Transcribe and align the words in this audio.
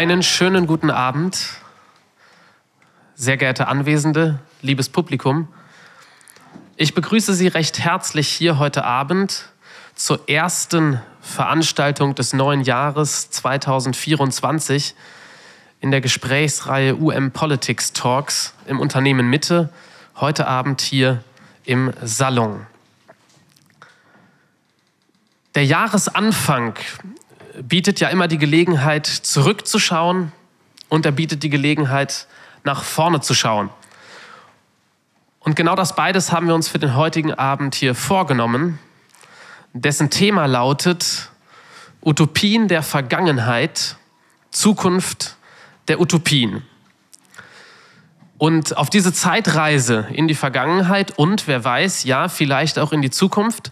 Einen 0.00 0.22
schönen 0.22 0.66
guten 0.66 0.90
Abend, 0.90 1.46
sehr 3.16 3.36
geehrte 3.36 3.68
Anwesende, 3.68 4.38
liebes 4.62 4.88
Publikum. 4.88 5.48
Ich 6.76 6.94
begrüße 6.94 7.34
Sie 7.34 7.48
recht 7.48 7.80
herzlich 7.80 8.26
hier 8.26 8.58
heute 8.58 8.84
Abend 8.84 9.50
zur 9.94 10.26
ersten 10.26 11.02
Veranstaltung 11.20 12.14
des 12.14 12.32
neuen 12.32 12.62
Jahres 12.62 13.30
2024 13.30 14.94
in 15.82 15.90
der 15.90 16.00
Gesprächsreihe 16.00 16.96
UM 16.96 17.30
Politics 17.32 17.92
Talks 17.92 18.54
im 18.64 18.80
Unternehmen 18.80 19.28
Mitte, 19.28 19.68
heute 20.16 20.46
Abend 20.46 20.80
hier 20.80 21.22
im 21.66 21.92
Salon. 22.00 22.64
Der 25.54 25.66
Jahresanfang 25.66 26.72
bietet 27.62 28.00
ja 28.00 28.08
immer 28.08 28.28
die 28.28 28.38
Gelegenheit, 28.38 29.06
zurückzuschauen 29.06 30.32
und 30.88 31.06
er 31.06 31.12
bietet 31.12 31.42
die 31.42 31.50
Gelegenheit, 31.50 32.26
nach 32.64 32.82
vorne 32.82 33.20
zu 33.20 33.34
schauen. 33.34 33.70
Und 35.40 35.56
genau 35.56 35.74
das 35.74 35.96
beides 35.96 36.32
haben 36.32 36.46
wir 36.46 36.54
uns 36.54 36.68
für 36.68 36.78
den 36.78 36.94
heutigen 36.94 37.32
Abend 37.32 37.74
hier 37.74 37.94
vorgenommen, 37.94 38.78
dessen 39.72 40.10
Thema 40.10 40.46
lautet 40.46 41.30
Utopien 42.02 42.68
der 42.68 42.82
Vergangenheit, 42.82 43.96
Zukunft 44.50 45.36
der 45.88 46.00
Utopien. 46.00 46.62
Und 48.36 48.76
auf 48.76 48.90
diese 48.90 49.12
Zeitreise 49.12 50.06
in 50.12 50.28
die 50.28 50.34
Vergangenheit 50.34 51.18
und 51.18 51.46
wer 51.46 51.62
weiß, 51.62 52.04
ja, 52.04 52.28
vielleicht 52.28 52.78
auch 52.78 52.92
in 52.92 53.02
die 53.02 53.10
Zukunft, 53.10 53.70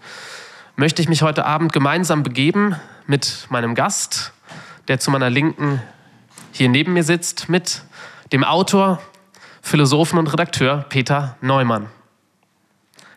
möchte 0.78 1.02
ich 1.02 1.08
mich 1.08 1.22
heute 1.22 1.44
Abend 1.44 1.72
gemeinsam 1.72 2.22
begeben 2.22 2.76
mit 3.08 3.48
meinem 3.50 3.74
Gast, 3.74 4.32
der 4.86 5.00
zu 5.00 5.10
meiner 5.10 5.28
Linken 5.28 5.82
hier 6.52 6.68
neben 6.68 6.92
mir 6.92 7.02
sitzt, 7.02 7.48
mit 7.48 7.82
dem 8.30 8.44
Autor, 8.44 9.02
Philosophen 9.60 10.20
und 10.20 10.28
Redakteur 10.28 10.86
Peter 10.88 11.36
Neumann. 11.40 11.88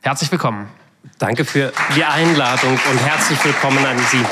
Herzlich 0.01 0.31
willkommen. 0.31 0.69
Danke 1.19 1.45
für 1.45 1.71
die 1.95 2.03
Einladung 2.03 2.71
und 2.71 2.97
herzlich 3.05 3.45
willkommen 3.45 3.85
an 3.85 3.99
Sie. 4.09 4.25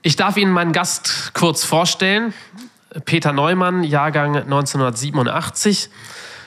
Ich 0.00 0.16
darf 0.16 0.38
Ihnen 0.38 0.50
meinen 0.50 0.72
Gast 0.72 1.32
kurz 1.34 1.62
vorstellen. 1.62 2.32
Peter 3.04 3.34
Neumann, 3.34 3.84
Jahrgang 3.84 4.34
1987, 4.34 5.90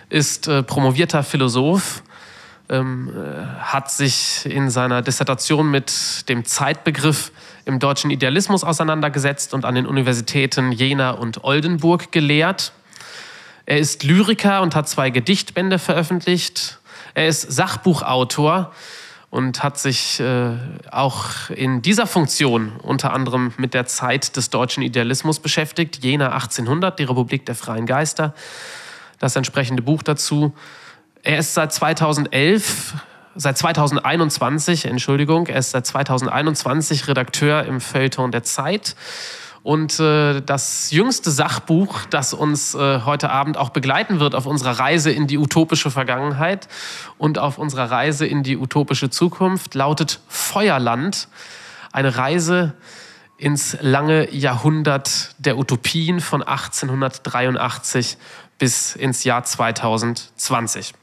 ist 0.09 0.47
äh, 0.47 0.63
promovierter 0.63 1.21
Philosoph, 1.21 2.01
ähm, 2.71 3.09
äh, 3.09 3.45
hat 3.59 3.91
sich 3.91 4.45
in 4.45 4.69
seiner 4.69 5.01
Dissertation 5.01 5.69
mit 5.69 6.27
dem 6.29 6.45
Zeitbegriff 6.45 7.31
im 7.65 7.79
deutschen 7.79 8.09
Idealismus 8.09 8.63
auseinandergesetzt 8.63 9.53
und 9.53 9.65
an 9.65 9.75
den 9.75 9.85
Universitäten 9.85 10.71
Jena 10.71 11.11
und 11.11 11.43
Oldenburg 11.43 12.11
gelehrt. 12.11 12.71
Er 13.65 13.77
ist 13.77 14.03
Lyriker 14.03 14.61
und 14.61 14.73
hat 14.73 14.89
zwei 14.89 15.09
Gedichtbände 15.09 15.79
veröffentlicht. 15.79 16.79
Er 17.13 17.27
ist 17.27 17.41
Sachbuchautor 17.51 18.71
und 19.29 19.63
hat 19.63 19.77
sich 19.77 20.19
äh, 20.19 20.51
auch 20.91 21.49
in 21.49 21.81
dieser 21.81 22.07
Funktion 22.07 22.73
unter 22.83 23.13
anderem 23.13 23.53
mit 23.57 23.73
der 23.73 23.85
Zeit 23.85 24.35
des 24.35 24.49
deutschen 24.49 24.81
Idealismus 24.81 25.39
beschäftigt. 25.39 26.03
Jena 26.03 26.31
1800, 26.31 26.99
die 26.99 27.03
Republik 27.03 27.45
der 27.45 27.55
freien 27.55 27.85
Geister, 27.85 28.33
das 29.19 29.35
entsprechende 29.35 29.81
Buch 29.81 30.03
dazu. 30.03 30.53
Er 31.23 31.37
ist 31.37 31.53
seit 31.53 31.71
2011, 31.71 32.95
seit 33.35 33.57
2021, 33.57 34.85
Entschuldigung, 34.85 35.45
er 35.47 35.59
ist 35.59 35.71
seit 35.71 35.85
2021 35.85 37.07
Redakteur 37.07 37.63
im 37.65 37.79
Feuilleton 37.79 38.31
der 38.31 38.43
Zeit. 38.43 38.95
Und 39.63 39.99
äh, 39.99 40.41
das 40.41 40.89
jüngste 40.89 41.29
Sachbuch, 41.29 42.05
das 42.09 42.33
uns 42.33 42.73
äh, 42.73 43.01
heute 43.05 43.29
Abend 43.29 43.57
auch 43.57 43.69
begleiten 43.69 44.19
wird 44.19 44.33
auf 44.33 44.47
unserer 44.47 44.79
Reise 44.79 45.11
in 45.11 45.27
die 45.27 45.37
utopische 45.37 45.91
Vergangenheit 45.91 46.67
und 47.19 47.37
auf 47.37 47.59
unserer 47.59 47.91
Reise 47.91 48.25
in 48.25 48.41
die 48.41 48.57
utopische 48.57 49.11
Zukunft, 49.11 49.75
lautet 49.75 50.19
Feuerland. 50.27 51.27
Eine 51.91 52.17
Reise 52.17 52.73
ins 53.37 53.77
lange 53.81 54.33
Jahrhundert 54.33 55.35
der 55.37 55.59
Utopien 55.59 56.21
von 56.21 56.41
1883 56.41 58.17
bis 58.57 58.95
ins 58.95 59.23
Jahr 59.23 59.43
2020. 59.43 60.93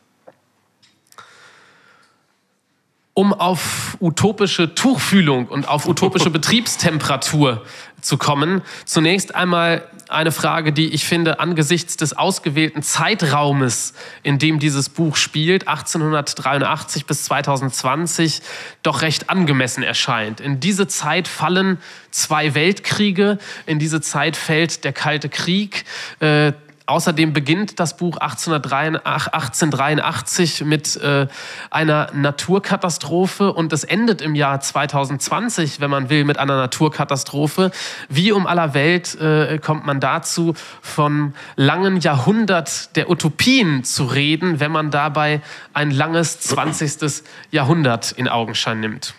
um 3.19 3.33
auf 3.33 3.97
utopische 3.99 4.77
Tuchfühlung 4.77 5.49
und 5.49 5.67
auf 5.67 5.89
utopische 5.89 6.31
Betriebstemperatur 6.39 7.65
zu 8.01 8.17
kommen. 8.17 8.63
Zunächst 8.85 9.35
einmal 9.35 9.83
eine 10.09 10.31
Frage, 10.31 10.73
die 10.73 10.95
ich 10.95 11.05
finde 11.05 11.41
angesichts 11.41 11.97
des 11.97 12.17
ausgewählten 12.17 12.81
Zeitraumes, 12.85 13.95
in 14.23 14.39
dem 14.39 14.61
dieses 14.61 14.89
Buch 14.89 15.17
spielt, 15.17 15.67
1883 15.67 17.07
bis 17.07 17.25
2020, 17.25 18.41
doch 18.85 19.03
recht 19.03 19.31
angemessen 19.31 19.83
erscheint. 19.83 20.41
In 20.41 20.61
diese 20.61 20.87
Zeit 20.87 21.27
fallen 21.27 21.79
zwei 22.13 22.55
Weltkriege, 22.55 23.39
in 23.67 23.81
diese 23.81 24.01
Zeit 24.01 24.37
fällt 24.37 24.85
der 24.85 24.93
Kalte 24.93 25.29
Krieg. 25.29 25.87
Äh, 26.21 26.53
Außerdem 26.89 27.33
beginnt 27.35 27.79
das 27.81 27.99
Buch 27.99 28.17
1883 28.17 30.65
mit 30.65 30.97
äh, 30.97 31.27
einer 31.71 32.09
Naturkatastrophe 32.15 33.53
und 33.53 33.75
es 33.75 33.85
endet 33.85 34.23
im 34.23 34.35
Jahr 34.35 34.59
2020, 34.59 35.81
wenn 35.81 35.91
man 35.91 36.09
will, 36.09 36.25
mit 36.25 36.39
einer 36.39 36.57
Naturkatastrophe. 36.57 37.73
Wie 38.09 38.33
um 38.33 38.47
aller 38.47 38.73
Welt 38.73 39.21
äh, 39.21 39.59
kommt 39.59 39.85
man 39.85 40.01
dazu, 40.01 40.55
von 40.81 41.35
langen 41.57 42.01
Jahrhundert 42.01 42.97
der 42.97 43.11
Utopien 43.11 43.85
zu 43.85 44.07
reden, 44.07 44.59
wenn 44.59 44.73
man 44.73 44.91
dabei 44.91 45.43
ein 45.75 45.91
langes 45.91 46.41
20. 46.41 47.23
Jahrhundert 47.51 48.13
in 48.13 48.29
Augenschein 48.29 48.81
nimmt. 48.81 49.13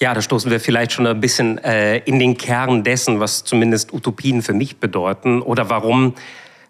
Ja, 0.00 0.14
da 0.14 0.22
stoßen 0.22 0.50
wir 0.50 0.58
vielleicht 0.58 0.92
schon 0.92 1.06
ein 1.06 1.20
bisschen 1.20 1.58
äh, 1.58 1.98
in 1.98 2.18
den 2.18 2.38
Kern 2.38 2.82
dessen, 2.82 3.20
was 3.20 3.44
zumindest 3.44 3.92
Utopien 3.92 4.40
für 4.40 4.54
mich 4.54 4.78
bedeuten 4.78 5.42
oder 5.42 5.68
warum 5.68 6.14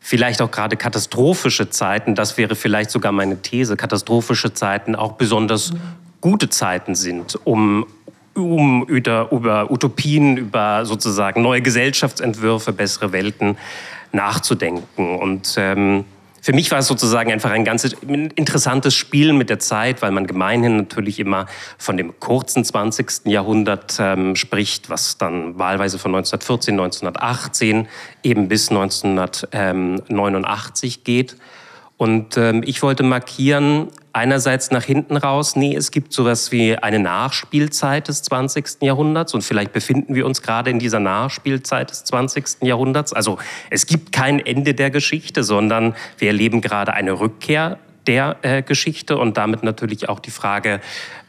vielleicht 0.01 0.41
auch 0.43 0.51
gerade 0.51 0.77
katastrophische 0.77 1.71
Zeiten, 1.71 2.15
das 2.15 2.39
wäre 2.39 2.55
vielleicht 2.55 2.91
sogar 2.91 3.13
meine 3.13 3.43
These, 3.43 3.77
katastrophische 3.77 4.55
Zeiten 4.55 4.95
auch 4.95 5.13
besonders 5.13 5.73
gute 6.21 6.49
Zeiten 6.49 6.95
sind, 6.95 7.39
um, 7.45 7.87
um 8.35 8.85
über, 8.85 9.29
über 9.31 9.71
Utopien, 9.71 10.37
über 10.37 10.85
sozusagen 10.85 11.43
neue 11.43 11.63
Gesellschaftsentwürfe, 11.63 12.73
bessere 12.73 13.13
Welten 13.13 13.57
nachzudenken. 14.13 15.19
Und 15.19 15.55
ähm, 15.59 16.05
für 16.49 16.55
mich 16.55 16.71
war 16.71 16.79
es 16.79 16.87
sozusagen 16.87 17.31
einfach 17.31 17.51
ein 17.51 17.67
ganz 17.67 17.85
interessantes 17.85 18.95
Spiel 18.95 19.35
mit 19.35 19.51
der 19.51 19.59
Zeit, 19.59 20.01
weil 20.01 20.13
man 20.13 20.27
gemeinhin 20.27 20.79
natürlich 20.79 21.21
immer 21.21 21.45
von 21.77 21.99
dem 21.99 22.19
kurzen 22.21 22.65
20. 22.65 23.27
Jahrhundert 23.27 23.99
ähm, 24.01 24.35
spricht, 24.35 24.89
was 24.89 25.19
dann 25.19 25.59
wahlweise 25.59 25.99
von 25.99 26.15
1914, 26.15 26.81
1918 26.81 27.87
eben 28.23 28.49
bis 28.49 28.71
1989 28.71 31.05
geht. 31.05 31.37
Und 31.99 32.37
ähm, 32.37 32.63
ich 32.65 32.81
wollte 32.83 33.03
markieren, 33.03 33.89
einerseits 34.13 34.71
nach 34.71 34.85
hinten 34.85 35.17
raus, 35.17 35.57
nee, 35.57 35.75
es 35.75 35.91
gibt 35.91 36.13
sowas 36.13 36.53
wie 36.53 36.77
eine 36.77 37.01
Nachspielzeit 37.01 38.09
des 38.09 38.23
20. 38.23 38.83
Jahrhunderts 38.83 39.35
und 39.35 39.43
vielleicht 39.43 39.73
befinden 39.73 40.15
wir 40.15 40.25
uns 40.25 40.41
gerade 40.41 40.71
in 40.71 40.79
dieser 40.79 41.01
Nachspielzeit 41.01 41.91
des 41.91 42.05
20. 42.05 42.63
Jahrhunderts. 42.63 43.13
Also 43.13 43.39
es 43.71 43.87
gibt 43.87 44.13
kein 44.13 44.39
Ende 44.39 44.75
der 44.75 44.91
Geschichte, 44.91 45.43
sondern 45.43 45.95
wir 46.19 46.29
erleben 46.29 46.61
gerade 46.61 46.95
eine 46.95 47.19
Rückkehr 47.19 47.79
der 48.07 48.37
äh, 48.43 48.63
Geschichte 48.63 49.19
und 49.19 49.37
damit 49.37 49.65
natürlich 49.65 50.09
auch 50.09 50.21
die 50.21 50.31
Frage, 50.31 50.81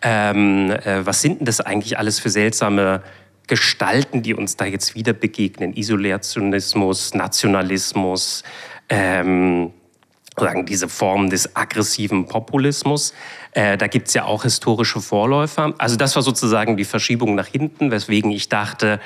ähm, 0.04 0.72
äh, 0.72 1.06
was 1.06 1.22
sind 1.22 1.40
denn 1.40 1.46
das 1.46 1.62
eigentlich 1.62 1.98
alles 1.98 2.20
für 2.20 2.30
seltsame 2.30 3.02
Gestalten, 3.48 4.22
die 4.22 4.36
uns 4.36 4.56
da 4.56 4.66
jetzt 4.66 4.94
wieder 4.94 5.14
begegnen? 5.14 5.74
Isolationismus, 5.74 7.16
Nationalismus, 7.16 8.44
ähm, 8.88 9.74
sozusagen 10.40 10.66
diese 10.66 10.88
Form 10.88 11.30
des 11.30 11.56
aggressiven 11.56 12.26
Populismus. 12.26 13.14
Äh, 13.52 13.78
da 13.78 13.88
gibt 13.88 14.08
es 14.08 14.14
ja 14.14 14.26
auch 14.26 14.44
historische 14.44 15.02
Vorläufer. 15.02 15.74
Also 15.78 15.96
das 15.96 16.16
war 16.16 16.24
sozusagen 16.24 16.78
die 16.78 16.86
Verschiebung 16.86 17.36
nach 17.36 17.48
hinten, 17.48 17.92
weswegen 17.92 18.32
ich 18.32 18.50
dachte, 18.50 19.00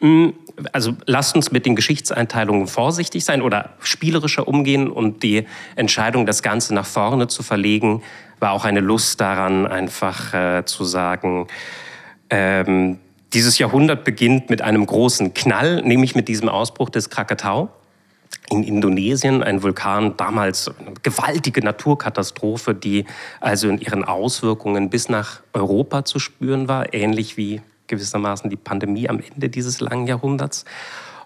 mh, 0.00 0.08
hm, 0.08 0.32
also 0.72 0.92
lasst 1.06 1.36
uns 1.36 1.52
mit 1.52 1.64
den 1.64 1.74
Geschichtseinteilungen 1.74 2.66
vorsichtig 2.66 3.24
sein 3.24 3.40
oder 3.40 3.70
spielerischer 3.80 4.46
umgehen 4.46 4.90
und 4.90 5.22
die 5.22 5.46
Entscheidung, 5.74 6.26
das 6.26 6.42
Ganze 6.42 6.74
nach 6.74 6.84
vorne 6.84 7.28
zu 7.28 7.42
verlegen, 7.42 8.02
war 8.40 8.52
auch 8.52 8.64
eine 8.64 8.80
Lust 8.80 9.20
daran, 9.20 9.66
einfach 9.66 10.34
äh, 10.34 10.64
zu 10.66 10.84
sagen, 10.84 11.46
ähm, 12.28 12.98
dieses 13.32 13.58
Jahrhundert 13.58 14.04
beginnt 14.04 14.50
mit 14.50 14.60
einem 14.60 14.84
großen 14.84 15.34
Knall, 15.34 15.82
nämlich 15.82 16.14
mit 16.14 16.28
diesem 16.28 16.48
Ausbruch 16.48 16.90
des 16.90 17.10
Krakatau 17.10 17.70
in 18.50 18.64
Indonesien, 18.64 19.42
ein 19.42 19.62
Vulkan, 19.62 20.16
damals 20.16 20.68
eine 20.68 20.94
gewaltige 21.02 21.62
Naturkatastrophe, 21.62 22.74
die 22.74 23.04
also 23.40 23.68
in 23.68 23.78
ihren 23.78 24.04
Auswirkungen 24.04 24.90
bis 24.90 25.08
nach 25.08 25.40
Europa 25.52 26.04
zu 26.04 26.18
spüren 26.18 26.68
war, 26.68 26.92
ähnlich 26.92 27.36
wie 27.36 27.62
gewissermaßen 27.86 28.50
die 28.50 28.56
Pandemie 28.56 29.08
am 29.08 29.20
Ende 29.20 29.48
dieses 29.48 29.80
langen 29.80 30.06
Jahrhunderts. 30.06 30.64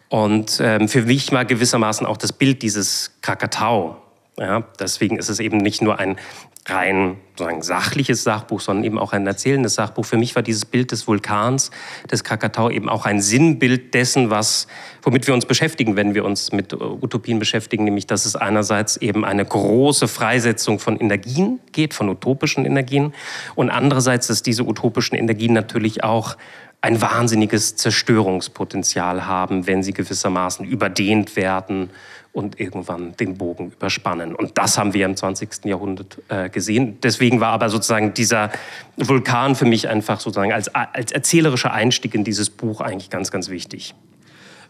Und 0.09 0.61
ähm, 0.61 0.89
für 0.89 1.03
mich 1.03 1.33
war 1.33 1.45
gewissermaßen 1.45 2.06
auch 2.06 2.17
das 2.17 2.33
Bild 2.33 2.62
dieses 2.62 3.12
Krakatau. 3.23 3.97
Ja, 4.37 4.65
deswegen 4.79 5.17
ist 5.17 5.29
es 5.29 5.41
eben 5.41 5.59
nicht 5.59 5.81
nur 5.81 5.99
ein 5.99 6.17
rein 6.66 7.16
sozusagen 7.31 7.62
sachliches 7.62 8.22
Sachbuch, 8.22 8.61
sondern 8.61 8.84
eben 8.84 8.99
auch 8.99 9.12
ein 9.12 9.26
erzählendes 9.26 9.75
Sachbuch. 9.75 10.06
Für 10.06 10.16
mich 10.16 10.34
war 10.34 10.43
dieses 10.43 10.64
Bild 10.64 10.93
des 10.93 11.06
Vulkans, 11.06 11.70
des 12.11 12.25
Krakatau, 12.25 12.70
eben 12.70 12.88
auch 12.88 13.06
ein 13.06 13.20
Sinnbild 13.20 13.93
dessen, 13.93 14.31
was, 14.31 14.66
womit 15.02 15.26
wir 15.26 15.34
uns 15.34 15.44
beschäftigen, 15.44 15.96
wenn 15.96 16.14
wir 16.14 16.25
uns 16.25 16.52
mit 16.52 16.72
Utopien 16.72 17.38
beschäftigen, 17.38 17.84
nämlich 17.84 18.06
dass 18.06 18.25
es 18.25 18.37
einerseits 18.37 18.96
eben 18.96 19.25
eine 19.25 19.44
große 19.44 20.08
Freisetzung 20.08 20.78
von 20.78 20.96
Energien 20.99 21.61
geht, 21.72 21.93
von 21.93 22.08
utopischen 22.08 22.64
Energien, 22.64 23.12
und 23.56 23.70
andererseits, 23.70 24.28
dass 24.28 24.43
diese 24.43 24.62
utopischen 24.64 25.16
Energien 25.16 25.52
natürlich 25.52 26.05
auch 26.05 26.37
ein 26.81 27.00
wahnsinniges 27.00 27.76
Zerstörungspotenzial 27.76 29.26
haben, 29.26 29.66
wenn 29.66 29.82
sie 29.82 29.93
gewissermaßen 29.93 30.66
überdehnt 30.66 31.34
werden 31.34 31.90
und 32.35 32.59
irgendwann 32.59 33.17
den 33.17 33.39
Bogen 33.39 33.71
überspannen. 33.71 34.35
Und 34.35 34.59
das 34.59 34.77
haben 34.77 34.93
wir 34.93 35.07
im 35.07 35.17
20. 35.17 35.65
Jahrhundert 35.65 36.21
äh, 36.29 36.51
gesehen. 36.51 36.99
Deswegen 37.01 37.41
war 37.41 37.53
aber 37.53 37.71
sozusagen 37.71 38.13
dieser 38.13 38.51
Vulkan 38.97 39.55
für 39.55 39.65
mich 39.65 39.89
einfach 39.89 40.19
sozusagen 40.19 40.53
als, 40.53 40.69
als 40.75 41.13
erzählerischer 41.13 41.73
Einstieg 41.73 42.13
in 42.13 42.25
dieses 42.25 42.51
Buch 42.51 42.81
eigentlich 42.81 43.09
ganz, 43.09 43.31
ganz 43.31 43.51
wichtig. 43.51 43.95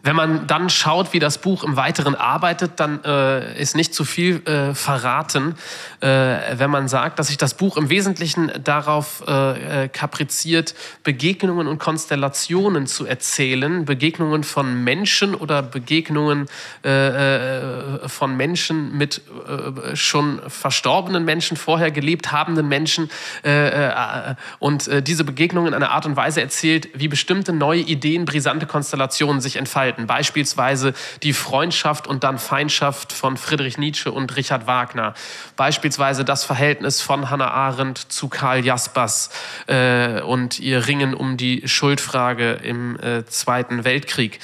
Wenn 0.05 0.15
man 0.15 0.45
dann 0.45 0.69
schaut, 0.69 1.13
wie 1.13 1.19
das 1.19 1.39
Buch 1.39 1.63
im 1.63 1.77
Weiteren 1.77 2.13
arbeitet, 2.13 2.73
dann 2.75 3.03
äh, 3.03 3.59
ist 3.59 3.75
nicht 3.75 3.91
zu 3.95 4.05
viel 4.05 4.45
äh, 4.45 4.75
verraten, 4.75 5.55
äh, 5.99 6.07
wenn 6.57 6.69
man 6.69 6.87
sagt, 6.87 7.17
dass 7.17 7.25
sich 7.27 7.37
das 7.37 7.55
Buch 7.55 7.75
im 7.75 7.89
Wesentlichen 7.89 8.51
darauf 8.63 9.23
äh, 9.27 9.85
äh, 9.85 9.87
kapriziert, 9.87 10.75
Begegnungen 11.03 11.65
und 11.65 11.79
Konstellationen 11.79 12.85
zu 12.85 13.07
erzählen, 13.07 13.85
Begegnungen 13.85 14.43
von 14.43 14.83
Menschen 14.83 15.33
oder 15.33 15.63
Begegnungen 15.63 16.45
äh, 16.83 18.07
von 18.07 18.37
Menschen 18.37 18.95
mit 18.95 19.23
schon 19.95 20.39
verstorbenen 20.47 21.25
Menschen, 21.25 21.57
vorher 21.57 21.89
gelebt 21.89 22.31
habenden 22.31 22.67
Menschen 22.67 23.09
und 24.59 24.89
diese 25.07 25.23
Begegnungen 25.23 25.69
in 25.69 25.73
einer 25.73 25.91
Art 25.91 26.05
und 26.05 26.15
Weise 26.15 26.41
erzählt, 26.41 26.89
wie 26.93 27.07
bestimmte 27.07 27.53
neue 27.53 27.81
Ideen, 27.81 28.25
brisante 28.25 28.65
Konstellationen 28.65 29.41
sich 29.41 29.55
entfalten 29.55 29.94
gestalten. 29.95 30.07
Beispielsweise 30.07 30.93
die 31.23 31.33
Freundschaft 31.33 32.07
und 32.07 32.23
dann 32.23 32.37
Feindschaft 32.37 33.13
von 33.13 33.37
Friedrich 33.37 33.77
Nietzsche 33.77 34.11
und 34.11 34.35
Richard 34.35 34.67
Wagner. 34.67 35.13
Beispielsweise 35.55 36.25
das 36.25 36.43
Verhältnis 36.43 37.01
von 37.01 37.29
Hannah 37.29 37.51
Arendt 37.51 37.97
zu 37.97 38.27
Karl 38.27 38.65
Jaspers 38.65 39.29
äh, 39.67 40.21
und 40.21 40.59
ihr 40.59 40.87
Ringen 40.87 41.13
um 41.13 41.37
die 41.37 41.67
Schuldfrage 41.67 42.53
im 42.63 42.99
äh, 42.99 43.25
Zweiten 43.25 43.83
Weltkrieg 43.83 44.39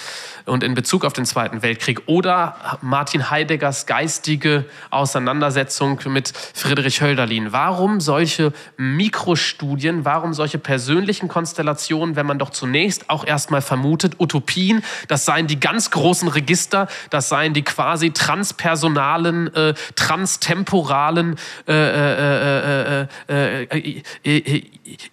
und 0.46 0.64
in 0.64 0.74
Bezug 0.74 1.06
auf 1.06 1.14
den 1.14 1.26
Zweiten 1.26 1.62
Weltkrieg 1.62 2.02
oder 2.08 2.56
Martin 2.82 3.30
Heideggers 3.30 3.86
geistige 3.86 4.66
Auseinandersetzung 4.90 6.00
mit 6.08 6.34
Friedrich 6.54 7.02
Hölderlin. 7.02 7.52
Warum 7.52 8.02
solche 8.02 8.54
Mikrostudien, 8.78 10.06
warum 10.06 10.34
solche 10.34 10.58
persönlichen 10.58 11.28
Konstellationen, 11.28 12.16
wenn 12.16 12.26
man 12.26 12.40
doch 12.40 12.50
zunächst 12.50 13.10
auch 13.10 13.26
erstmal 13.26 13.62
vermutet, 13.62 14.16
Utopien, 14.20 14.84
das 15.08 15.26
seien 15.32 15.48
die 15.48 15.60
ganz 15.62 15.92
großen 15.92 16.28
Register, 16.28 16.88
das 17.10 17.30
seien 17.30 17.54
die 17.54 17.62
quasi 17.62 18.12
transpersonalen, 18.12 19.54
äh, 19.56 19.74
transtemporalen 19.96 21.38
äh, 21.68 21.74
äh, 21.74 23.08
äh, 23.30 23.64
äh, 23.64 24.38
äh 24.38 24.64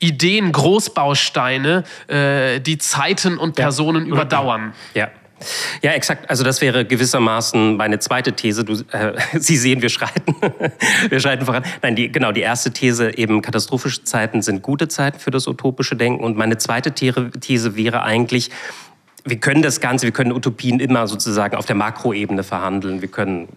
Ideen, 0.01 0.51
Großbausteine, 0.51 1.85
die 2.11 2.79
Zeiten 2.79 3.39
und 3.39 3.55
Personen 3.55 4.07
ja. 4.07 4.13
überdauern. 4.13 4.73
Ja. 4.95 5.09
Ja, 5.83 5.93
exakt. 5.93 6.29
Also 6.29 6.43
das 6.43 6.61
wäre 6.61 6.85
gewissermaßen 6.85 7.77
meine 7.77 8.01
zweite 8.01 8.33
These. 8.33 8.65
Du, 8.65 8.73
äh, 8.91 9.13
Sie 9.39 9.57
sehen, 9.57 9.83
wir 9.83 9.89
schreiten, 9.89 10.35
wir 11.09 11.21
schreiten 11.21 11.45
voran. 11.45 11.63
Nein, 11.83 11.95
die, 11.95 12.11
genau, 12.11 12.33
die 12.33 12.41
erste 12.41 12.73
These 12.73 13.17
eben 13.17 13.41
katastrophische 13.41 14.03
Zeiten 14.03 14.43
sind 14.43 14.63
gute 14.63 14.89
Zeiten 14.89 15.21
für 15.21 15.31
das 15.31 15.47
utopische 15.47 15.95
Denken. 15.95 16.25
Und 16.25 16.37
meine 16.37 16.59
zweite 16.59 16.93
These 16.93 17.77
wäre 17.77 18.03
eigentlich, 18.03 18.51
wir 19.29 19.39
können 19.39 19.63
das 19.63 19.81
Ganze, 19.81 20.07
wir 20.07 20.13
können 20.13 20.33
Utopien 20.33 20.81
immer 20.81 21.07
sozusagen 21.07 21.57
auf 21.57 21.67
der 21.67 21.77
Makroebene 21.77 22.43
verhandeln. 22.43 23.01
Wir 23.01 23.09
können 23.09 23.49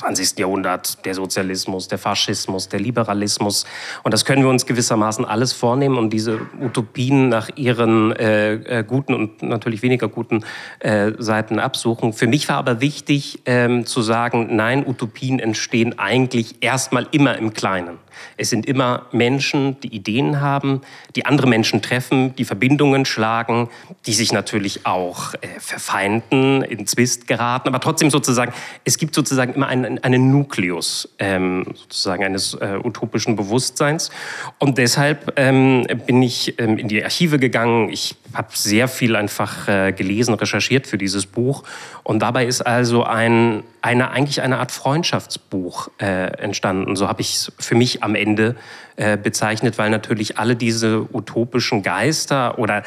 20. 0.00 0.38
Jahrhundert, 0.38 1.04
der 1.04 1.14
Sozialismus, 1.14 1.86
der 1.86 1.98
Faschismus, 1.98 2.68
der 2.70 2.80
Liberalismus. 2.80 3.66
Und 4.02 4.14
das 4.14 4.24
können 4.24 4.42
wir 4.42 4.48
uns 4.48 4.64
gewissermaßen 4.64 5.26
alles 5.26 5.52
vornehmen 5.52 5.98
und 5.98 6.10
diese 6.10 6.40
Utopien 6.58 7.28
nach 7.28 7.50
ihren 7.56 8.12
äh, 8.16 8.78
äh, 8.78 8.84
guten 8.84 9.12
und 9.12 9.42
natürlich 9.42 9.82
weniger 9.82 10.08
guten 10.08 10.44
äh, 10.78 11.12
Seiten 11.18 11.58
absuchen. 11.58 12.14
Für 12.14 12.26
mich 12.26 12.48
war 12.48 12.56
aber 12.56 12.80
wichtig 12.80 13.42
ähm, 13.44 13.84
zu 13.84 14.00
sagen, 14.00 14.56
nein, 14.56 14.86
Utopien 14.86 15.38
entstehen 15.38 15.98
eigentlich 15.98 16.62
erstmal 16.62 17.06
immer 17.10 17.36
im 17.36 17.52
Kleinen. 17.52 17.98
Es 18.36 18.50
sind 18.50 18.66
immer 18.66 19.06
Menschen, 19.12 19.78
die 19.80 19.94
Ideen 19.94 20.40
haben, 20.40 20.80
die 21.16 21.26
andere 21.26 21.46
Menschen 21.46 21.82
treffen, 21.82 22.34
die 22.36 22.44
Verbindungen 22.44 23.04
schlagen, 23.04 23.68
die 24.06 24.12
sich 24.12 24.32
natürlich 24.32 24.86
auch 24.86 25.34
äh, 25.34 25.38
verfeinden, 25.58 26.62
in 26.62 26.86
Zwist 26.86 27.26
geraten, 27.26 27.68
aber 27.68 27.80
trotzdem 27.80 28.10
sozusagen, 28.10 28.52
es 28.84 28.98
gibt 28.98 29.14
sozusagen 29.14 29.54
immer 29.54 29.66
einen, 29.66 29.84
einen 29.98 30.30
Nukleus 30.30 31.08
ähm, 31.18 31.66
sozusagen 31.74 32.24
eines 32.24 32.54
äh, 32.54 32.78
utopischen 32.82 33.36
Bewusstseins. 33.36 34.10
Und 34.58 34.78
deshalb 34.78 35.32
ähm, 35.36 35.86
bin 36.06 36.22
ich 36.22 36.58
ähm, 36.58 36.78
in 36.78 36.88
die 36.88 37.02
Archive 37.02 37.38
gegangen. 37.38 37.88
Ich 37.90 38.16
habe 38.34 38.48
sehr 38.52 38.88
viel 38.88 39.16
einfach 39.16 39.68
äh, 39.68 39.92
gelesen, 39.92 40.34
recherchiert 40.34 40.86
für 40.86 40.98
dieses 40.98 41.26
Buch. 41.26 41.64
Und 42.02 42.20
dabei 42.20 42.46
ist 42.46 42.62
also 42.62 43.04
ein, 43.04 43.62
eine, 43.82 44.10
eigentlich 44.10 44.42
eine 44.42 44.58
Art 44.58 44.72
Freundschaftsbuch 44.72 45.88
äh, 45.98 46.32
entstanden. 46.38 46.96
So 46.96 47.08
habe 47.08 47.20
ich 47.20 47.34
es 47.34 47.52
für 47.58 47.74
mich 47.74 48.02
am 48.02 48.14
Ende 48.14 48.56
äh, 48.96 49.16
bezeichnet, 49.16 49.78
weil 49.78 49.90
natürlich 49.90 50.38
alle 50.38 50.56
diese 50.56 51.06
utopischen 51.12 51.82
Geister 51.82 52.58
oder 52.58 52.82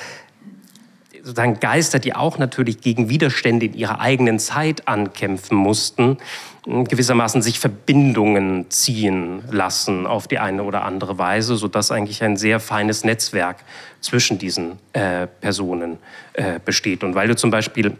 sozusagen 1.23 1.59
Geister, 1.59 1.99
die 1.99 2.13
auch 2.13 2.37
natürlich 2.37 2.81
gegen 2.81 3.09
Widerstände 3.09 3.65
in 3.65 3.73
ihrer 3.73 3.99
eigenen 3.99 4.39
Zeit 4.39 4.87
ankämpfen 4.87 5.57
mussten, 5.57 6.17
gewissermaßen 6.65 7.41
sich 7.41 7.59
Verbindungen 7.59 8.69
ziehen 8.69 9.43
lassen 9.51 10.07
auf 10.07 10.27
die 10.27 10.39
eine 10.39 10.63
oder 10.63 10.83
andere 10.83 11.17
Weise, 11.17 11.57
sodass 11.57 11.91
eigentlich 11.91 12.23
ein 12.23 12.37
sehr 12.37 12.59
feines 12.59 13.03
Netzwerk 13.03 13.57
zwischen 13.99 14.37
diesen 14.37 14.79
äh, 14.93 15.27
Personen 15.27 15.97
äh, 16.33 16.59
besteht. 16.63 17.03
Und 17.03 17.15
weil 17.15 17.27
du 17.27 17.35
zum 17.35 17.51
Beispiel 17.51 17.97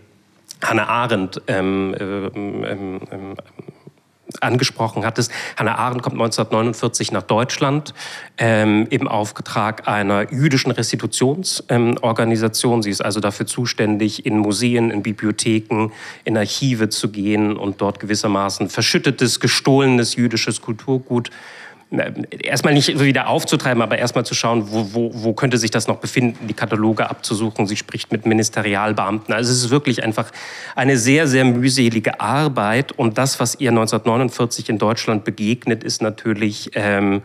Hannah 0.63 0.88
Arendt 0.88 1.41
ähm, 1.48 1.96
ähm, 2.00 3.01
ähm, 3.12 3.36
angesprochen 4.41 5.05
hattest. 5.05 5.31
Hannah 5.57 5.75
Arendt 5.75 6.03
kommt 6.03 6.15
1949 6.15 7.11
nach 7.11 7.23
Deutschland 7.23 7.93
ähm, 8.37 8.87
im 8.89 9.07
Auftrag 9.07 9.87
einer 9.87 10.31
jüdischen 10.31 10.71
Restitutionsorganisation. 10.71 12.75
Ähm, 12.75 12.83
Sie 12.83 12.89
ist 12.89 13.01
also 13.01 13.19
dafür 13.19 13.45
zuständig, 13.45 14.25
in 14.25 14.37
Museen, 14.37 14.89
in 14.89 15.03
Bibliotheken, 15.03 15.91
in 16.23 16.37
Archive 16.37 16.89
zu 16.89 17.09
gehen 17.09 17.57
und 17.57 17.81
dort 17.81 17.99
gewissermaßen 17.99 18.69
verschüttetes, 18.69 19.39
gestohlenes 19.39 20.15
jüdisches 20.15 20.61
Kulturgut 20.61 21.29
erstmal 22.41 22.73
nicht 22.73 23.00
wieder 23.00 23.27
aufzutreiben, 23.27 23.81
aber 23.81 23.97
erstmal 23.97 24.25
zu 24.25 24.33
schauen, 24.33 24.71
wo, 24.71 24.93
wo, 24.93 25.12
wo 25.13 25.33
könnte 25.33 25.57
sich 25.57 25.71
das 25.71 25.88
noch 25.88 25.97
befinden, 25.97 26.47
die 26.47 26.53
Kataloge 26.53 27.09
abzusuchen. 27.09 27.67
Sie 27.67 27.77
spricht 27.77 28.12
mit 28.12 28.25
Ministerialbeamten. 28.25 29.33
Also 29.33 29.51
es 29.51 29.63
ist 29.65 29.69
wirklich 29.69 30.03
einfach 30.03 30.31
eine 30.75 30.97
sehr, 30.97 31.27
sehr 31.27 31.45
mühselige 31.45 32.19
Arbeit. 32.19 32.91
Und 32.93 33.17
das, 33.17 33.39
was 33.39 33.59
ihr 33.59 33.69
1949 33.69 34.69
in 34.69 34.77
Deutschland 34.77 35.23
begegnet, 35.23 35.83
ist 35.83 36.01
natürlich... 36.01 36.71
Ähm, 36.73 37.21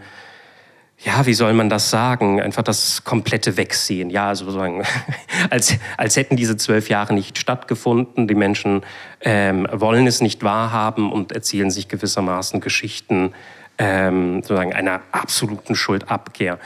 ja, 1.05 1.27
wie 1.27 1.35
soll 1.35 1.53
man 1.53 1.69
das 1.69 1.91
sagen? 1.91 2.41
Einfach 2.41 2.65
das 2.65 3.05
komplette 3.05 3.57
Wegsehen. 3.57 4.11
Ja, 4.11 4.29
also 4.29 4.47
sozusagen, 4.47 4.83
als, 5.51 5.77
als 5.97 6.17
hätten 6.17 6.35
diese 6.35 6.57
zwölf 6.57 6.89
Jahre 6.89 7.15
nicht 7.15 7.39
stattgefunden. 7.39 8.27
Die 8.27 8.35
Menschen 8.35 8.83
ähm, 9.21 9.69
wollen 9.71 10.09
es 10.09 10.21
nicht 10.21 10.43
wahrhaben 10.43 11.13
und 11.13 11.31
erzählen 11.31 11.71
sich 11.71 11.87
gewissermaßen 11.87 12.61
Geschichten 12.61 13.33
ähm, 13.79 14.43
sozusagen 14.43 14.73
einer 14.73 15.01
absoluten 15.13 15.75
Schuldabkehr. 15.75 16.59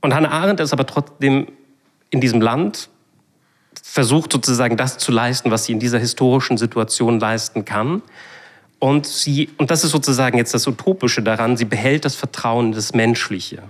Und 0.00 0.14
Hannah 0.14 0.30
Arendt 0.30 0.60
ist 0.60 0.72
aber 0.72 0.86
trotzdem 0.86 1.48
in 2.10 2.20
diesem 2.20 2.40
Land 2.40 2.88
versucht 3.82 4.32
sozusagen 4.32 4.76
das 4.76 4.98
zu 4.98 5.12
leisten, 5.12 5.50
was 5.50 5.64
sie 5.64 5.72
in 5.72 5.80
dieser 5.80 5.98
historischen 5.98 6.58
Situation 6.58 7.20
leisten 7.20 7.64
kann. 7.64 8.02
Und 8.78 9.06
sie, 9.06 9.50
und 9.56 9.70
das 9.70 9.84
ist 9.84 9.90
sozusagen 9.90 10.38
jetzt 10.38 10.54
das 10.54 10.66
Utopische 10.66 11.22
daran, 11.22 11.56
sie 11.56 11.64
behält 11.64 12.04
das 12.04 12.14
Vertrauen 12.14 12.66
in 12.66 12.72
das 12.72 12.94
Menschliche. 12.94 13.62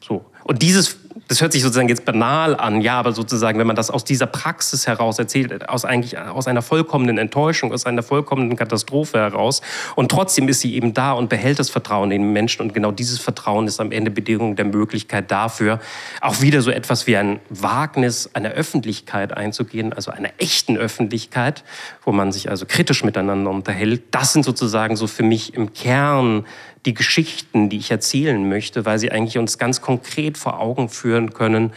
So. 0.00 0.24
Und 0.44 0.62
dieses 0.62 0.97
das 1.26 1.40
hört 1.40 1.52
sich 1.52 1.62
sozusagen 1.62 1.88
jetzt 1.88 2.04
banal 2.04 2.54
an, 2.54 2.80
ja, 2.80 2.98
aber 2.98 3.12
sozusagen, 3.12 3.58
wenn 3.58 3.66
man 3.66 3.76
das 3.76 3.90
aus 3.90 4.04
dieser 4.04 4.26
Praxis 4.26 4.86
heraus 4.86 5.18
erzählt, 5.18 5.68
aus 5.68 5.84
eigentlich 5.84 6.18
aus 6.18 6.46
einer 6.46 6.62
vollkommenen 6.62 7.18
Enttäuschung, 7.18 7.72
aus 7.72 7.86
einer 7.86 8.02
vollkommenen 8.02 8.56
Katastrophe 8.56 9.18
heraus 9.18 9.60
und 9.96 10.10
trotzdem 10.10 10.48
ist 10.48 10.60
sie 10.60 10.74
eben 10.74 10.94
da 10.94 11.12
und 11.12 11.28
behält 11.28 11.58
das 11.58 11.70
Vertrauen 11.70 12.10
in 12.10 12.22
den 12.22 12.32
Menschen 12.32 12.62
und 12.62 12.74
genau 12.74 12.92
dieses 12.92 13.18
Vertrauen 13.18 13.66
ist 13.66 13.80
am 13.80 13.90
Ende 13.90 14.10
Bedingung 14.10 14.56
der 14.56 14.64
Möglichkeit 14.66 15.30
dafür, 15.30 15.80
auch 16.20 16.40
wieder 16.40 16.62
so 16.62 16.70
etwas 16.70 17.06
wie 17.06 17.16
ein 17.16 17.40
Wagnis 17.48 18.30
einer 18.34 18.50
Öffentlichkeit 18.50 19.36
einzugehen, 19.36 19.92
also 19.92 20.10
einer 20.10 20.30
echten 20.38 20.76
Öffentlichkeit, 20.76 21.64
wo 22.04 22.12
man 22.12 22.32
sich 22.32 22.50
also 22.50 22.66
kritisch 22.66 23.04
miteinander 23.04 23.50
unterhält. 23.50 24.02
Das 24.10 24.32
sind 24.32 24.44
sozusagen 24.44 24.96
so 24.96 25.06
für 25.06 25.22
mich 25.22 25.54
im 25.54 25.72
Kern 25.72 26.46
die 26.86 26.94
Geschichten, 26.94 27.68
die 27.68 27.78
ich 27.78 27.90
erzählen 27.90 28.48
möchte, 28.48 28.84
weil 28.84 28.98
sie 28.98 29.10
eigentlich 29.10 29.38
uns 29.38 29.58
ganz 29.58 29.80
konkret 29.80 30.38
vor 30.38 30.60
Augen 30.60 30.88
führen 30.88 31.34
können, 31.34 31.72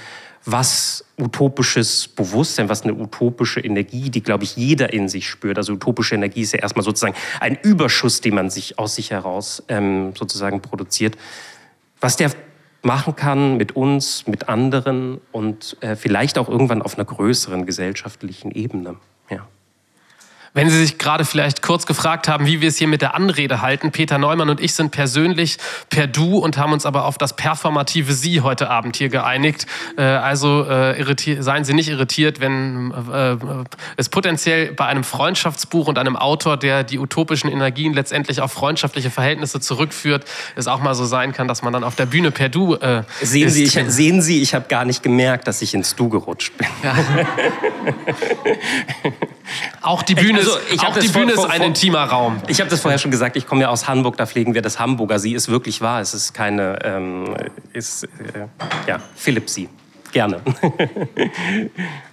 was 0.46 1.05
utopisches 1.20 2.08
Bewusstsein, 2.08 2.67
was 2.67 2.81
eine 2.81 2.96
utopische 2.96 3.60
Energie, 3.60 4.10
die, 4.10 4.22
glaube 4.22 4.43
ich, 4.43 4.55
jeder 4.55 4.91
in 4.91 5.08
sich 5.08 5.29
spürt. 5.29 5.58
Also 5.58 5.74
utopische 5.74 6.15
Energie 6.15 6.41
ist 6.41 6.53
ja 6.53 6.60
erstmal 6.60 6.84
sozusagen 6.84 7.15
ein 7.39 7.58
Überschuss, 7.62 8.22
den 8.22 8.36
man 8.36 8.50
sich 8.50 8.79
aus 8.79 8.96
sich 8.96 9.12
heraus 9.12 9.63
ähm, 9.67 10.13
sozusagen 10.17 10.62
produziert. 10.62 11.15
Was 12.00 12.15
der 12.15 12.31
machen 12.81 13.15
kann 13.15 13.58
mit 13.58 13.75
uns, 13.75 14.25
mit 14.25 14.50
anderen 14.50 15.22
und 15.31 15.77
äh, 15.81 15.96
vielleicht 15.96 16.39
auch 16.39 16.50
irgendwann 16.50 16.81
auf 16.81 16.96
einer 16.96 17.05
größeren 17.05 17.67
gesellschaftlichen 17.67 18.51
Ebene. 18.51 18.96
Ja. 19.29 19.48
Wenn 20.53 20.70
Sie 20.70 20.77
sich 20.77 20.98
gerade 20.98 21.24
vielleicht 21.24 21.62
kurz 21.62 21.86
gefragt 21.86 22.27
haben, 22.27 22.46
wie 22.46 22.60
wir 22.60 22.67
es 22.67 22.77
hier 22.77 22.89
mit 22.89 23.01
der 23.01 23.15
Anrede 23.15 23.62
halten, 23.62 23.91
Peter 23.91 24.17
Neumann 24.17 24.50
und 24.50 24.60
ich 24.60 24.74
sind 24.74 24.91
persönlich 24.91 25.58
per 25.89 26.08
Du 26.08 26.39
und 26.39 26.58
haben 26.58 26.74
uns 26.74 26.86
aber 26.86 27.05
auf 27.05 27.17
das 27.17 27.38
performative 27.38 28.12
Sie 28.12 28.41
heute 28.41 28.70
Abend 28.70 28.98
hier 28.98 29.08
geeinigt. 29.08 29.65
Äh, 29.98 30.01
also 30.01 30.65
äh, 30.67 31.41
seien 31.41 31.63
Sie 31.63 31.74
nicht 31.74 31.88
irritiert, 31.88 32.41
wenn 32.41 32.91
äh, 32.91 33.38
es 33.96 34.10
potenziell 34.10 34.74
bei 34.74 34.86
einem 34.88 35.05
Freundschaftsbuch 35.05 35.88
und 35.88 35.98
einem 35.98 36.17
Autor, 36.17 36.58
der 36.58 36.84
die 36.84 37.00
utopischen 37.00 37.50
Energien 37.50 37.93
letztendlich 37.93 38.41
auf 38.41 38.51
freundschaftliche 38.51 39.10
Verhältnisse 39.10 39.62
zurückführt, 39.62 40.25
es 40.58 40.67
auch 40.67 40.81
mal 40.81 40.96
so 40.96 41.05
sein 41.05 41.31
kann, 41.31 41.48
dass 41.48 41.62
man 41.62 41.72
dann 41.72 41.86
auf 41.86 41.96
der 41.96 42.08
Bühne 42.08 42.31
per 42.31 42.50
Du 42.50 42.75
äh, 42.75 43.03
sehen 43.22 43.48
ist. 43.48 43.53
Sie, 43.53 43.63
ich, 43.63 43.79
sehen 43.88 44.22
Sie, 44.22 44.41
ich 44.41 44.53
habe 44.53 44.65
gar 44.67 44.84
nicht 44.84 45.01
gemerkt, 45.01 45.48
dass 45.48 45.62
ich 45.62 45.74
ins 45.74 45.96
Du 45.96 46.10
gerutscht 46.10 46.58
bin. 46.58 46.67
Ja. 46.84 46.96
Auch 49.81 50.03
die 50.03 50.15
Bühne, 50.15 50.39
also, 50.39 50.58
ist, 50.58 50.86
auch 50.86 50.98
die 50.98 51.08
Bühne 51.08 51.34
vor, 51.34 51.46
vor, 51.46 51.53
ist 51.53 51.60
ein 51.60 51.67
intimer 51.67 52.03
Raum. 52.03 52.41
Ich 52.48 52.60
habe 52.60 52.70
das 52.70 52.81
vorher 52.81 52.98
schon 52.98 53.12
gesagt, 53.12 53.36
ich 53.36 53.48
komme 53.48 53.62
ja 53.62 53.70
aus 53.70 53.88
Hamburg, 53.88 54.17
da 54.17 54.25
pflegen 54.25 54.53
wir 54.53 54.62
das 54.62 54.79
Hamburger 54.79 55.20
Sie. 55.20 55.34
Ist 55.34 55.50
wirklich 55.50 55.81
wahr, 55.81 56.01
es 56.01 56.13
ist 56.13 56.34
keine, 56.34 56.79
ähm, 56.84 57.36
ist, 57.74 58.03
äh, 58.03 58.08
ja, 58.88 59.00
Philipp 59.15 59.50
Sie. 59.50 59.70
Gerne. 60.12 60.41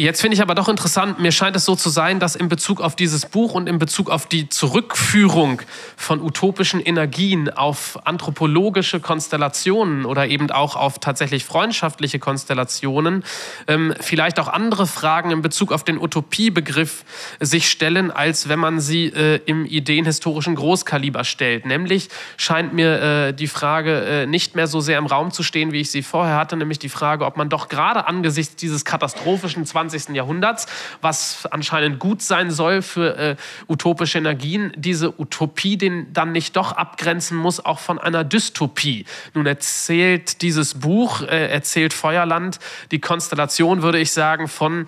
Jetzt 0.00 0.22
finde 0.22 0.34
ich 0.34 0.40
aber 0.40 0.54
doch 0.54 0.70
interessant, 0.70 1.20
mir 1.20 1.30
scheint 1.30 1.54
es 1.56 1.66
so 1.66 1.76
zu 1.76 1.90
sein, 1.90 2.20
dass 2.20 2.34
in 2.34 2.48
Bezug 2.48 2.80
auf 2.80 2.96
dieses 2.96 3.26
Buch 3.26 3.52
und 3.52 3.68
in 3.68 3.78
Bezug 3.78 4.08
auf 4.08 4.26
die 4.26 4.48
Zurückführung 4.48 5.60
von 5.94 6.22
utopischen 6.22 6.80
Energien 6.80 7.50
auf 7.50 7.98
anthropologische 8.06 9.00
Konstellationen 9.00 10.06
oder 10.06 10.26
eben 10.28 10.50
auch 10.50 10.74
auf 10.74 11.00
tatsächlich 11.00 11.44
freundschaftliche 11.44 12.18
Konstellationen 12.18 13.24
ähm, 13.68 13.92
vielleicht 14.00 14.40
auch 14.40 14.48
andere 14.48 14.86
Fragen 14.86 15.32
in 15.32 15.42
Bezug 15.42 15.70
auf 15.70 15.84
den 15.84 15.98
Utopiebegriff 15.98 17.04
sich 17.38 17.68
stellen, 17.68 18.10
als 18.10 18.48
wenn 18.48 18.58
man 18.58 18.80
sie 18.80 19.08
äh, 19.08 19.38
im 19.44 19.66
ideenhistorischen 19.66 20.54
Großkaliber 20.54 21.24
stellt. 21.24 21.66
Nämlich 21.66 22.08
scheint 22.38 22.72
mir 22.72 23.02
äh, 23.02 23.32
die 23.34 23.48
Frage 23.48 24.00
äh, 24.00 24.26
nicht 24.26 24.56
mehr 24.56 24.66
so 24.66 24.80
sehr 24.80 24.96
im 24.96 25.04
Raum 25.04 25.30
zu 25.30 25.42
stehen, 25.42 25.72
wie 25.72 25.80
ich 25.82 25.90
sie 25.90 26.02
vorher 26.02 26.36
hatte, 26.36 26.56
nämlich 26.56 26.78
die 26.78 26.88
Frage, 26.88 27.26
ob 27.26 27.36
man 27.36 27.50
doch 27.50 27.68
gerade 27.68 28.06
angesichts 28.06 28.56
dieses 28.56 28.86
katastrophischen 28.86 29.66
20 29.66 29.89
20. 29.90 30.14
Jahrhunderts, 30.14 30.66
was 31.00 31.46
anscheinend 31.50 31.98
gut 31.98 32.22
sein 32.22 32.50
soll 32.50 32.82
für 32.82 33.16
äh, 33.16 33.36
utopische 33.68 34.18
Energien, 34.18 34.72
diese 34.76 35.20
Utopie 35.20 35.76
den 35.76 36.12
dann 36.12 36.32
nicht 36.32 36.56
doch 36.56 36.72
abgrenzen 36.72 37.36
muss, 37.36 37.64
auch 37.64 37.78
von 37.78 37.98
einer 37.98 38.24
Dystopie. 38.24 39.04
Nun 39.34 39.46
erzählt 39.46 40.42
dieses 40.42 40.74
Buch, 40.74 41.22
äh, 41.22 41.50
erzählt 41.50 41.92
Feuerland, 41.92 42.58
die 42.90 43.00
Konstellation, 43.00 43.82
würde 43.82 43.98
ich 43.98 44.12
sagen, 44.12 44.48
von 44.48 44.86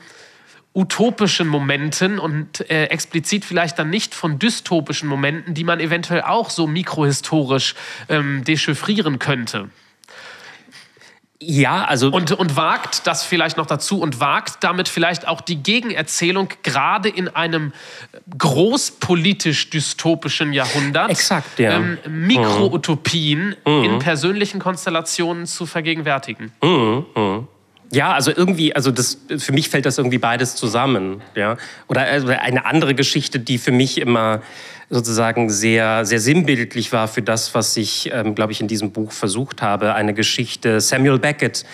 utopischen 0.75 1.49
Momenten 1.49 2.18
und 2.18 2.68
äh, 2.71 2.85
explizit 2.87 3.44
vielleicht 3.44 3.78
dann 3.78 3.90
nicht 3.90 4.14
von 4.14 4.38
dystopischen 4.38 5.09
Momenten, 5.09 5.52
die 5.52 5.64
man 5.64 5.80
eventuell 5.80 6.23
auch 6.23 6.49
so 6.49 6.66
mikrohistorisch 6.66 7.75
ähm, 8.09 8.42
dechiffrieren 8.44 9.18
könnte. 9.18 9.68
Ja, 11.44 11.84
also. 11.84 12.08
Und, 12.08 12.30
und 12.32 12.56
wagt 12.56 13.06
das 13.06 13.25
vielleicht 13.25 13.56
noch 13.56 13.66
dazu 13.66 14.00
und 14.00 14.20
wagt 14.20 14.62
damit 14.62 14.88
vielleicht 14.88 15.26
auch 15.26 15.40
die 15.40 15.62
Gegenerzählung, 15.62 16.49
gerade 16.62 17.08
in 17.08 17.28
einem 17.28 17.72
großpolitisch 18.38 19.70
dystopischen 19.70 20.52
Jahrhundert, 20.52 21.11
Exakt, 21.11 21.58
ja. 21.58 21.76
ähm, 21.76 21.99
Mikroutopien 22.08 23.56
mhm. 23.66 23.84
in 23.84 23.99
persönlichen 23.99 24.61
Konstellationen 24.61 25.46
zu 25.46 25.66
vergegenwärtigen. 25.66 26.52
Mhm. 26.62 27.06
Mhm. 27.16 27.49
Ja, 27.90 28.12
also 28.12 28.30
irgendwie, 28.34 28.75
also 28.75 28.90
das, 28.90 29.18
für 29.37 29.52
mich 29.52 29.68
fällt 29.68 29.84
das 29.84 29.99
irgendwie 29.99 30.18
beides 30.18 30.56
zusammen. 30.56 31.20
Ja? 31.34 31.58
Oder 31.88 32.02
also 32.02 32.28
eine 32.28 32.64
andere 32.64 32.94
Geschichte, 32.94 33.38
die 33.38 33.58
für 33.58 33.72
mich 33.72 33.99
immer 33.99 34.40
sozusagen 34.92 35.49
sehr, 35.49 36.04
sehr 36.04 36.20
sinnbildlich 36.20 36.92
war 36.92 37.08
für 37.08 37.22
das, 37.22 37.54
was 37.54 37.76
ich, 37.78 38.11
ähm, 38.12 38.34
glaube 38.34 38.52
ich, 38.52 38.61
in 38.61 38.68
diesem 38.68 38.92
Buch 38.92 39.11
versucht 39.11 39.62
habe. 39.62 39.94
Eine 39.94 40.12
Geschichte 40.12 40.82
Samuel 40.82 41.18
Beckett, 41.18 41.64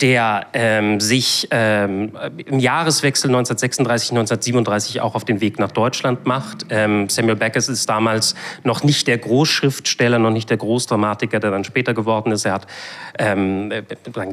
der 0.00 0.46
ähm, 0.52 0.98
sich 1.00 1.46
ähm, 1.50 2.12
im 2.46 2.58
Jahreswechsel 2.58 3.28
1936, 3.28 4.10
1937 4.10 5.00
auch 5.00 5.14
auf 5.14 5.24
den 5.24 5.40
Weg 5.40 5.58
nach 5.58 5.70
Deutschland 5.70 6.26
macht. 6.26 6.66
Ähm, 6.70 7.08
Samuel 7.08 7.36
Beckett 7.36 7.68
ist 7.68 7.88
damals 7.88 8.34
noch 8.64 8.82
nicht 8.82 9.06
der 9.06 9.18
Großschriftsteller, 9.18 10.18
noch 10.18 10.30
nicht 10.30 10.50
der 10.50 10.56
Großdramatiker, 10.56 11.38
der 11.38 11.52
dann 11.52 11.64
später 11.64 11.94
geworden 11.94 12.32
ist. 12.32 12.44
Er 12.44 12.54
hat 12.54 12.66
ähm, 13.18 13.72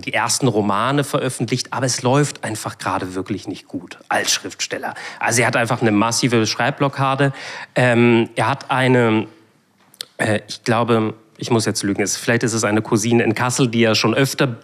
die 0.03 0.13
ersten 0.13 0.47
Romane 0.47 1.03
veröffentlicht, 1.03 1.71
aber 1.71 1.85
es 1.85 2.01
läuft 2.01 2.43
einfach 2.43 2.77
gerade 2.79 3.13
wirklich 3.13 3.47
nicht 3.47 3.67
gut 3.67 3.99
als 4.09 4.31
Schriftsteller. 4.31 4.95
Also 5.19 5.41
er 5.41 5.47
hat 5.47 5.55
einfach 5.55 5.81
eine 5.81 5.91
massive 5.91 6.47
Schreibblockade. 6.47 7.31
Ähm, 7.75 8.29
er 8.35 8.47
hat 8.47 8.71
eine, 8.71 9.27
äh, 10.17 10.39
ich 10.47 10.63
glaube, 10.63 11.13
ich 11.37 11.51
muss 11.51 11.65
jetzt 11.65 11.83
lügen, 11.83 12.05
vielleicht 12.05 12.43
ist 12.43 12.53
es 12.53 12.63
eine 12.63 12.81
Cousine 12.81 13.23
in 13.23 13.33
Kassel, 13.33 13.69
die 13.69 13.83
er 13.83 13.95
schon 13.95 14.13
öfter 14.13 14.57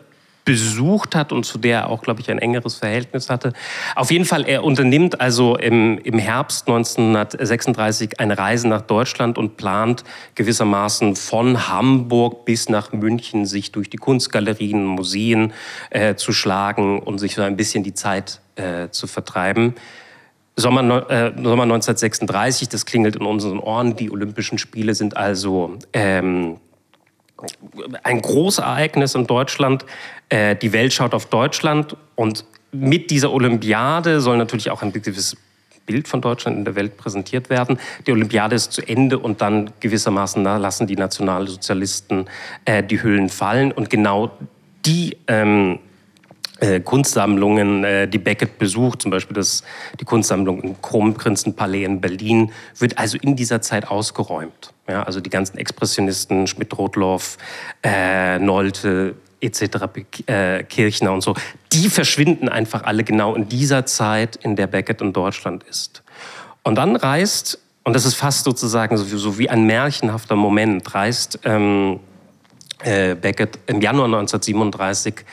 besucht 0.45 1.15
hat 1.15 1.31
und 1.31 1.43
zu 1.43 1.57
der 1.57 1.75
er 1.75 1.89
auch, 1.89 2.01
glaube 2.01 2.21
ich, 2.21 2.29
ein 2.29 2.37
engeres 2.37 2.75
Verhältnis 2.75 3.29
hatte. 3.29 3.51
Auf 3.95 4.11
jeden 4.11 4.25
Fall, 4.25 4.47
er 4.47 4.63
unternimmt 4.63 5.19
also 5.19 5.57
im, 5.57 5.97
im 5.97 6.19
Herbst 6.19 6.67
1936 6.67 8.19
eine 8.19 8.37
Reise 8.37 8.67
nach 8.67 8.81
Deutschland 8.81 9.37
und 9.37 9.57
plant 9.57 10.03
gewissermaßen 10.35 11.15
von 11.15 11.67
Hamburg 11.67 12.45
bis 12.45 12.69
nach 12.69 12.93
München 12.93 13.45
sich 13.45 13.71
durch 13.71 13.89
die 13.89 13.97
Kunstgalerien, 13.97 14.85
Museen 14.85 15.51
äh, 15.89 16.15
zu 16.15 16.31
schlagen 16.31 16.99
und 16.99 17.17
sich 17.17 17.35
so 17.35 17.41
ein 17.41 17.57
bisschen 17.57 17.83
die 17.83 17.95
Zeit 17.95 18.39
äh, 18.55 18.89
zu 18.89 19.07
vertreiben. 19.07 19.73
Sommer, 20.57 21.09
äh, 21.09 21.33
Sommer 21.35 21.63
1936, 21.63 22.69
das 22.69 22.85
klingelt 22.85 23.17
in 23.17 23.25
unseren 23.25 23.59
Ohren. 23.59 23.97
Die 23.97 24.09
Olympischen 24.09 24.57
Spiele 24.57 24.95
sind 24.95 25.17
also 25.17 25.77
ähm, 25.91 26.57
ein 28.03 28.21
Großereignis 28.21 29.15
in 29.15 29.27
Deutschland. 29.27 29.85
Äh, 30.29 30.55
die 30.55 30.73
Welt 30.73 30.93
schaut 30.93 31.13
auf 31.13 31.27
Deutschland 31.27 31.95
und 32.15 32.45
mit 32.71 33.09
dieser 33.09 33.31
Olympiade 33.31 34.19
soll 34.21 34.37
natürlich 34.37 34.69
auch 34.69 34.81
ein 34.81 34.91
gewisses 34.91 35.37
Bild 35.85 36.07
von 36.07 36.21
Deutschland 36.21 36.57
in 36.57 36.65
der 36.65 36.75
Welt 36.75 36.97
präsentiert 36.97 37.49
werden. 37.49 37.79
Die 38.07 38.11
Olympiade 38.11 38.55
ist 38.55 38.71
zu 38.71 38.81
Ende 38.81 39.19
und 39.19 39.41
dann 39.41 39.71
gewissermaßen 39.79 40.43
lassen 40.43 40.87
die 40.87 40.95
Nationalsozialisten 40.95 42.25
äh, 42.65 42.83
die 42.83 43.01
Hüllen 43.01 43.29
fallen. 43.29 43.71
Und 43.71 43.89
genau 43.89 44.31
die 44.85 45.17
ähm, 45.27 45.79
äh, 46.59 46.79
Kunstsammlungen, 46.79 47.83
äh, 47.83 48.07
die 48.07 48.17
Beckett 48.17 48.57
besucht, 48.57 49.01
zum 49.01 49.11
Beispiel 49.11 49.35
das, 49.35 49.63
die 49.99 50.05
Kunstsammlung 50.05 50.61
im 50.61 50.81
Kronprinzenpalais 50.81 51.85
in 51.85 52.01
Berlin, 52.01 52.51
wird 52.77 52.97
also 52.97 53.17
in 53.21 53.35
dieser 53.35 53.61
Zeit 53.61 53.87
ausgeräumt. 53.87 54.73
Ja, 54.87 55.03
also 55.03 55.19
die 55.19 55.29
ganzen 55.29 55.57
Expressionisten, 55.57 56.45
Schmidt-Rotloff, 56.45 57.37
äh, 57.83 58.37
Nolte, 58.37 59.15
etc., 59.41 59.63
äh, 60.27 60.63
Kirchner 60.63 61.11
und 61.11 61.21
so, 61.21 61.35
die 61.73 61.89
verschwinden 61.89 62.49
einfach 62.49 62.83
alle 62.83 63.03
genau 63.03 63.35
in 63.35 63.49
dieser 63.49 63.85
Zeit, 63.85 64.35
in 64.37 64.55
der 64.55 64.67
Beckett 64.67 65.01
in 65.01 65.13
Deutschland 65.13 65.63
ist. 65.63 66.03
Und 66.63 66.75
dann 66.75 66.95
reist, 66.95 67.59
und 67.83 67.93
das 67.93 68.05
ist 68.05 68.15
fast 68.15 68.43
sozusagen 68.43 68.97
so 68.97 69.37
wie, 69.37 69.49
ein 69.49 69.65
märchenhafter 69.65 70.35
Moment, 70.35 70.93
reist 70.93 71.39
ähm, 71.43 71.99
äh, 72.83 73.15
Beckett 73.15 73.59
im 73.67 73.81
Januar 73.81 74.05
1937 74.05 75.25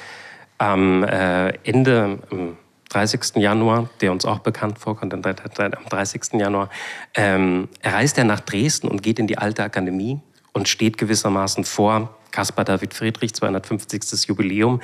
am 0.59 1.05
äh, 1.05 1.51
Ende, 1.65 2.19
am 2.31 2.57
30. 2.93 3.37
Januar, 3.37 3.89
der 4.01 4.13
uns 4.13 4.25
auch 4.25 4.41
bekannt 4.41 4.79
vorkommt, 4.79 5.15
am 5.15 5.23
30. 5.23 6.35
Januar, 6.35 6.69
ähm, 7.15 7.69
reist 7.83 8.19
er 8.19 8.25
nach 8.25 8.41
Dresden 8.41 8.89
und 8.89 9.03
geht 9.03 9.19
in 9.19 9.27
die 9.27 9.39
alte 9.39 9.63
Akademie 9.63 10.21
und 10.53 10.69
steht 10.69 10.99
gewissermaßen 10.99 11.65
vor 11.65 12.17
Caspar 12.31 12.65
David 12.65 12.95
Friedrich, 12.95 13.35
250. 13.35 14.27
Jubiläum. 14.29 14.81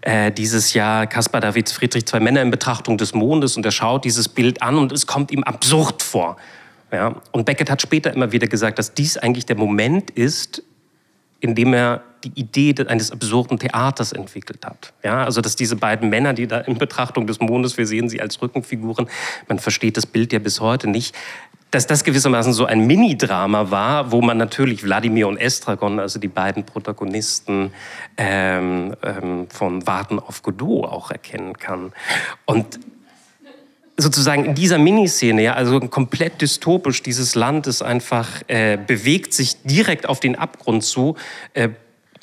Äh, 0.00 0.32
dieses 0.32 0.74
Jahr 0.74 1.06
Caspar 1.06 1.40
David 1.40 1.68
Friedrich, 1.68 2.06
zwei 2.06 2.20
Männer 2.20 2.42
in 2.42 2.50
Betrachtung 2.50 2.98
des 2.98 3.14
Mondes 3.14 3.56
und 3.56 3.64
er 3.64 3.72
schaut 3.72 4.04
dieses 4.04 4.28
Bild 4.28 4.62
an 4.62 4.76
und 4.76 4.92
es 4.92 5.06
kommt 5.06 5.30
ihm 5.30 5.42
absurd 5.44 6.02
vor. 6.02 6.36
Ja? 6.92 7.16
Und 7.32 7.46
Beckett 7.46 7.70
hat 7.70 7.82
später 7.82 8.12
immer 8.12 8.32
wieder 8.32 8.46
gesagt, 8.46 8.78
dass 8.78 8.94
dies 8.94 9.16
eigentlich 9.16 9.46
der 9.46 9.56
Moment 9.56 10.10
ist, 10.10 10.62
in 11.40 11.54
dem 11.54 11.74
er 11.74 12.02
die 12.24 12.32
Idee 12.34 12.74
eines 12.86 13.10
absurden 13.10 13.58
Theaters 13.58 14.12
entwickelt 14.12 14.64
hat. 14.64 14.92
Ja, 15.02 15.24
also 15.24 15.40
dass 15.40 15.56
diese 15.56 15.76
beiden 15.76 16.08
Männer, 16.08 16.32
die 16.32 16.46
da 16.46 16.60
in 16.60 16.78
Betrachtung 16.78 17.26
des 17.26 17.40
Mondes, 17.40 17.76
wir 17.76 17.86
sehen 17.86 18.08
sie 18.08 18.20
als 18.20 18.40
Rückenfiguren, 18.40 19.08
man 19.48 19.58
versteht 19.58 19.96
das 19.96 20.06
Bild 20.06 20.32
ja 20.32 20.38
bis 20.38 20.60
heute 20.60 20.88
nicht, 20.88 21.14
dass 21.70 21.88
das 21.88 22.04
gewissermaßen 22.04 22.52
so 22.52 22.66
ein 22.66 22.86
Mini-Drama 22.86 23.72
war, 23.72 24.12
wo 24.12 24.22
man 24.22 24.38
natürlich 24.38 24.84
Wladimir 24.84 25.26
und 25.26 25.38
Estragon, 25.38 25.98
also 25.98 26.20
die 26.20 26.28
beiden 26.28 26.64
Protagonisten 26.64 27.72
ähm, 28.16 28.94
ähm, 29.02 29.48
von 29.48 29.84
Warten 29.84 30.20
auf 30.20 30.42
Godot 30.42 30.84
auch 30.84 31.10
erkennen 31.10 31.58
kann. 31.58 31.92
Und 32.46 32.78
sozusagen 33.96 34.44
in 34.44 34.54
dieser 34.54 34.78
Miniszene, 34.78 35.42
ja, 35.42 35.54
also 35.54 35.80
komplett 35.80 36.40
dystopisch, 36.40 37.02
dieses 37.02 37.34
Land 37.34 37.66
ist 37.66 37.82
einfach, 37.82 38.28
äh, 38.46 38.76
bewegt 38.76 39.32
sich 39.32 39.62
direkt 39.62 40.08
auf 40.08 40.20
den 40.20 40.36
Abgrund 40.36 40.84
zu. 40.84 41.16
Äh, 41.54 41.70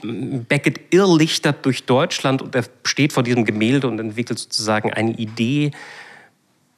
Beckett 0.04 0.94
irrlichtert 0.94 1.66
durch 1.66 1.86
Deutschland 1.86 2.42
und 2.42 2.56
er 2.56 2.66
steht 2.84 3.14
vor 3.14 3.24
diesem 3.24 3.46
Gemälde 3.46 3.88
und 3.88 4.00
entwickelt 4.00 4.40
sozusagen 4.40 4.92
eine 4.94 5.12
Idee, 5.12 5.72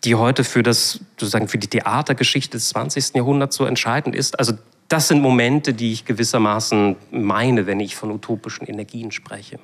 die 0.04 0.16
heute 0.16 0.44
für 0.44 0.64
das 0.64 1.00
sozusagen 1.18 1.48
für 1.48 1.58
die 1.58 1.68
Theatergeschichte 1.68 2.58
des 2.58 2.70
20. 2.70 3.16
Jahrhunderts 3.16 3.56
so 3.56 3.66
entscheidend 3.66 4.16
ist. 4.16 4.38
Also 4.38 4.54
das 4.90 5.08
sind 5.08 5.22
Momente, 5.22 5.74
die 5.74 5.94
ich 5.94 6.06
gewissermaßen 6.06 6.96
meine, 7.12 7.66
wenn 7.66 7.80
ich 7.80 7.96
von 7.96 8.12
utopischen 8.12 8.68
Energien 8.68 9.12
spreche. 9.12 9.60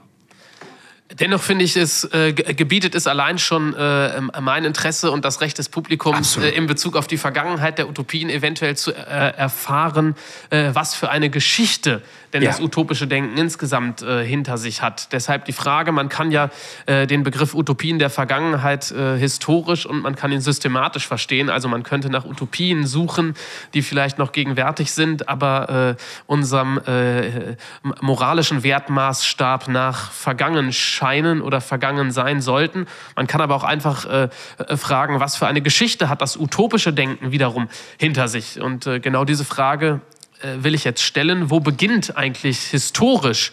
Dennoch 1.12 1.42
finde 1.42 1.66
ich, 1.66 1.76
es 1.76 2.04
äh, 2.14 2.34
gebietet 2.34 2.94
es 2.94 3.08
allein 3.08 3.40
schon 3.40 3.74
äh, 3.74 4.22
mein 4.42 4.64
Interesse 4.64 5.10
und 5.10 5.26
das 5.26 5.42
Recht 5.42 5.58
des 5.58 5.68
Publikums 5.68 6.38
äh, 6.38 6.50
in 6.50 6.68
Bezug 6.68 6.96
auf 6.96 7.08
die 7.08 7.18
Vergangenheit 7.18 7.80
der 7.80 7.90
Utopien 7.90 8.30
eventuell 8.30 8.78
zu 8.78 8.92
äh, 8.92 8.96
erfahren, 8.96 10.16
äh, 10.52 10.70
was 10.74 10.94
für 10.94 11.10
eine 11.10 11.32
Geschichte 11.32 12.04
denn 12.34 12.44
ja. 12.44 12.50
das 12.50 12.60
utopische 12.60 13.08
Denken 13.08 13.38
insgesamt 13.38 14.02
äh, 14.02 14.24
hinter 14.26 14.58
sich 14.58 14.82
hat. 14.82 15.12
Deshalb 15.14 15.46
die 15.46 15.54
Frage, 15.54 15.92
man 15.92 16.10
kann 16.10 16.32
ja 16.32 16.50
äh, 16.86 17.08
den 17.08 17.24
Begriff 17.24 17.54
Utopien 17.54 18.00
der 18.00 18.10
Vergangenheit 18.10 18.92
äh, 18.92 19.18
historisch 19.18 19.86
und 19.86 20.02
man 20.02 20.16
kann 20.16 20.32
ihn 20.32 20.42
systematisch 20.42 21.08
verstehen. 21.08 21.50
Also 21.50 21.68
man 21.68 21.84
könnte 21.84 22.10
nach 22.10 22.26
Utopien 22.26 22.86
suchen, 22.86 23.36
die 23.74 23.82
vielleicht 23.82 24.18
noch 24.18 24.32
gegenwärtig 24.32 24.92
sind, 24.92 25.28
aber 25.28 25.96
äh, 25.98 26.04
unserem 26.28 26.80
äh, 26.86 27.56
moralischen 28.02 28.64
Wertmaßstab 28.64 29.68
nach 29.68 30.12
vergangen 30.12 30.72
scheinen 30.74 31.42
oder 31.42 31.62
vergangen 31.62 32.12
sein 32.12 32.42
sollten. 32.42 32.86
Man 33.16 33.28
kann 33.28 33.42
aber 33.42 33.56
auch 33.56 33.64
einfach 33.64 34.06
äh, 34.06 34.30
fragen, 34.78 35.20
was 35.20 35.36
für 35.36 35.48
eine 35.48 35.62
Geschichte 35.62 36.10
hat 36.10 36.22
das 36.22 36.38
utopische 36.38 36.94
Denken 36.94 37.32
wiederum 37.32 37.70
hinter 37.98 38.28
sich. 38.28 38.62
Und 38.62 38.90
genau 39.02 39.26
diese 39.26 39.46
Frage 39.46 40.02
will 40.42 40.74
ich 40.74 40.84
jetzt 40.84 41.02
stellen, 41.04 41.50
wo 41.50 41.60
beginnt 41.60 42.18
eigentlich 42.18 42.60
historisch 42.60 43.52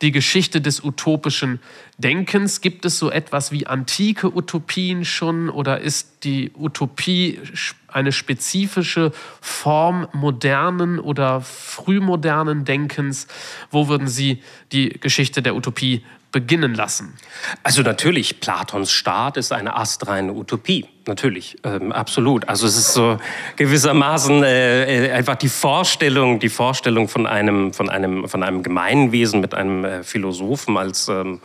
die 0.00 0.12
Geschichte 0.12 0.60
des 0.60 0.82
utopischen 0.82 1.60
Denkens? 1.98 2.60
Gibt 2.60 2.84
es 2.84 2.98
so 2.98 3.10
etwas 3.10 3.50
wie 3.50 3.66
antike 3.66 4.34
Utopien 4.34 5.04
schon 5.04 5.48
oder 5.50 5.80
ist 5.80 6.24
die 6.24 6.52
Utopie 6.56 7.40
eine 7.88 8.12
spezifische 8.12 9.12
Form 9.40 10.08
modernen 10.12 10.98
oder 10.98 11.40
frühmodernen 11.40 12.64
Denkens? 12.64 13.26
Wo 13.70 13.88
würden 13.88 14.08
Sie 14.08 14.42
die 14.72 14.90
Geschichte 14.90 15.42
der 15.42 15.56
Utopie 15.56 16.04
beginnen 16.32 16.74
lassen? 16.74 17.14
Also 17.62 17.82
natürlich, 17.82 18.40
Platons 18.40 18.90
Staat 18.90 19.36
ist 19.36 19.52
eine 19.52 19.76
astreine 19.76 20.32
Utopie. 20.32 20.86
Natürlich, 21.08 21.56
ähm, 21.64 21.90
absolut. 21.90 22.46
Also 22.50 22.66
es 22.66 22.76
ist 22.76 22.92
so 22.92 23.16
gewissermaßen 23.56 24.42
äh, 24.42 25.06
äh, 25.06 25.12
einfach 25.12 25.36
die 25.36 25.48
Vorstellung, 25.48 26.38
die 26.38 26.50
Vorstellung 26.50 27.08
von 27.08 27.26
einem, 27.26 27.72
von 27.72 27.88
einem, 27.88 28.28
von 28.28 28.42
einem 28.42 28.62
Gemeinwesen 28.62 29.40
mit 29.40 29.54
einem 29.54 29.86
äh, 29.86 30.02
Philosophen 30.02 30.76
als 30.76 31.08
ähm, 31.08 31.40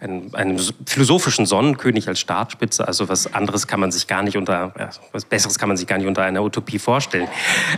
einem, 0.00 0.34
einem, 0.34 0.58
philosophischen 0.86 1.46
Sonnenkönig 1.46 2.08
als 2.08 2.18
Staatsspitze. 2.18 2.88
Also 2.88 3.08
was 3.08 3.32
anderes 3.32 3.68
kann 3.68 3.78
man 3.78 3.92
sich 3.92 4.08
gar 4.08 4.24
nicht 4.24 4.36
unter, 4.36 4.74
was 5.12 5.24
Besseres 5.24 5.56
kann 5.56 5.68
man 5.68 5.76
sich 5.76 5.86
gar 5.86 5.98
nicht 5.98 6.08
unter 6.08 6.24
einer 6.24 6.42
Utopie 6.42 6.80
vorstellen. 6.80 7.28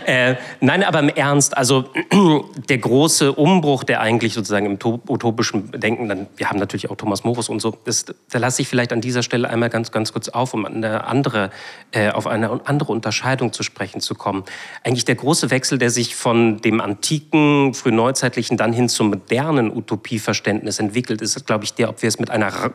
Äh, 0.07 0.37
nein, 0.63 0.83
aber 0.83 1.01
im 1.01 1.11
Ernst, 1.11 1.55
also 1.59 1.91
der 2.71 2.79
große 2.79 3.33
Umbruch, 3.33 3.85
der 3.85 4.01
eigentlich 4.01 4.33
sozusagen 4.33 4.65
im 4.65 4.79
utopischen 4.83 5.73
Denken, 5.73 6.09
dann, 6.09 6.27
wir 6.39 6.49
haben 6.49 6.59
natürlich 6.59 6.91
auch 6.91 6.97
Thomas 6.97 7.25
Morus 7.25 7.49
und 7.49 7.61
so, 7.61 7.77
das, 7.85 8.07
da 8.31 8.39
lasse 8.39 8.63
ich 8.63 8.69
vielleicht 8.69 8.93
an 8.93 9.01
dieser 9.01 9.23
Stelle 9.23 9.51
einmal 9.51 9.69
ganz, 9.71 9.91
ganz 9.91 10.13
kurz 10.13 10.29
auf, 10.29 10.55
um 10.55 10.65
eine 10.65 11.05
andere, 11.05 11.51
äh, 11.91 12.11
auf 12.11 12.27
eine 12.27 12.61
andere 12.67 12.93
Unterscheidung 12.93 13.53
zu 13.53 13.63
sprechen 13.63 14.01
zu 14.01 14.15
kommen. 14.15 14.45
Eigentlich 14.85 15.05
der 15.05 15.17
große 15.17 15.51
Wechsel, 15.51 15.79
der 15.79 15.91
sich 15.91 16.15
von 16.17 16.61
dem 16.61 16.81
antiken, 16.81 17.75
frühneuzeitlichen 17.75 18.57
dann 18.57 18.73
hin 18.73 18.89
zum 18.89 19.11
modernen 19.11 19.77
Utopieverständnis 19.77 20.79
entwickelt, 20.79 21.21
ist, 21.21 21.45
glaube 21.47 21.65
ich, 21.65 21.75
der, 21.75 21.89
ob 21.89 22.03
wir 22.03 22.09
es 22.09 22.19
mit 22.19 22.31
einer, 22.31 22.73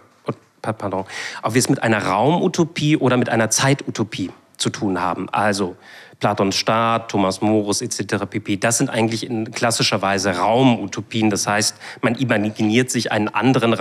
pardon, 0.62 1.06
ob 1.42 1.54
wir 1.54 1.60
es 1.60 1.70
mit 1.70 1.82
einer 1.82 2.06
Raumutopie 2.06 2.98
oder 2.98 3.18
mit 3.18 3.30
einer 3.30 3.50
Zeitutopie 3.50 4.32
zu 4.58 4.70
tun 4.70 5.02
haben. 5.02 5.30
Also 5.30 5.76
Platons 6.20 6.56
Staat, 6.56 7.12
Thomas 7.12 7.42
Morus 7.42 7.82
etc. 7.82 8.26
pp. 8.30 8.58
Das 8.58 8.78
sind 8.78 8.90
eigentlich 8.90 9.26
in 9.26 9.52
klassischer 9.52 10.02
Weise 10.02 10.38
Raumutopien. 10.38 11.30
Das 11.30 11.48
heißt, 11.48 11.76
man 12.02 12.16
imaginiert 12.16 12.90
sich 12.90 13.12
einen 13.12 13.28
anderen, 13.28 13.76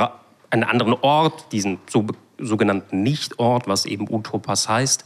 einen 0.50 0.64
anderen 0.64 0.94
Ort, 0.94 1.52
diesen 1.52 1.78
so 1.88 2.06
sogenannten 2.38 3.02
Nichtort, 3.02 3.68
was 3.68 3.86
eben 3.86 4.08
Utopas 4.10 4.68
heißt. 4.68 5.04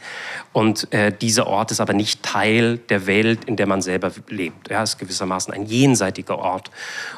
Und 0.52 0.92
äh, 0.92 1.12
dieser 1.12 1.46
Ort 1.46 1.70
ist 1.70 1.80
aber 1.80 1.92
nicht 1.92 2.22
Teil 2.22 2.78
der 2.78 3.06
Welt, 3.06 3.44
in 3.44 3.56
der 3.56 3.66
man 3.66 3.82
selber 3.82 4.10
lebt. 4.28 4.68
Er 4.68 4.82
ist 4.82 4.98
gewissermaßen 4.98 5.52
ein 5.52 5.66
jenseitiger 5.66 6.38
Ort. 6.38 6.70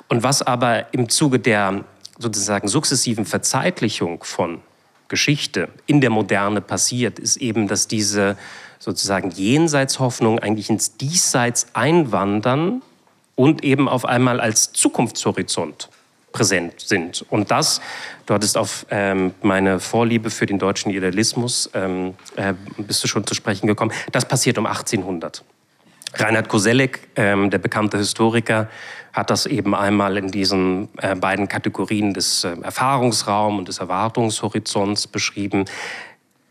Und 0.08 0.22
was 0.22 0.42
aber 0.42 0.92
im 0.92 1.08
Zuge 1.08 1.38
der 1.38 1.84
sozusagen 2.18 2.68
sukzessiven 2.68 3.24
Verzeitlichung 3.24 4.24
von 4.24 4.60
Geschichte 5.08 5.68
in 5.86 6.00
der 6.00 6.10
Moderne 6.10 6.60
passiert, 6.60 7.18
ist 7.18 7.36
eben, 7.36 7.68
dass 7.68 7.88
diese 7.88 8.36
sozusagen 8.78 9.30
Jenseitshoffnungen 9.30 10.38
eigentlich 10.38 10.70
ins 10.70 10.96
Diesseits 10.96 11.68
einwandern 11.74 12.82
und 13.34 13.64
eben 13.64 13.88
auf 13.88 14.04
einmal 14.04 14.40
als 14.40 14.72
Zukunftshorizont 14.72 15.88
präsent 16.32 16.74
sind. 16.80 17.24
Und 17.30 17.50
das, 17.50 17.80
du 18.26 18.34
hattest 18.34 18.56
auf 18.58 18.86
ähm, 18.90 19.34
meine 19.42 19.80
Vorliebe 19.80 20.30
für 20.30 20.46
den 20.46 20.58
deutschen 20.58 20.90
Idealismus, 20.90 21.70
ähm, 21.74 22.14
äh, 22.36 22.54
bist 22.76 23.02
du 23.02 23.08
schon 23.08 23.26
zu 23.26 23.34
sprechen 23.34 23.66
gekommen, 23.66 23.92
das 24.12 24.26
passiert 24.26 24.58
um 24.58 24.66
1800. 24.66 25.44
Reinhard 26.14 26.48
Koselleck, 26.48 27.08
ähm, 27.16 27.50
der 27.50 27.58
bekannte 27.58 27.98
Historiker, 27.98 28.68
hat 29.12 29.30
das 29.30 29.46
eben 29.46 29.74
einmal 29.74 30.16
in 30.16 30.30
diesen 30.30 30.88
äh, 30.98 31.14
beiden 31.14 31.48
Kategorien 31.48 32.14
des 32.14 32.44
äh, 32.44 32.56
Erfahrungsraums 32.62 33.58
und 33.58 33.68
des 33.68 33.78
Erwartungshorizonts 33.78 35.06
beschrieben. 35.06 35.64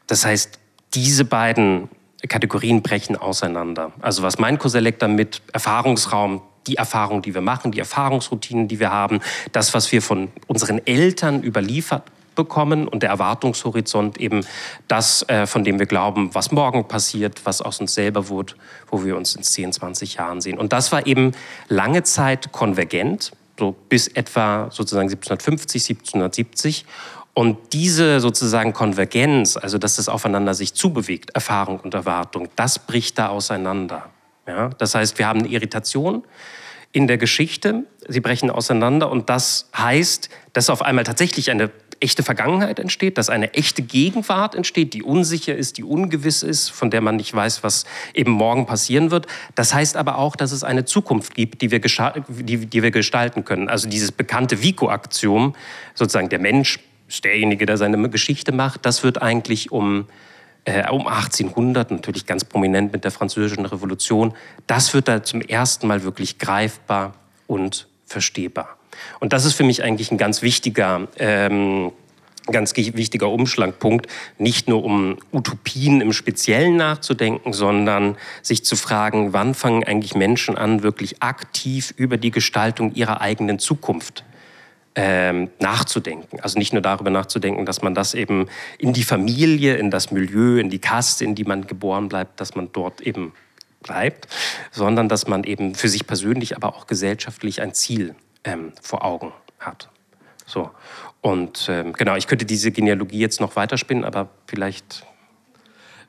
Das 0.08 0.26
heißt, 0.26 0.60
diese 0.94 1.26
beiden 1.26 1.90
Kategorien 2.28 2.82
brechen 2.82 3.16
auseinander. 3.16 3.92
Also 4.02 4.24
was 4.24 4.40
meint 4.40 4.60
Koselleck 4.60 5.00
damit? 5.00 5.42
Erfahrungsraum, 5.54 6.42
die 6.66 6.76
Erfahrung, 6.76 7.22
die 7.22 7.34
wir 7.34 7.42
machen, 7.42 7.72
die 7.72 7.80
Erfahrungsroutinen, 7.80 8.68
die 8.68 8.80
wir 8.80 8.92
haben, 8.92 9.22
das, 9.52 9.74
was 9.74 9.92
wir 9.92 10.02
von 10.02 10.30
unseren 10.48 10.86
Eltern 10.86 11.44
überliefert 11.44 12.04
bekommen 12.38 12.88
und 12.88 13.04
der 13.04 13.10
Erwartungshorizont 13.10 14.18
eben 14.20 14.46
das, 14.88 15.28
äh, 15.28 15.46
von 15.46 15.66
dem 15.66 15.80
wir 15.80 15.88
glauben, 15.88 16.34
was 16.34 16.52
morgen 16.52 16.88
passiert, 16.88 17.42
was 17.46 17.62
aus 17.62 17.82
uns 17.82 17.94
selber 17.94 18.30
wird, 18.30 18.56
wo 18.90 19.04
wir 19.04 19.18
uns 19.18 19.36
in 19.36 19.44
10, 19.44 19.74
20 19.74 20.16
Jahren 20.16 20.40
sehen. 20.40 20.58
Und 20.58 20.72
das 20.72 20.94
war 20.94 21.06
eben 21.06 21.34
lange 21.68 22.04
Zeit 22.04 22.54
konvergent, 22.54 23.32
so 23.60 23.76
bis 23.90 24.08
etwa 24.08 24.70
sozusagen 24.70 25.10
1750, 25.10 25.90
1770. 25.90 26.86
Und 27.38 27.72
diese 27.72 28.20
sozusagen 28.20 28.74
Konvergenz, 28.74 29.58
also 29.58 29.78
dass 29.78 29.98
das 29.98 30.10
aufeinander 30.10 30.56
sich 30.56 30.74
zubewegt, 30.74 31.30
Erfahrung 31.36 31.80
und 31.80 31.94
Erwartung, 31.94 32.50
das 32.56 32.80
bricht 32.80 33.20
da 33.20 33.28
auseinander. 33.28 34.10
Ja? 34.48 34.70
Das 34.80 34.96
heißt, 34.96 35.20
wir 35.20 35.28
haben 35.28 35.42
eine 35.42 35.50
Irritation 35.50 36.24
in 36.94 37.06
der 37.06 37.20
Geschichte, 37.20 37.84
sie 38.08 38.22
brechen 38.22 38.50
auseinander 38.50 39.12
und 39.12 39.30
das 39.30 39.70
heißt, 39.78 40.30
dass 40.54 40.72
auf 40.72 40.82
einmal 40.82 41.04
tatsächlich 41.04 41.52
eine 41.52 41.70
echte 42.00 42.24
Vergangenheit 42.24 42.80
entsteht, 42.80 43.20
dass 43.20 43.30
eine 43.30 43.54
echte 43.54 43.84
Gegenwart 43.84 44.56
entsteht, 44.56 44.96
die 44.96 45.04
unsicher 45.04 45.56
ist, 45.56 45.78
die 45.78 45.84
ungewiss 45.84 46.42
ist, 46.42 46.70
von 46.70 46.90
der 46.90 47.02
man 47.02 47.18
nicht 47.18 47.36
weiß, 47.36 47.62
was 47.62 47.86
eben 48.16 48.32
morgen 48.32 48.66
passieren 48.66 49.12
wird. 49.12 49.28
Das 49.54 49.76
heißt 49.76 49.96
aber 49.96 50.18
auch, 50.18 50.36
dass 50.36 50.52
es 50.52 50.64
eine 50.64 50.86
Zukunft 50.86 51.36
gibt, 51.36 51.62
die 51.62 51.70
wir, 51.70 51.82
die, 51.82 52.66
die 52.66 52.82
wir 52.82 52.90
gestalten 52.90 53.46
können. 53.46 53.70
Also 53.70 53.88
dieses 53.88 54.12
bekannte 54.12 54.64
Vico-Aktiom, 54.64 55.56
sozusagen 55.94 56.30
der 56.30 56.40
Mensch 56.40 56.80
ist 57.08 57.24
derjenige, 57.24 57.66
der 57.66 57.78
seine 57.78 58.10
Geschichte 58.10 58.52
macht, 58.52 58.86
das 58.86 59.04
wird 59.04 59.22
eigentlich 59.22 59.72
um 59.72 60.08
äh, 60.66 60.90
um 60.92 61.08
1800, 61.08 61.92
natürlich 61.92 62.26
ganz 62.26 62.44
prominent 62.44 62.92
mit 62.92 63.06
der 63.06 63.12
Französischen 63.12 63.66
Revolution, 63.66 64.34
das 64.68 64.94
wird 64.94 65.08
da 65.08 65.24
zum 65.24 65.40
ersten 65.42 65.88
Mal 65.88 66.04
wirklich 66.04 66.40
greifbar 66.40 67.14
und 67.48 67.88
verstehbar. 68.06 68.78
Und 69.20 69.32
das 69.32 69.46
ist 69.46 69.54
für 69.54 69.64
mich 69.64 69.84
eigentlich 69.84 70.12
ein 70.12 70.18
ganz 70.18 70.42
wichtiger 70.42 71.08
ähm, 71.18 71.94
ganz 72.52 72.76
wichtiger 72.76 73.30
Umschlagpunkt, 73.30 74.08
nicht 74.38 74.68
nur 74.68 74.84
um 74.84 75.18
Utopien 75.32 76.02
im 76.02 76.14
Speziellen 76.14 76.78
nachzudenken, 76.78 77.54
sondern 77.54 78.16
sich 78.42 78.64
zu 78.64 78.76
fragen, 78.76 79.34
wann 79.34 79.54
fangen 79.54 79.84
eigentlich 79.84 80.16
Menschen 80.16 80.58
an, 80.58 80.84
wirklich 80.84 81.22
aktiv 81.22 81.94
über 81.98 82.18
die 82.18 82.32
Gestaltung 82.32 82.94
ihrer 82.94 83.22
eigenen 83.22 83.60
Zukunft 83.60 84.24
ähm, 85.00 85.52
nachzudenken. 85.60 86.40
Also 86.42 86.58
nicht 86.58 86.74
nur 86.74 86.82
darüber 86.82 87.12
nachzudenken, 87.12 87.68
dass 87.68 87.84
man 87.84 87.94
das 87.94 88.16
eben 88.16 88.48
in 88.80 88.94
die 88.94 89.04
Familie, 89.04 89.76
in 89.76 89.92
das 89.92 90.10
Milieu, 90.10 90.58
in 90.58 90.72
die 90.72 90.80
Kaste, 90.80 91.24
in 91.24 91.36
die 91.36 91.44
man 91.44 91.68
geboren 91.68 92.10
bleibt, 92.10 92.42
dass 92.42 92.56
man 92.56 92.72
dort 92.74 93.02
eben 93.02 93.34
bleibt, 93.84 94.28
sondern 94.72 95.08
dass 95.08 95.28
man 95.28 95.44
eben 95.44 95.76
für 95.76 95.88
sich 95.88 96.08
persönlich, 96.08 96.56
aber 96.56 96.76
auch 96.76 96.88
gesellschaftlich 96.88 97.62
ein 97.62 97.76
Ziel 97.76 98.16
ähm, 98.44 98.74
vor 98.82 99.06
Augen 99.06 99.32
hat. 99.60 99.90
So. 100.48 100.72
Und 101.22 101.68
ähm, 101.70 101.94
genau, 101.94 102.16
ich 102.16 102.26
könnte 102.26 102.46
diese 102.46 102.72
Genealogie 102.72 103.20
jetzt 103.20 103.40
noch 103.40 103.56
weiterspinnen, 103.56 104.04
aber 104.04 104.30
vielleicht 104.48 105.06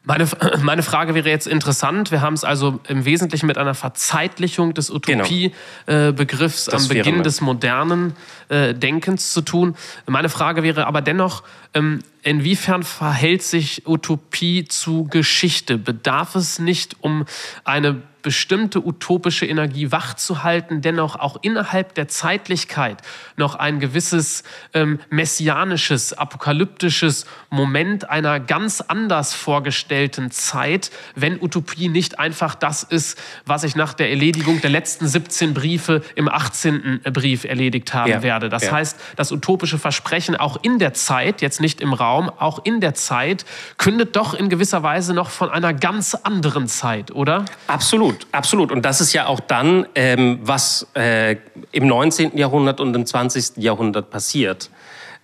meine, 0.05 0.29
meine 0.63 0.83
Frage 0.83 1.15
wäre 1.15 1.29
jetzt 1.29 1.47
interessant. 1.47 2.11
Wir 2.11 2.21
haben 2.21 2.35
es 2.35 2.45
also 2.45 2.81
im 2.89 3.05
Wesentlichen 3.05 3.47
mit 3.47 3.59
einer 3.59 3.75
Verzeitlichung 3.75 4.75
des 4.75 4.89
genau. 4.89 5.25
Utopie-Begriffs 5.25 6.67
genau. 6.67 6.79
am 6.79 6.89
Beginn 6.89 7.23
des 7.23 7.41
modernen 7.41 8.15
äh, 8.49 8.75
Denkens 8.75 9.33
zu 9.33 9.43
tun. 9.43 9.77
Meine 10.07 10.29
Frage 10.29 10.63
wäre 10.63 10.87
aber 10.87 11.03
dennoch, 11.03 11.43
ähm, 11.75 12.01
inwiefern 12.23 12.83
verhält 12.83 13.43
sich 13.43 13.87
Utopie 13.87 14.65
zu 14.67 15.05
Geschichte? 15.05 15.79
Bedarf 15.79 16.35
es 16.35 16.59
nicht, 16.59 16.97
um 17.01 17.25
eine 17.65 18.03
bestimmte 18.29 18.87
utopische 18.87 19.47
Energie 19.47 19.91
wachzuhalten, 19.91 20.83
dennoch 20.83 21.17
auch 21.17 21.39
innerhalb 21.41 21.95
der 21.95 22.09
Zeitlichkeit 22.09 23.01
noch 23.37 23.55
ein 23.55 23.81
gewisses 23.81 24.43
ähm, 24.75 25.01
messianisches, 25.09 26.13
apokalyptisches 26.13 27.25
Moment 27.49 28.11
einer 28.11 28.39
ganz 28.39 28.83
anders 28.83 29.33
vorgestellten 29.33 30.31
Zeit, 30.31 30.91
wenn 31.15 31.41
Utopie 31.41 31.89
nicht 31.89 32.19
einfach 32.19 32.55
das 32.55 32.83
ist, 32.83 33.19
was 33.47 33.65
ich 33.65 33.77
nach 33.77 33.95
der 33.95 34.11
Erledigung 34.11 34.61
der 34.61 34.69
letzten 34.69 35.09
17 35.09 35.55
Briefe 35.55 36.03
im 36.15 36.29
18. 36.29 37.01
Brief 37.15 37.45
erledigt 37.45 37.95
haben 37.95 38.11
ja, 38.11 38.23
werde. 38.23 38.51
Das 38.51 38.65
ja. 38.65 38.73
heißt, 38.73 39.01
das 39.17 39.33
utopische 39.33 39.79
Versprechen 39.79 40.37
auch 40.37 40.63
in 40.63 40.79
der 40.79 40.93
Zeit, 40.93 41.41
jetzt 41.41 41.63
nicht 41.63 41.81
im 41.81 41.95
Raum, 41.95 42.29
auch 42.29 42.63
in 42.63 42.83
der 42.83 42.93
Zeit, 42.93 43.47
kündet 43.79 44.17
doch 44.17 44.35
in 44.35 44.51
gewisser 44.51 44.83
Weise 44.83 45.15
noch 45.15 45.31
von 45.31 45.49
einer 45.49 45.73
ganz 45.73 46.15
anderen 46.15 46.67
Zeit, 46.67 47.11
oder? 47.11 47.47
Absolut. 47.69 48.18
Absolut, 48.19 48.27
absolut. 48.33 48.73
Und 48.73 48.85
das 48.85 49.01
ist 49.01 49.13
ja 49.13 49.27
auch 49.27 49.41
dann, 49.41 49.87
ähm, 49.95 50.41
was 50.43 50.87
äh, 50.95 51.37
im 51.73 51.87
19. 51.87 52.37
Jahrhundert 52.37 52.81
und 52.81 52.95
im 52.95 53.07
20. 53.07 53.57
Jahrhundert 53.57 54.11
passiert. 54.11 54.71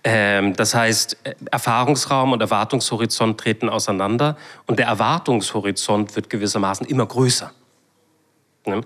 Ähm, 0.03 0.55
das 0.55 0.75
heißt, 0.75 1.17
äh, 1.23 1.33
Erfahrungsraum 1.51 2.31
und 2.31 2.41
Erwartungshorizont 2.41 3.39
treten 3.39 3.69
auseinander 3.69 4.37
und 4.67 4.79
der 4.79 4.87
Erwartungshorizont 4.87 6.15
wird 6.15 6.29
gewissermaßen 6.29 6.85
immer 6.85 7.05
größer. 7.05 7.51
Ne? 8.65 8.81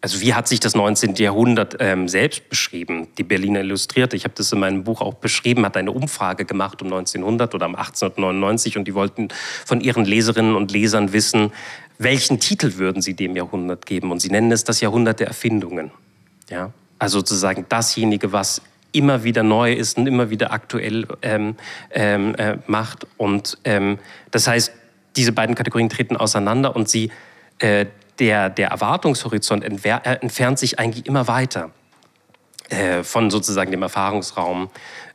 Also 0.00 0.20
wie 0.20 0.34
hat 0.34 0.48
sich 0.48 0.58
das 0.58 0.74
19. 0.74 1.14
Jahrhundert 1.14 1.76
ähm, 1.78 2.08
selbst 2.08 2.48
beschrieben? 2.48 3.06
Die 3.18 3.22
Berliner 3.22 3.60
Illustrierte, 3.60 4.16
ich 4.16 4.24
habe 4.24 4.34
das 4.36 4.50
in 4.50 4.58
meinem 4.58 4.82
Buch 4.82 5.00
auch 5.00 5.14
beschrieben, 5.14 5.64
hat 5.64 5.76
eine 5.76 5.92
Umfrage 5.92 6.44
gemacht 6.44 6.82
um 6.82 6.88
1900 6.88 7.54
oder 7.54 7.66
um 7.66 7.76
1899 7.76 8.78
und 8.78 8.88
die 8.88 8.94
wollten 8.94 9.28
von 9.64 9.80
ihren 9.80 10.04
Leserinnen 10.04 10.56
und 10.56 10.72
Lesern 10.72 11.12
wissen, 11.12 11.52
welchen 11.98 12.40
Titel 12.40 12.76
würden 12.76 13.02
Sie 13.02 13.14
dem 13.14 13.36
Jahrhundert 13.36 13.86
geben? 13.86 14.10
Und 14.10 14.20
Sie 14.20 14.30
nennen 14.30 14.52
es 14.52 14.64
das 14.64 14.80
Jahrhundert 14.80 15.20
der 15.20 15.28
Erfindungen. 15.28 15.90
Ja? 16.48 16.72
Also 16.98 17.18
sozusagen 17.18 17.66
dasjenige, 17.68 18.32
was 18.32 18.62
immer 18.92 19.24
wieder 19.24 19.42
neu 19.42 19.72
ist 19.72 19.98
und 19.98 20.06
immer 20.06 20.30
wieder 20.30 20.52
aktuell 20.52 21.06
ähm, 21.22 21.56
ähm, 21.90 22.34
äh, 22.34 22.58
macht. 22.66 23.06
Und 23.16 23.58
ähm, 23.64 23.98
das 24.30 24.46
heißt, 24.46 24.72
diese 25.16 25.32
beiden 25.32 25.54
Kategorien 25.54 25.88
treten 25.88 26.16
auseinander 26.16 26.76
und 26.76 26.88
sie, 26.88 27.10
äh, 27.58 27.86
der, 28.18 28.50
der 28.50 28.68
Erwartungshorizont 28.68 29.64
äh, 29.64 29.98
entfernt 30.20 30.58
sich 30.58 30.78
eigentlich 30.78 31.06
immer 31.06 31.26
weiter 31.26 31.70
äh, 32.68 33.02
von 33.02 33.30
sozusagen 33.30 33.70
dem 33.70 33.82
Erfahrungsraum 33.82 34.70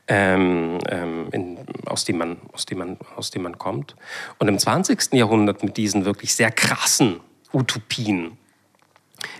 ähm, 0.08 0.78
ähm, 0.90 1.28
in, 1.32 1.58
aus, 1.86 2.06
dem 2.06 2.18
man, 2.18 2.38
aus, 2.54 2.66
dem 2.66 2.78
man, 2.80 2.98
aus 3.16 3.32
dem 3.32 3.44
man 3.44 3.58
kommt. 3.58 3.96
Und 4.40 4.48
im 4.48 4.58
20. 4.58 5.14
Jahrhundert 5.14 5.64
mit 5.64 5.78
diesen 5.78 6.06
wirklich 6.06 6.34
sehr 6.34 6.52
krassen 6.52 7.20
Utopien, 7.54 8.38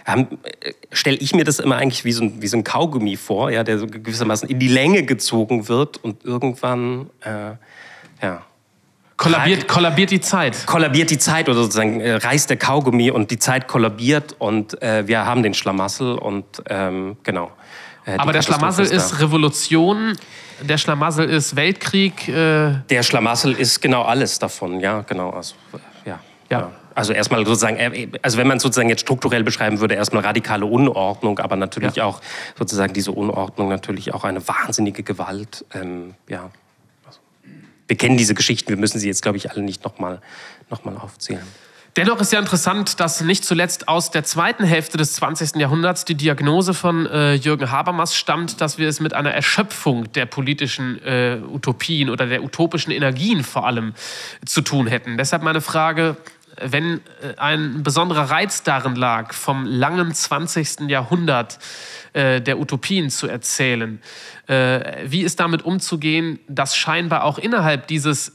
äh, 0.06 0.26
stelle 0.92 1.18
ich 1.18 1.36
mir 1.36 1.44
das 1.44 1.60
immer 1.60 1.78
eigentlich 1.78 2.06
wie 2.06 2.12
so, 2.12 2.24
ein, 2.24 2.42
wie 2.42 2.48
so 2.48 2.58
ein 2.58 2.64
Kaugummi 2.64 3.18
vor, 3.18 3.52
ja, 3.52 3.64
der 3.64 3.80
so 3.80 3.88
gewissermaßen 3.88 4.50
in 4.50 4.60
die 4.60 4.68
Länge 4.68 5.04
gezogen 5.04 5.68
wird 5.68 5.98
und 6.04 6.26
irgendwann, 6.26 7.10
äh, 7.22 7.56
ja. 8.22 8.42
Kollabiert, 9.18 9.68
kollabiert 9.68 10.12
die 10.12 10.22
Zeit. 10.22 10.68
Kollabiert 10.68 11.10
die 11.10 11.18
Zeit 11.18 11.50
oder 11.50 11.64
sozusagen 11.64 12.00
äh, 12.02 12.14
reißt 12.14 12.52
der 12.52 12.58
Kaugummi 12.58 13.10
und 13.10 13.32
die 13.32 13.40
Zeit 13.40 13.68
kollabiert 13.68 14.36
und 14.38 14.80
äh, 14.82 15.08
wir 15.08 15.26
haben 15.26 15.42
den 15.42 15.56
Schlamassel 15.56 16.18
und 16.20 16.46
ähm, 16.70 17.18
genau. 17.24 17.52
Äh, 18.08 18.18
Aber 18.18 18.32
der 18.32 18.42
Schlamassel 18.42 18.86
ist 18.86 19.20
Revolution, 19.20 20.18
der 20.62 20.78
Schlamassel 20.78 21.30
ist 21.30 21.56
Weltkrieg. 21.56 22.28
Äh 22.30 22.76
der 22.90 23.04
Schlamassel 23.04 23.54
ist 23.54 23.82
genau 23.82 24.04
alles 24.04 24.40
davon, 24.40 24.80
ja, 24.80 25.02
genau. 25.02 25.32
Also, 25.32 25.56
ja, 26.06 26.20
ja. 26.50 26.60
ja. 26.60 26.72
Also 26.96 27.14
erstmal 27.14 27.46
sozusagen, 27.46 27.78
äh, 27.78 28.08
also 28.22 28.38
wenn 28.38 28.48
man 28.48 28.60
sozusagen 28.60 28.90
jetzt 28.90 29.02
strukturell 29.02 29.44
beschreiben 29.44 29.82
würde, 29.82 29.96
erstmal 29.96 30.24
radikale 30.24 30.66
Unordnung, 30.66 31.38
aber 31.40 31.58
natürlich 31.58 31.98
ja. 31.98 32.06
auch 32.06 32.22
sozusagen 32.58 32.94
diese 32.94 33.12
Unordnung 33.12 33.68
natürlich 33.68 34.14
auch 34.14 34.24
eine 34.24 34.48
wahnsinnige 34.48 35.04
Gewalt. 35.04 35.66
Ähm, 35.74 36.16
ja. 36.30 36.50
Wir 37.88 37.98
kennen 37.98 38.18
diese 38.18 38.34
Geschichten, 38.34 38.70
wir 38.70 38.78
müssen 38.78 39.00
sie 39.00 39.08
jetzt, 39.08 39.22
glaube 39.22 39.38
ich, 39.38 39.52
alle 39.52 39.62
nicht 39.62 39.84
nochmal 39.84 40.22
noch 40.70 40.86
mal 40.86 40.98
aufzählen. 40.98 41.46
Dennoch 41.98 42.22
ist 42.22 42.32
ja 42.32 42.38
interessant, 42.38 43.00
dass 43.00 43.22
nicht 43.22 43.44
zuletzt 43.44 43.88
aus 43.88 44.12
der 44.12 44.24
zweiten 44.24 44.64
Hälfte 44.64 44.98
des 44.98 45.14
20. 45.14 45.56
Jahrhunderts 45.56 46.06
die 46.06 46.14
Diagnose 46.14 46.76
von 46.76 47.08
äh, 47.08 47.34
Jürgen 47.34 47.72
Habermas 47.72 48.16
stammt, 48.16 48.62
dass 48.62 48.78
wir 48.78 48.88
es 48.88 49.00
mit 49.00 49.16
einer 49.16 49.32
Erschöpfung 49.32 50.12
der 50.14 50.28
politischen 50.28 51.04
äh, 51.04 51.40
Utopien 51.52 52.12
oder 52.12 52.28
der 52.28 52.44
utopischen 52.44 52.92
Energien 52.92 53.44
vor 53.44 53.66
allem 53.66 53.96
zu 54.46 54.62
tun 54.62 54.86
hätten. 54.86 55.18
Deshalb 55.18 55.42
meine 55.42 55.60
Frage, 55.60 56.18
wenn 56.62 57.02
äh, 57.22 57.38
ein 57.38 57.84
besonderer 57.84 58.30
Reiz 58.30 58.64
darin 58.64 58.96
lag, 58.96 59.34
vom 59.34 59.66
langen 59.66 60.14
20. 60.14 60.90
Jahrhundert 60.90 61.60
äh, 62.14 62.42
der 62.42 62.60
Utopien 62.60 63.10
zu 63.10 63.28
erzählen, 63.28 64.02
äh, 64.48 65.04
wie 65.06 65.22
ist 65.22 65.40
damit 65.40 65.64
umzugehen, 65.64 66.40
dass 66.48 66.76
scheinbar 66.76 67.24
auch 67.24 67.38
innerhalb 67.38 67.88
dieses 67.88 68.34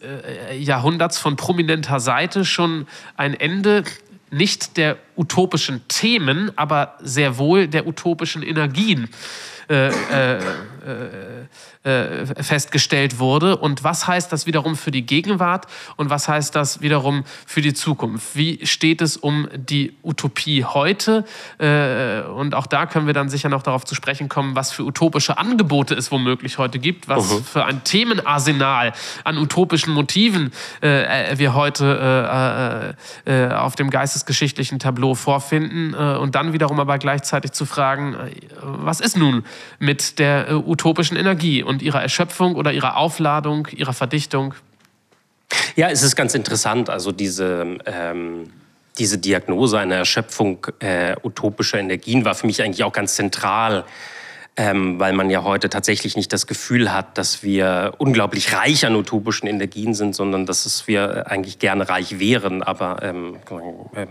Jahrhunderts 0.59 1.19
von 1.19 1.37
prominenter 1.37 2.01
Seite 2.01 2.45
schon 2.45 2.87
ein 3.17 3.35
Ende 3.35 3.85
nicht 4.31 4.77
der 4.77 4.97
utopischen 5.17 5.87
Themen, 5.89 6.51
aber 6.57 6.97
sehr 7.01 7.39
wohl 7.39 7.69
der 7.69 7.87
utopischen 7.87 8.43
Energien 8.43 9.09
äh, 9.69 9.89
äh, 9.89 10.41
äh, 10.83 11.89
äh, 11.89 12.27
festgestellt 12.43 13.19
wurde. 13.19 13.57
Und 13.57 13.85
was 13.85 14.07
heißt 14.07 14.33
das 14.33 14.47
wiederum 14.47 14.77
für 14.77 14.91
die 14.91 15.03
Gegenwart 15.03 15.67
und 15.97 16.11
was 16.11 16.29
heißt 16.29 16.55
das 16.55 16.81
wiederum 16.81 17.25
für 17.47 17.61
die 17.61 17.75
Zukunft? 17.75 18.37
Wie 18.37 18.67
steht 18.67 19.01
es 19.01 19.17
um 19.17 19.49
die 19.55 19.95
Utopie 20.03 20.65
heute? 20.65 21.25
Äh, 21.59 22.23
und 22.23 22.55
auch 22.55 22.67
da 22.67 22.87
können 22.87 23.07
wir 23.07 23.15
dann 23.15 23.29
sicher 23.29 23.49
noch 23.49 23.63
darauf 23.63 23.85
zu 23.85 23.95
sprechen 23.95 24.29
kommen, 24.29 24.55
was 24.55 24.73
für 24.73 24.85
utopische 24.85 25.39
Angebote 25.39 25.95
es 25.95 26.11
womöglich 26.11 26.59
heute 26.59 26.79
gibt, 26.79 27.09
was 27.09 27.31
-huh. 27.31 27.43
für 27.43 27.65
ein 27.65 27.85
Themenarsenal 27.85 28.93
an 29.25 29.39
utopischen 29.39 29.93
Motiven 29.93 30.53
äh, 30.81 31.39
wir 31.39 31.55
heute 31.55 32.97
äh, 33.27 33.47
äh, 33.47 33.53
auf 33.55 33.77
dem 33.77 33.91
geistesgeschichtlichen 33.91 34.79
Tableau 34.79 35.15
vorfinden. 35.15 35.95
und 35.95 36.35
dann 36.35 36.53
wiederum 36.53 36.81
aber 36.81 36.99
gleichzeitig 36.99 37.53
zu 37.53 37.67
fragen, 37.67 38.17
was 38.61 39.01
ist 39.01 39.17
nun 39.17 39.45
mit 39.79 40.19
der 40.19 40.67
utopischen 40.73 41.17
Energie? 41.17 41.63
und 41.63 41.83
ihrer 41.83 42.03
Erschöpfung 42.03 42.55
oder 42.55 42.73
ihrer 42.73 42.97
Aufladung, 42.97 43.69
ihrer 43.73 43.93
Verdichtung? 43.93 44.55
Ja, 45.77 45.91
es 45.91 46.03
ist 46.03 46.17
ganz 46.17 46.35
interessant. 46.35 46.89
Also 46.89 47.13
diese, 47.13 47.79
ähm, 47.85 48.51
diese 48.99 49.19
Diagnose 49.19 49.79
einer 49.79 49.97
Erschöpfung 49.97 50.67
äh, 50.81 51.15
utopischer 51.23 51.79
Energien 51.79 52.25
war 52.25 52.35
für 52.35 52.47
mich 52.47 52.63
eigentlich 52.63 52.85
auch 52.85 52.93
ganz 52.93 53.15
zentral 53.15 53.85
ähm, 54.57 55.01
weil 55.01 55.15
man 55.15 55.31
ja 55.31 55.45
heute 55.45 55.71
tatsächlich 55.71 56.15
nicht 56.15 56.31
das 56.33 56.47
Gefühl 56.47 56.93
hat, 56.93 57.17
dass 57.17 57.43
wir 57.43 57.95
unglaublich 57.97 58.53
reich 58.53 58.85
an 58.85 58.95
utopischen 58.97 59.47
Energien 59.47 59.95
sind, 59.95 60.15
sondern 60.15 60.45
dass 60.45 60.67
es 60.67 60.87
wir 60.87 61.31
eigentlich 61.31 61.59
gerne 61.59 61.89
reich 61.89 62.19
wären, 62.19 62.63
aber 62.63 63.03
ähm, 63.03 63.39
ähm, 63.97 64.09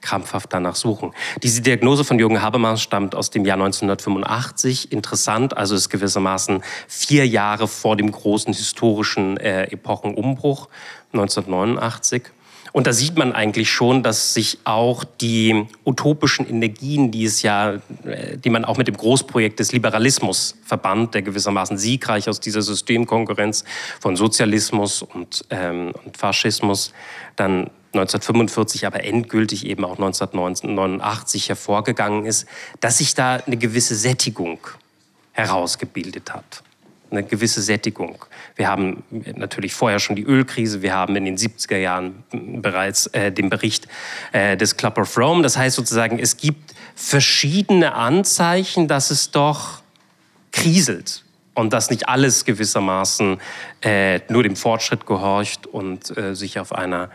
krampfhaft 0.00 0.52
danach 0.52 0.76
suchen. 0.76 1.12
Diese 1.42 1.60
Diagnose 1.60 2.04
von 2.04 2.18
Jürgen 2.18 2.40
Habermas 2.40 2.80
stammt 2.80 3.14
aus 3.14 3.28
dem 3.28 3.44
Jahr 3.44 3.56
1985. 3.56 4.92
Interessant, 4.92 5.56
also 5.56 5.74
ist 5.74 5.90
gewissermaßen 5.90 6.62
vier 6.88 7.26
Jahre 7.26 7.68
vor 7.68 7.96
dem 7.96 8.10
großen 8.10 8.54
historischen 8.54 9.36
äh, 9.36 9.64
Epochenumbruch 9.64 10.68
1989. 11.12 12.30
Und 12.72 12.86
da 12.86 12.92
sieht 12.92 13.18
man 13.18 13.32
eigentlich 13.32 13.70
schon, 13.70 14.02
dass 14.02 14.32
sich 14.32 14.58
auch 14.64 15.04
die 15.04 15.66
utopischen 15.84 16.48
Energien, 16.48 17.10
die 17.10 17.24
es 17.24 17.42
ja, 17.42 17.74
äh, 18.04 18.38
die 18.42 18.48
man 18.48 18.64
auch 18.64 18.78
mit 18.78 18.88
dem 18.88 18.96
Großprojekt 18.96 19.60
des 19.60 19.72
Liberalismus 19.72 20.56
verband, 20.64 21.14
der 21.14 21.22
gewissermaßen 21.22 21.76
siegreich 21.76 22.28
aus 22.28 22.40
dieser 22.40 22.62
Systemkonkurrenz 22.62 23.64
von 24.00 24.16
Sozialismus 24.16 25.02
und, 25.02 25.44
ähm, 25.50 25.92
und 26.04 26.16
Faschismus 26.16 26.92
dann 27.36 27.70
1945 27.92 28.86
aber 28.86 29.04
endgültig 29.04 29.66
eben 29.66 29.84
auch 29.84 29.98
1989 29.98 31.50
hervorgegangen 31.50 32.24
ist, 32.24 32.46
dass 32.80 32.98
sich 32.98 33.14
da 33.14 33.34
eine 33.34 33.58
gewisse 33.58 33.94
Sättigung 33.94 34.58
herausgebildet 35.32 36.32
hat 36.32 36.62
eine 37.12 37.22
gewisse 37.22 37.62
Sättigung. 37.62 38.24
Wir 38.56 38.68
haben 38.68 39.04
natürlich 39.10 39.74
vorher 39.74 40.00
schon 40.00 40.16
die 40.16 40.24
Ölkrise, 40.24 40.82
wir 40.82 40.94
haben 40.94 41.14
in 41.16 41.24
den 41.24 41.36
70er 41.36 41.76
Jahren 41.76 42.24
bereits 42.30 43.06
äh, 43.08 43.30
den 43.30 43.50
Bericht 43.50 43.86
äh, 44.32 44.56
des 44.56 44.76
Club 44.76 44.98
of 44.98 45.16
Rome. 45.16 45.42
Das 45.42 45.56
heißt 45.56 45.76
sozusagen, 45.76 46.18
es 46.18 46.36
gibt 46.36 46.74
verschiedene 46.94 47.94
Anzeichen, 47.94 48.88
dass 48.88 49.10
es 49.10 49.30
doch 49.30 49.82
kriselt 50.50 51.24
und 51.54 51.72
dass 51.72 51.90
nicht 51.90 52.08
alles 52.08 52.44
gewissermaßen 52.44 53.38
äh, 53.82 54.20
nur 54.28 54.42
dem 54.42 54.56
Fortschritt 54.56 55.06
gehorcht 55.06 55.66
und 55.66 56.16
äh, 56.16 56.34
sich 56.34 56.58
auf 56.58 56.72
einer 56.72 57.10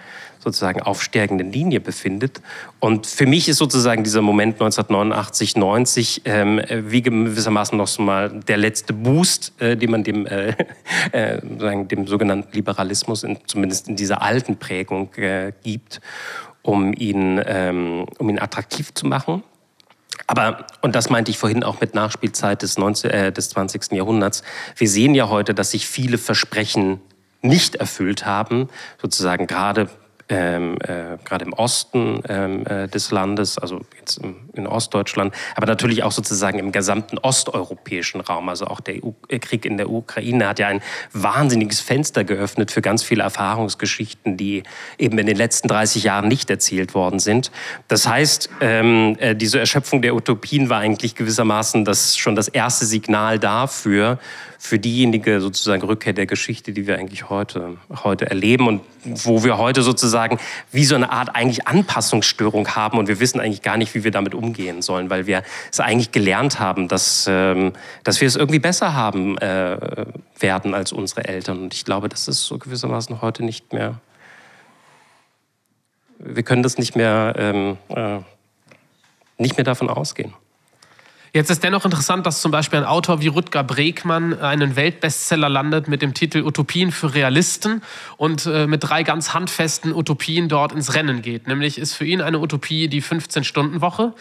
sozusagen 0.48 0.82
aufsteigenden 0.82 1.52
Linie 1.52 1.82
befindet. 1.82 2.42
Und 2.80 3.06
für 3.06 3.26
mich 3.26 3.50
ist 3.50 3.58
sozusagen 3.58 4.04
dieser 4.06 4.22
Moment 4.22 4.54
1989, 4.56 5.58
90 5.58 6.22
ähm, 6.24 6.62
wie 6.70 7.02
gewissermaßen 7.02 7.78
noch 7.78 7.88
so 7.88 8.02
mal 8.02 8.30
der 8.48 8.56
letzte 8.56 8.94
Boost, 8.94 9.52
äh, 9.60 9.76
den 9.76 9.92
man 9.92 10.04
dem, 10.06 10.26
äh, 10.26 10.54
äh, 11.12 11.42
dem 11.86 12.08
sogenannten 12.08 12.54
Liberalismus, 12.54 13.24
in, 13.24 13.38
zumindest 13.46 13.90
in 13.90 13.98
dieser 13.98 14.22
alten 14.22 14.58
Prägung, 14.58 15.14
äh, 15.16 15.52
gibt, 15.64 16.00
um 16.62 16.94
ihn, 16.94 17.42
ähm, 17.46 18.06
um 18.18 18.30
ihn 18.30 18.40
attraktiv 18.40 18.94
zu 18.94 19.06
machen. 19.06 19.44
Aber, 20.28 20.66
und 20.82 20.96
das 20.96 21.10
meinte 21.10 21.30
ich 21.30 21.38
vorhin 21.38 21.64
auch 21.64 21.82
mit 21.82 21.94
Nachspielzeit 21.94 22.62
des, 22.62 22.78
19, 22.78 23.12
äh, 23.12 23.32
des 23.34 23.50
20. 23.50 23.92
Jahrhunderts, 23.92 24.44
wir 24.78 24.88
sehen 24.88 25.14
ja 25.14 25.28
heute, 25.28 25.54
dass 25.54 25.72
sich 25.72 25.88
viele 25.88 26.18
Versprechen 26.18 27.02
nicht 27.42 27.76
erfüllt 27.76 28.26
haben, 28.26 28.70
sozusagen 29.02 29.46
gerade 29.46 29.90
ähm, 30.30 30.78
äh, 30.82 31.18
gerade 31.24 31.46
im 31.46 31.54
Osten 31.54 32.22
ähm, 32.28 32.66
äh, 32.66 32.88
des 32.88 33.12
Landes, 33.12 33.58
also 33.58 33.82
in 34.54 34.68
Ostdeutschland, 34.68 35.34
aber 35.56 35.68
natürlich 35.68 36.04
auch 36.04 36.12
sozusagen 36.12 36.60
im 36.60 36.72
gesamten 36.72 37.18
osteuropäischen 37.18 38.22
Raum. 38.22 38.50
Also 38.50 38.68
auch 38.68 38.80
der 38.80 39.04
EU 39.04 39.12
äh, 39.28 39.40
Krieg 39.40 39.66
in 39.66 39.78
der 39.78 39.90
Ukraine 39.90 40.48
hat 40.48 40.60
ja 40.60 40.68
ein 40.68 40.82
wahnsinniges 41.14 41.82
Fenster 41.82 42.24
geöffnet 42.24 42.72
für 42.72 42.82
ganz 42.82 43.04
viele 43.04 43.24
Erfahrungsgeschichten, 43.24 44.38
die 44.38 44.64
eben 44.98 45.18
in 45.18 45.28
den 45.28 45.38
letzten 45.38 45.68
30 45.68 46.04
Jahren 46.04 46.28
nicht 46.28 46.50
erzählt 46.50 46.94
worden 46.94 47.20
sind. 47.20 47.52
Das 47.88 48.08
heißt, 48.08 48.50
ähm, 48.62 49.16
äh, 49.20 49.36
diese 49.36 49.60
Erschöpfung 49.60 50.02
der 50.02 50.16
Utopien 50.16 50.70
war 50.70 50.80
eigentlich 50.80 51.16
gewissermaßen 51.16 51.86
das, 51.86 52.18
schon 52.18 52.36
das 52.36 52.48
erste 52.48 52.86
Signal 52.86 53.40
dafür, 53.40 54.20
für 54.60 54.80
diejenige 54.80 55.40
sozusagen 55.40 55.84
Rückkehr 55.84 56.14
der 56.14 56.26
Geschichte, 56.26 56.72
die 56.72 56.88
wir 56.88 56.98
eigentlich 56.98 57.30
heute, 57.30 57.78
heute 58.04 58.30
erleben 58.30 58.68
und 58.68 58.82
wo 59.04 59.44
wir 59.44 59.58
heute 59.58 59.84
sozusagen 59.84 60.40
wie 60.72 60.84
so 60.84 60.96
eine 60.96 61.12
Art 61.12 61.36
eigentlich 61.36 61.68
Anpassungsstörung 61.68 62.68
haben 62.70 62.98
und 62.98 63.08
wir 63.08 63.20
wissen 63.20 63.40
eigentlich 63.40 63.62
gar 63.62 63.78
nicht, 63.78 63.94
wie 63.98 64.04
wir 64.04 64.12
damit 64.12 64.36
umgehen 64.36 64.82
sollen, 64.82 65.10
weil 65.10 65.28
wir 65.28 65.44
es 65.72 65.80
eigentlich 65.80 66.12
gelernt 66.12 66.60
haben, 66.60 66.88
dass, 66.88 67.26
ähm, 67.30 67.74
dass 68.04 68.22
wir 68.22 68.28
es 68.28 68.36
irgendwie 68.36 68.60
besser 68.60 68.94
haben 68.94 69.38
äh, 69.40 70.06
werden 70.40 70.74
als 70.74 70.92
unsere 70.92 71.26
Eltern. 71.26 71.64
Und 71.64 71.74
ich 71.74 71.84
glaube, 71.84 72.08
das 72.10 72.28
ist 72.28 72.44
so 72.44 72.58
gewissermaßen 72.58 73.22
heute 73.22 73.44
nicht 73.44 73.74
mehr. 73.74 74.00
Wir 76.20 76.44
können 76.44 76.64
das 76.64 76.78
nicht 76.78 76.96
mehr, 76.96 77.34
ähm, 77.38 77.78
äh, 77.90 78.20
nicht 79.38 79.58
mehr 79.58 79.66
davon 79.66 79.90
ausgehen. 79.90 80.34
Jetzt 81.34 81.50
ist 81.50 81.64
dennoch 81.64 81.84
interessant, 81.84 82.26
dass 82.26 82.42
zum 82.42 82.52
Beispiel 82.52 82.80
ein 82.80 82.86
Autor 82.86 83.22
wie 83.22 83.28
Rutger 83.28 83.64
Bregmann 83.64 84.40
einen 84.40 84.76
Weltbestseller 84.76 85.50
landet 85.50 85.88
mit 85.88 86.02
dem 86.02 86.14
Titel 86.14 86.44
Utopien 86.44 86.92
für 86.92 87.14
Realisten 87.14 87.82
und 88.16 88.46
äh, 88.46 88.66
mit 88.66 88.84
drei 88.84 89.04
ganz 89.04 89.34
handfesten 89.34 89.94
Utopien 89.94 90.48
dort 90.48 90.72
ins 90.72 90.94
Rennen 90.94 91.22
geht. 91.22 91.48
Nämlich 91.48 91.78
ist 91.78 91.94
für 91.94 92.06
ihn 92.06 92.22
eine 92.22 92.40
Utopie 92.40 92.88
die 92.88 93.04
15-Stunden-Woche, 93.04 94.14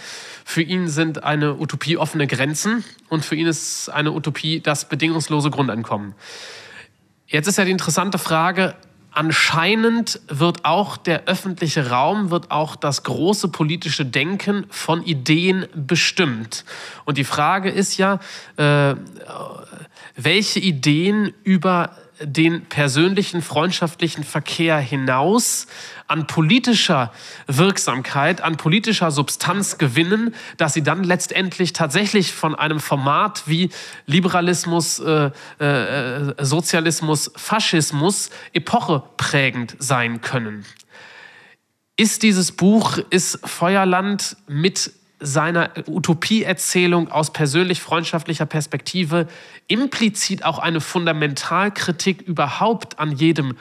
für 0.45 0.63
ihn 0.63 0.89
sind 0.89 1.23
eine 1.23 1.55
Utopie 1.55 1.97
offene 1.97 2.27
Grenzen 2.27 2.85
und 3.09 3.25
für 3.25 3.37
ihn 3.37 3.47
ist 3.47 3.89
eine 3.89 4.13
Utopie 4.13 4.61
das 4.61 4.89
bedingungslose 4.89 5.51
Grundeinkommen. 5.51 6.15
Jetzt 7.29 7.47
ist 7.47 7.59
ja 7.59 7.65
die 7.65 7.73
interessante 7.73 8.19
Frage, 8.19 8.75
anscheinend 9.17 10.21
wird 10.29 10.65
auch 10.65 10.97
der 10.97 11.25
öffentliche 11.25 11.91
Raum, 11.91 12.31
wird 12.31 12.51
auch 12.51 12.77
das 12.77 13.03
große 13.03 13.49
politische 13.49 14.05
Denken 14.05 14.67
von 14.69 15.03
Ideen 15.05 15.67
bestimmt. 15.75 16.65
Und 17.05 17.17
die 17.19 17.25
Frage 17.25 17.71
ist 17.71 17.97
ja, 17.97 18.21
äh, 18.57 18.95
welche 20.17 20.61
Ideen 20.61 21.33
über 21.45 21.97
den 22.21 22.67
persönlichen 22.67 23.43
freundschaftlichen 23.43 24.25
Verkehr 24.25 24.79
hinaus 24.79 25.67
an 26.09 26.27
politischer 26.27 27.13
Wirksamkeit, 27.47 28.41
an 28.41 28.57
politischer 28.57 29.11
Substanz 29.11 29.79
gewinnen, 29.79 30.35
dass 30.57 30.75
sie 30.75 30.83
dann 30.83 31.05
letztendlich 31.05 31.73
tatsächlich 31.73 32.33
von 32.33 32.55
einem 32.55 32.81
Format 32.81 33.45
wie 33.47 33.71
Liberalismus, 34.07 34.99
äh, 34.99 35.31
äh, 35.59 36.35
Sozialismus, 36.45 37.33
Faschismus 37.37 38.31
epocheprägend 38.53 39.77
sein 39.79 40.21
können. 40.21 40.65
Ist 41.97 42.23
dieses 42.23 42.53
Buch, 42.53 42.99
ist 43.11 43.41
Feuerland 43.49 44.37
mit 44.47 44.93
seiner 45.19 45.71
Utopieerzählung 45.87 47.11
aus 47.11 47.33
persönlich-freundschaftlicher 47.33 48.45
Perspektive 48.45 49.29
implizit 49.67 50.45
auch 50.45 50.59
eine 50.59 50.81
Fundamentalkritik 50.81 52.21
überhaupt 52.21 52.99
an 52.99 53.13
jedem 53.13 53.57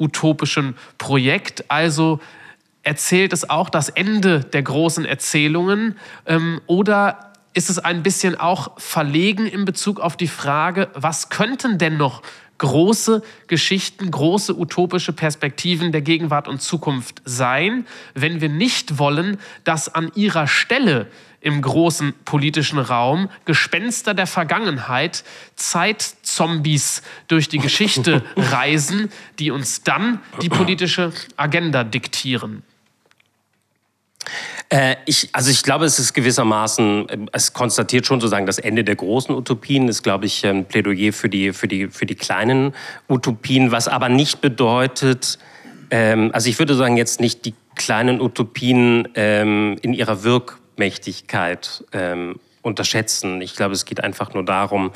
großutopischen 0.00 0.74
Projekt. 0.98 1.64
Also 1.68 2.20
erzählt 2.82 3.32
es 3.32 3.48
auch 3.48 3.68
das 3.68 3.90
Ende 3.90 4.40
der 4.40 4.62
großen 4.62 5.04
Erzählungen 5.04 5.96
ähm, 6.26 6.60
oder 6.66 7.32
ist 7.52 7.68
es 7.68 7.78
ein 7.78 8.02
bisschen 8.02 8.38
auch 8.38 8.78
verlegen 8.80 9.46
in 9.46 9.64
Bezug 9.64 10.00
auf 10.00 10.16
die 10.16 10.28
Frage, 10.28 10.88
was 10.94 11.28
könnten 11.28 11.78
denn 11.78 11.96
noch 11.96 12.22
große 12.58 13.22
Geschichten, 13.48 14.10
große 14.10 14.56
utopische 14.56 15.12
Perspektiven 15.12 15.92
der 15.92 16.02
Gegenwart 16.02 16.46
und 16.46 16.62
Zukunft 16.62 17.22
sein, 17.24 17.86
wenn 18.14 18.40
wir 18.40 18.50
nicht 18.50 18.98
wollen, 18.98 19.38
dass 19.64 19.94
an 19.94 20.12
ihrer 20.14 20.46
Stelle 20.46 21.06
im 21.40 21.62
großen 21.62 22.14
politischen 22.24 22.78
Raum 22.78 23.30
Gespenster 23.44 24.14
der 24.14 24.26
Vergangenheit, 24.26 25.24
Zeitzombies 25.56 27.02
durch 27.28 27.48
die 27.48 27.58
Geschichte 27.58 28.22
reisen, 28.36 29.10
die 29.38 29.50
uns 29.50 29.82
dann 29.82 30.20
die 30.42 30.48
politische 30.48 31.12
Agenda 31.36 31.84
diktieren. 31.84 32.62
Äh, 34.68 34.96
ich, 35.06 35.30
also 35.32 35.50
ich 35.50 35.62
glaube, 35.62 35.86
es 35.86 35.98
ist 35.98 36.12
gewissermaßen, 36.12 37.08
äh, 37.08 37.18
es 37.32 37.52
konstatiert 37.52 38.06
schon 38.06 38.20
sozusagen 38.20 38.46
das 38.46 38.58
Ende 38.58 38.84
der 38.84 38.96
großen 38.96 39.34
Utopien, 39.34 39.88
ist, 39.88 40.02
glaube 40.02 40.26
ich, 40.26 40.46
ein 40.46 40.66
Plädoyer 40.66 41.12
für 41.12 41.28
die, 41.28 41.52
für 41.52 41.66
die, 41.66 41.88
für 41.88 42.06
die 42.06 42.14
kleinen 42.14 42.74
Utopien, 43.08 43.72
was 43.72 43.88
aber 43.88 44.08
nicht 44.08 44.40
bedeutet, 44.40 45.38
ähm, 45.90 46.30
also 46.32 46.48
ich 46.48 46.58
würde 46.58 46.74
sagen, 46.74 46.96
jetzt 46.96 47.20
nicht 47.20 47.44
die 47.44 47.54
kleinen 47.74 48.20
Utopien 48.20 49.08
ähm, 49.14 49.76
in 49.82 49.92
ihrer 49.92 50.22
Wirkmächtigkeit 50.80 51.84
ähm, 51.92 52.36
unterschätzen. 52.62 53.40
Ich 53.40 53.54
glaube, 53.54 53.74
es 53.74 53.84
geht 53.84 54.02
einfach 54.02 54.34
nur 54.34 54.44
darum, 54.44 54.92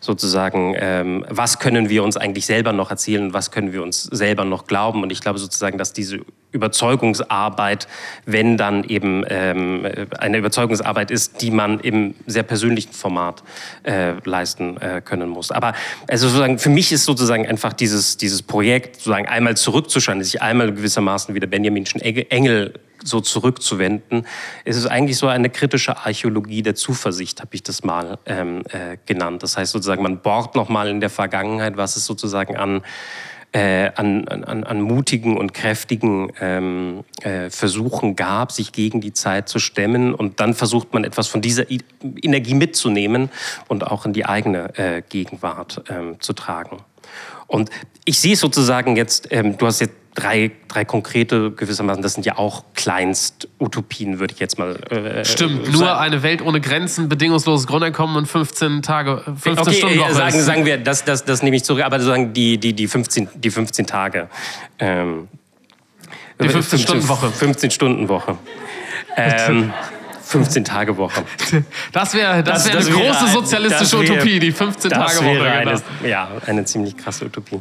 sozusagen, 0.00 0.74
ähm, 0.78 1.24
was 1.28 1.58
können 1.58 1.88
wir 1.88 2.04
uns 2.04 2.16
eigentlich 2.16 2.46
selber 2.46 2.72
noch 2.72 2.90
erzählen, 2.90 3.32
was 3.32 3.50
können 3.50 3.72
wir 3.72 3.82
uns 3.82 4.02
selber 4.02 4.44
noch 4.44 4.66
glauben. 4.66 5.02
Und 5.02 5.10
ich 5.10 5.20
glaube 5.20 5.38
sozusagen, 5.38 5.78
dass 5.78 5.92
diese 5.92 6.20
Überzeugungsarbeit, 6.50 7.88
wenn 8.24 8.56
dann 8.56 8.84
eben 8.84 9.24
ähm, 9.28 9.86
eine 10.18 10.38
Überzeugungsarbeit 10.38 11.10
ist, 11.10 11.40
die 11.42 11.50
man 11.50 11.80
im 11.80 12.14
sehr 12.26 12.44
persönlichen 12.44 12.92
Format 12.92 13.42
äh, 13.84 14.14
leisten 14.24 14.76
äh, 14.78 15.00
können 15.04 15.28
muss. 15.28 15.50
Aber 15.50 15.74
also 16.08 16.28
sozusagen 16.28 16.58
für 16.58 16.70
mich 16.70 16.92
ist 16.92 17.04
sozusagen 17.04 17.46
einfach 17.46 17.72
dieses, 17.72 18.16
dieses 18.16 18.42
Projekt, 18.42 18.96
sozusagen 18.96 19.26
einmal 19.26 19.56
zurückzuschauen, 19.56 20.22
sich 20.22 20.40
einmal 20.40 20.72
gewissermaßen 20.72 21.34
wie 21.34 21.40
der 21.40 21.48
Benjaminschen 21.48 22.00
Engel 22.00 22.74
so 23.04 23.20
zurückzuwenden. 23.20 24.26
Es 24.64 24.76
ist 24.76 24.86
eigentlich 24.86 25.16
so 25.16 25.26
eine 25.28 25.50
kritische 25.50 25.96
Archäologie 25.96 26.62
der 26.62 26.74
Zuversicht, 26.74 27.40
habe 27.40 27.54
ich 27.54 27.62
das 27.62 27.84
mal 27.84 28.18
ähm, 28.26 28.62
äh, 28.70 28.96
genannt. 29.06 29.42
Das 29.42 29.56
heißt 29.56 29.72
sozusagen, 29.72 30.02
man 30.02 30.20
bohrt 30.20 30.54
noch 30.54 30.68
mal 30.68 30.88
in 30.88 31.00
der 31.00 31.10
Vergangenheit, 31.10 31.76
was 31.76 31.96
es 31.96 32.04
sozusagen 32.04 32.56
an 32.56 32.82
äh, 33.52 33.90
an, 33.94 34.28
an, 34.28 34.64
an, 34.64 34.80
mutigen 34.82 35.38
und 35.38 35.54
kräftigen 35.54 36.30
ähm, 36.38 37.04
äh, 37.22 37.48
Versuchen 37.48 38.14
gab, 38.14 38.52
sich 38.52 38.72
gegen 38.72 39.00
die 39.00 39.14
Zeit 39.14 39.48
zu 39.48 39.58
stemmen. 39.58 40.14
Und 40.14 40.40
dann 40.40 40.52
versucht 40.52 40.92
man 40.92 41.04
etwas 41.04 41.28
von 41.28 41.40
dieser 41.40 41.70
I 41.70 41.80
Energie 42.22 42.52
mitzunehmen 42.52 43.30
und 43.68 43.86
auch 43.86 44.04
in 44.04 44.12
die 44.12 44.26
eigene 44.26 44.76
äh, 44.78 45.02
Gegenwart 45.08 45.82
ähm, 45.88 46.20
zu 46.20 46.34
tragen. 46.34 46.82
Und 47.46 47.70
ich 48.04 48.20
sehe 48.20 48.36
sozusagen 48.36 48.96
jetzt, 48.96 49.28
ähm, 49.32 49.56
du 49.56 49.66
hast 49.66 49.80
jetzt 49.80 49.94
drei, 50.18 50.50
drei 50.66 50.84
konkrete 50.84 51.52
gewissermaßen, 51.52 52.02
das 52.02 52.14
sind 52.14 52.26
ja 52.26 52.38
auch 52.38 52.64
Kleinst-Utopien, 52.74 54.18
würde 54.18 54.34
ich 54.34 54.40
jetzt 54.40 54.58
mal 54.58 54.76
äh, 54.90 55.24
Stimmt, 55.24 55.66
sagen. 55.66 55.78
nur 55.78 55.98
eine 55.98 56.22
Welt 56.22 56.42
ohne 56.42 56.60
Grenzen, 56.60 57.08
bedingungsloses 57.08 57.66
Grundeinkommen 57.66 58.16
und 58.16 58.26
15 58.26 58.82
Tage, 58.82 59.22
15 59.24 59.58
okay, 59.58 59.72
Stunden 59.72 59.98
Woche. 60.00 60.14
Sagen, 60.14 60.40
sagen 60.40 60.66
wir, 60.66 60.78
das, 60.78 61.04
das, 61.04 61.24
das 61.24 61.42
nehme 61.42 61.56
ich 61.56 61.64
zurück, 61.64 61.84
aber 61.84 62.00
sozusagen 62.00 62.32
die, 62.32 62.58
die, 62.58 62.72
die, 62.72 62.88
15, 62.88 63.28
die 63.34 63.50
15 63.50 63.86
Tage. 63.86 64.28
Ähm, 64.80 65.28
die 66.40 66.48
15-Stunden-Woche. 66.48 67.28
15-Stunden-Woche. 67.28 68.38
Ähm, 69.16 69.72
15-Tage-Woche. 70.28 71.24
Das 71.92 72.14
wäre 72.14 72.42
das, 72.42 72.64
das 72.64 72.86
wär 72.86 72.96
eine 72.96 73.06
große 73.06 73.26
ein, 73.26 73.32
sozialistische 73.32 74.00
wär, 74.00 74.12
Utopie, 74.12 74.38
die 74.38 74.52
15-Tage-Woche. 74.52 75.42
Eine, 75.42 75.70
genau. 75.70 76.08
Ja, 76.08 76.30
eine 76.46 76.64
ziemlich 76.64 76.96
krasse 76.96 77.24
Utopie. 77.24 77.60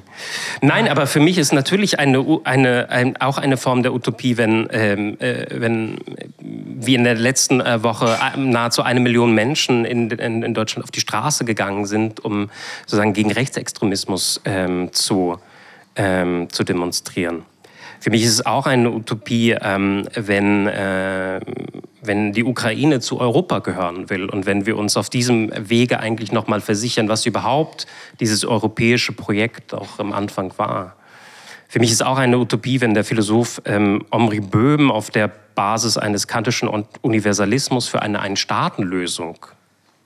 Nein, 0.61 0.87
aber 0.87 1.07
für 1.07 1.19
mich 1.19 1.37
ist 1.37 1.53
natürlich 1.53 1.99
eine, 1.99 2.41
eine, 2.43 2.89
ein, 2.89 3.17
auch 3.17 3.37
eine 3.37 3.57
Form 3.57 3.83
der 3.83 3.93
Utopie, 3.93 4.37
wenn, 4.37 4.67
ähm, 4.71 5.17
äh, 5.19 5.45
wenn 5.51 5.97
wie 6.39 6.95
in 6.95 7.03
der 7.03 7.15
letzten 7.15 7.61
äh, 7.61 7.83
Woche 7.83 8.17
äh, 8.21 8.37
nahezu 8.37 8.83
eine 8.83 8.99
Million 8.99 9.33
Menschen 9.33 9.85
in, 9.85 10.09
in, 10.11 10.43
in, 10.43 10.53
Deutschland 10.53 10.83
auf 10.83 10.91
die 10.91 10.99
Straße 10.99 11.45
gegangen 11.45 11.85
sind, 11.85 12.23
um 12.23 12.49
sozusagen 12.85 13.13
gegen 13.13 13.31
Rechtsextremismus 13.31 14.41
ähm, 14.45 14.93
zu, 14.93 15.39
ähm, 15.95 16.49
zu 16.51 16.63
demonstrieren. 16.63 17.43
Für 17.99 18.11
mich 18.11 18.23
ist 18.23 18.33
es 18.33 18.45
auch 18.45 18.67
eine 18.67 18.91
Utopie, 18.91 19.55
ähm, 19.59 20.07
wenn, 20.13 20.67
äh, 20.67 21.39
wenn 22.07 22.33
die 22.33 22.43
Ukraine 22.43 22.99
zu 22.99 23.19
Europa 23.19 23.59
gehören 23.59 24.09
will 24.09 24.29
und 24.29 24.45
wenn 24.45 24.65
wir 24.65 24.77
uns 24.77 24.97
auf 24.97 25.09
diesem 25.09 25.51
Wege 25.69 25.99
eigentlich 25.99 26.31
nochmal 26.31 26.61
versichern, 26.61 27.09
was 27.09 27.25
überhaupt 27.25 27.85
dieses 28.19 28.45
europäische 28.45 29.11
Projekt 29.11 29.73
auch 29.73 29.99
am 29.99 30.13
Anfang 30.13 30.53
war. 30.57 30.95
Für 31.67 31.79
mich 31.79 31.91
ist 31.91 32.03
auch 32.03 32.17
eine 32.17 32.37
Utopie, 32.39 32.79
wenn 32.79 32.93
der 32.93 33.03
Philosoph 33.03 33.61
ähm, 33.65 34.05
Omri 34.09 34.39
Böhm 34.39 34.89
auf 34.89 35.09
der 35.09 35.27
Basis 35.27 35.97
eines 35.97 36.27
kantischen 36.27 36.69
Universalismus 37.01 37.87
für 37.87 38.01
eine 38.01 38.21
Ein-Staaten-Lösung 38.21 39.37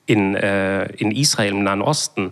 in, 0.07 0.35
äh, 0.35 0.85
in 0.93 1.11
Israel 1.11 1.51
im 1.51 1.63
Nahen 1.63 1.81
Osten 1.81 2.31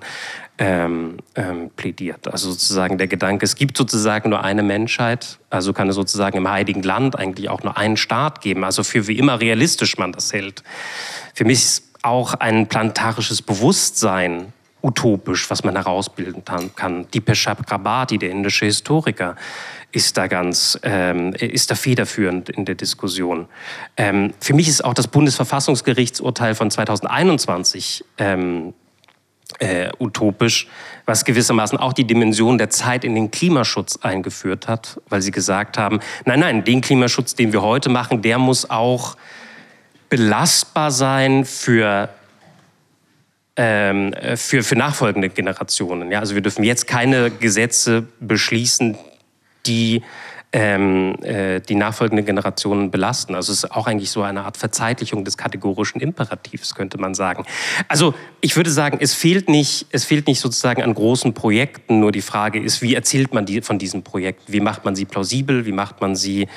ähm, 0.60 1.18
ähm, 1.36 1.72
plädiert. 1.76 2.28
Also 2.28 2.52
sozusagen 2.52 2.98
der 2.98 3.08
Gedanke, 3.08 3.46
es 3.46 3.56
gibt 3.56 3.78
sozusagen 3.78 4.30
nur 4.30 4.44
eine 4.44 4.62
Menschheit, 4.62 5.40
also 5.50 5.72
kann 5.72 5.88
es 5.88 5.96
sozusagen 5.96 6.38
im 6.38 6.50
Heiligen 6.50 6.84
Land 6.84 7.18
eigentlich 7.18 7.50
auch 7.50 7.64
nur 7.64 7.78
einen 7.78 7.96
Staat 7.96 8.42
geben, 8.42 8.66
also 8.66 8.84
für 8.84 9.08
wie 9.08 9.18
immer 9.18 9.40
realistisch 9.40 9.98
man 9.98 10.12
das 10.12 10.34
hält. 10.34 10.64
Für 11.34 11.46
mich 11.46 11.60
ist 11.60 11.84
auch 12.02 12.34
ein 12.34 12.68
planetarisches 12.68 13.42
Bewusstsein 13.42 14.54
utopisch, 14.82 15.50
was 15.50 15.64
man 15.64 15.76
herausbilden 15.76 16.44
kann. 16.76 17.08
Dipesh 17.14 17.44
Chakrabarti, 17.44 18.18
der 18.18 18.32
indische 18.32 18.66
Historiker, 18.66 19.36
ist 19.92 20.18
da 20.18 20.28
ganz, 20.28 20.78
ähm, 20.84 21.34
ist 21.34 21.72
da 21.72 21.76
federführend 21.76 22.50
in 22.50 22.66
der 22.66 22.76
Diskussion. 22.76 23.48
Ähm, 23.98 24.34
für 24.40 24.54
mich 24.54 24.68
ist 24.68 24.84
auch 24.84 24.94
das 24.94 25.08
Bundesverfassungsgerichtsurteil 25.08 26.54
von 26.54 26.70
2021 26.70 28.06
ähm, 28.18 28.74
äh, 29.58 29.90
utopisch, 30.00 30.68
was 31.06 31.26
gewissermaßen 31.26 31.78
auch 31.78 31.94
die 31.94 32.06
Dimension 32.06 32.58
der 32.58 32.70
Zeit 32.70 33.04
in 33.04 33.16
den 33.16 33.32
Klimaschutz 33.32 33.98
eingeführt 33.98 34.68
hat, 34.68 35.02
weil 35.10 35.22
sie 35.22 35.32
gesagt 35.32 35.78
haben, 35.78 36.00
nein, 36.26 36.40
nein, 36.40 36.64
den 36.64 36.82
Klimaschutz, 36.82 37.34
den 37.36 37.52
wir 37.52 37.62
heute 37.62 37.90
machen, 37.90 38.22
der 38.22 38.38
muss 38.38 38.70
auch 38.70 39.18
belastbar 40.10 40.92
sein 40.92 41.46
für 41.46 42.10
ähm, 43.56 44.14
für, 44.36 44.64
für 44.64 44.76
nachfolgende 44.76 45.30
Generationen. 45.30 46.12
Ja? 46.12 46.20
Also 46.20 46.34
wir 46.34 46.42
dürfen 46.42 46.64
jetzt 46.64 46.88
keine 46.88 47.30
Gesetze 47.30 48.08
beschließen, 48.22 48.98
die 49.66 50.02
ähm, 50.52 51.16
äh, 51.22 51.60
die 51.60 51.76
nachfolgenden 51.76 52.26
Generationen 52.26 52.90
belasten. 52.90 53.36
Also 53.36 53.52
es 53.52 53.64
ist 53.64 53.72
auch 53.72 53.86
eigentlich 53.86 54.10
so 54.10 54.24
eine 54.24 54.44
Art 54.46 54.58
Verzeitlichung 54.58 55.24
des 55.24 55.38
kategorischen 55.38 56.02
Imperativs, 56.02 56.74
könnte 56.74 56.98
man 56.98 57.14
sagen. 57.14 57.46
Also 57.88 58.16
ich 58.42 58.56
würde 58.56 58.72
sagen, 58.72 58.98
es 59.00 59.14
fehlt 59.14 59.48
nicht, 59.48 59.86
es 59.92 60.06
fehlt 60.06 60.28
nicht 60.28 60.40
sozusagen 60.40 60.82
an 60.82 60.94
großen 60.94 61.34
Projekten. 61.34 62.00
Nur 62.00 62.12
die 62.12 62.22
Frage 62.22 62.60
ist, 62.60 62.82
wie 62.82 62.96
erzählt 62.96 63.34
man 63.34 63.46
die, 63.46 63.62
von 63.62 63.78
diesen 63.78 64.04
Projekten? 64.04 64.52
Wie 64.52 64.60
macht 64.60 64.86
man 64.86 64.96
sie 64.96 65.06
plausibel? 65.06 65.66
Wie 65.66 65.72
macht 65.72 66.02
man 66.02 66.16
sie 66.16 66.48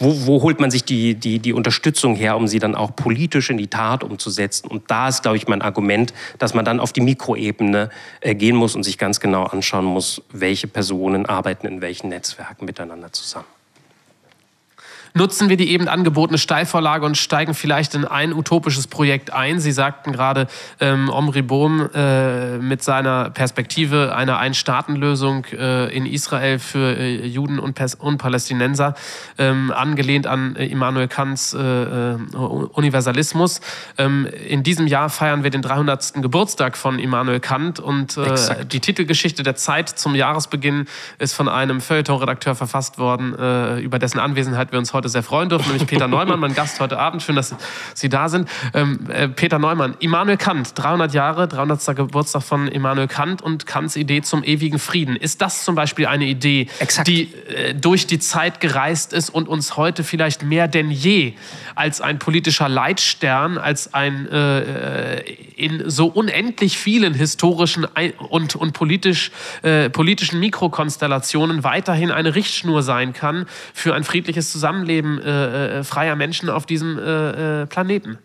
wo, 0.00 0.26
wo, 0.26 0.42
holt 0.42 0.60
man 0.60 0.70
sich 0.70 0.84
die, 0.84 1.14
die, 1.14 1.38
die 1.38 1.52
Unterstützung 1.52 2.16
her, 2.16 2.36
um 2.36 2.48
sie 2.48 2.58
dann 2.58 2.74
auch 2.74 2.96
politisch 2.96 3.50
in 3.50 3.58
die 3.58 3.68
Tat 3.68 4.02
umzusetzen? 4.02 4.68
Und 4.68 4.90
da 4.90 5.08
ist, 5.08 5.22
glaube 5.22 5.36
ich, 5.36 5.46
mein 5.46 5.62
Argument, 5.62 6.12
dass 6.38 6.54
man 6.54 6.64
dann 6.64 6.80
auf 6.80 6.92
die 6.92 7.00
Mikroebene 7.00 7.90
äh, 8.20 8.34
gehen 8.34 8.56
muss 8.56 8.74
und 8.74 8.82
sich 8.82 8.98
ganz 8.98 9.20
genau 9.20 9.44
anschauen 9.44 9.84
muss, 9.84 10.22
welche 10.32 10.66
Personen 10.66 11.26
arbeiten 11.26 11.66
in 11.66 11.80
welchen 11.80 12.08
Netzwerken 12.08 12.64
miteinander 12.64 13.12
zusammen 13.12 13.46
nutzen 15.14 15.48
wir 15.48 15.56
die 15.56 15.70
eben 15.70 15.88
angebotene 15.88 16.38
Steilvorlage 16.38 17.04
und 17.04 17.16
steigen 17.16 17.54
vielleicht 17.54 17.94
in 17.94 18.04
ein 18.04 18.32
utopisches 18.32 18.86
Projekt 18.86 19.32
ein. 19.32 19.60
Sie 19.60 19.72
sagten 19.72 20.12
gerade, 20.12 20.46
ähm, 20.80 21.08
Omri 21.08 21.42
Bohm 21.42 21.88
äh, 21.94 22.58
mit 22.58 22.82
seiner 22.82 23.30
Perspektive 23.30 24.14
einer 24.14 24.38
Ein-Staaten-Lösung 24.38 25.46
äh, 25.52 25.94
in 25.94 26.06
Israel 26.06 26.58
für 26.58 26.96
äh, 26.96 27.26
Juden 27.26 27.58
und, 27.58 27.80
und 27.98 28.18
Palästinenser, 28.18 28.94
ähm, 29.38 29.72
angelehnt 29.74 30.26
an 30.26 30.56
äh, 30.56 30.66
Immanuel 30.66 31.08
Kants 31.08 31.54
äh, 31.54 31.58
äh, 31.58 32.16
Universalismus. 32.36 33.60
Ähm, 33.98 34.28
in 34.48 34.62
diesem 34.62 34.86
Jahr 34.86 35.10
feiern 35.10 35.42
wir 35.42 35.50
den 35.50 35.62
300. 35.62 36.14
Geburtstag 36.22 36.76
von 36.76 36.98
Immanuel 36.98 37.40
Kant 37.40 37.80
und 37.80 38.18
die 38.72 38.80
Titelgeschichte 38.80 39.42
der 39.42 39.56
Zeit 39.56 39.88
zum 39.88 40.14
Jahresbeginn 40.14 40.86
ist 41.18 41.34
von 41.34 41.48
einem 41.48 41.80
Feuilleton-Redakteur 41.80 42.54
verfasst 42.54 42.98
worden, 42.98 43.34
über 43.80 43.98
dessen 43.98 44.18
Anwesenheit 44.18 44.72
wir 44.72 44.78
uns 44.78 44.92
heute 44.92 44.99
heute 45.00 45.08
sehr 45.08 45.22
freuen 45.22 45.48
dürfen, 45.48 45.68
nämlich 45.68 45.88
Peter 45.88 46.08
Neumann, 46.08 46.38
mein 46.38 46.54
Gast 46.54 46.78
heute 46.78 46.98
Abend. 46.98 47.22
Schön, 47.22 47.34
dass 47.34 47.54
Sie 47.94 48.10
da 48.10 48.28
sind. 48.28 48.46
Ähm, 48.74 49.08
äh, 49.08 49.28
Peter 49.28 49.58
Neumann, 49.58 49.94
Immanuel 49.98 50.36
Kant, 50.36 50.72
300 50.74 51.14
Jahre, 51.14 51.48
300. 51.48 51.96
Geburtstag 51.96 52.42
von 52.42 52.68
Immanuel 52.68 53.08
Kant 53.08 53.40
und 53.40 53.66
Kants 53.66 53.96
Idee 53.96 54.20
zum 54.20 54.44
ewigen 54.44 54.78
Frieden. 54.78 55.16
Ist 55.16 55.40
das 55.40 55.64
zum 55.64 55.74
Beispiel 55.74 56.06
eine 56.06 56.26
Idee, 56.26 56.68
Exakt. 56.80 57.08
die 57.08 57.32
äh, 57.48 57.74
durch 57.74 58.06
die 58.06 58.18
Zeit 58.18 58.60
gereist 58.60 59.14
ist 59.14 59.30
und 59.30 59.48
uns 59.48 59.78
heute 59.78 60.04
vielleicht 60.04 60.42
mehr 60.42 60.68
denn 60.68 60.90
je 60.90 61.32
als 61.74 62.02
ein 62.02 62.18
politischer 62.18 62.68
Leitstern, 62.68 63.56
als 63.56 63.94
ein 63.94 64.28
äh, 64.30 65.16
äh 65.16 65.36
in 65.60 65.90
so 65.90 66.06
unendlich 66.06 66.78
vielen 66.78 67.12
historischen 67.12 67.86
und, 68.30 68.56
und 68.56 68.72
politisch, 68.72 69.30
äh, 69.60 69.90
politischen 69.90 70.40
Mikrokonstellationen 70.40 71.64
weiterhin 71.64 72.10
eine 72.10 72.34
Richtschnur 72.34 72.82
sein 72.82 73.12
kann 73.12 73.44
für 73.74 73.94
ein 73.94 74.02
friedliches 74.02 74.50
Zusammenleben? 74.50 74.89
Zusammenleben 74.90 75.22
äh, 75.22 75.78
äh, 75.78 75.84
freier 75.84 76.16
Menschen 76.16 76.50
auf 76.50 76.66
diesem 76.66 76.98
äh, 76.98 77.62
äh, 77.62 77.66
Planeten. 77.66 78.18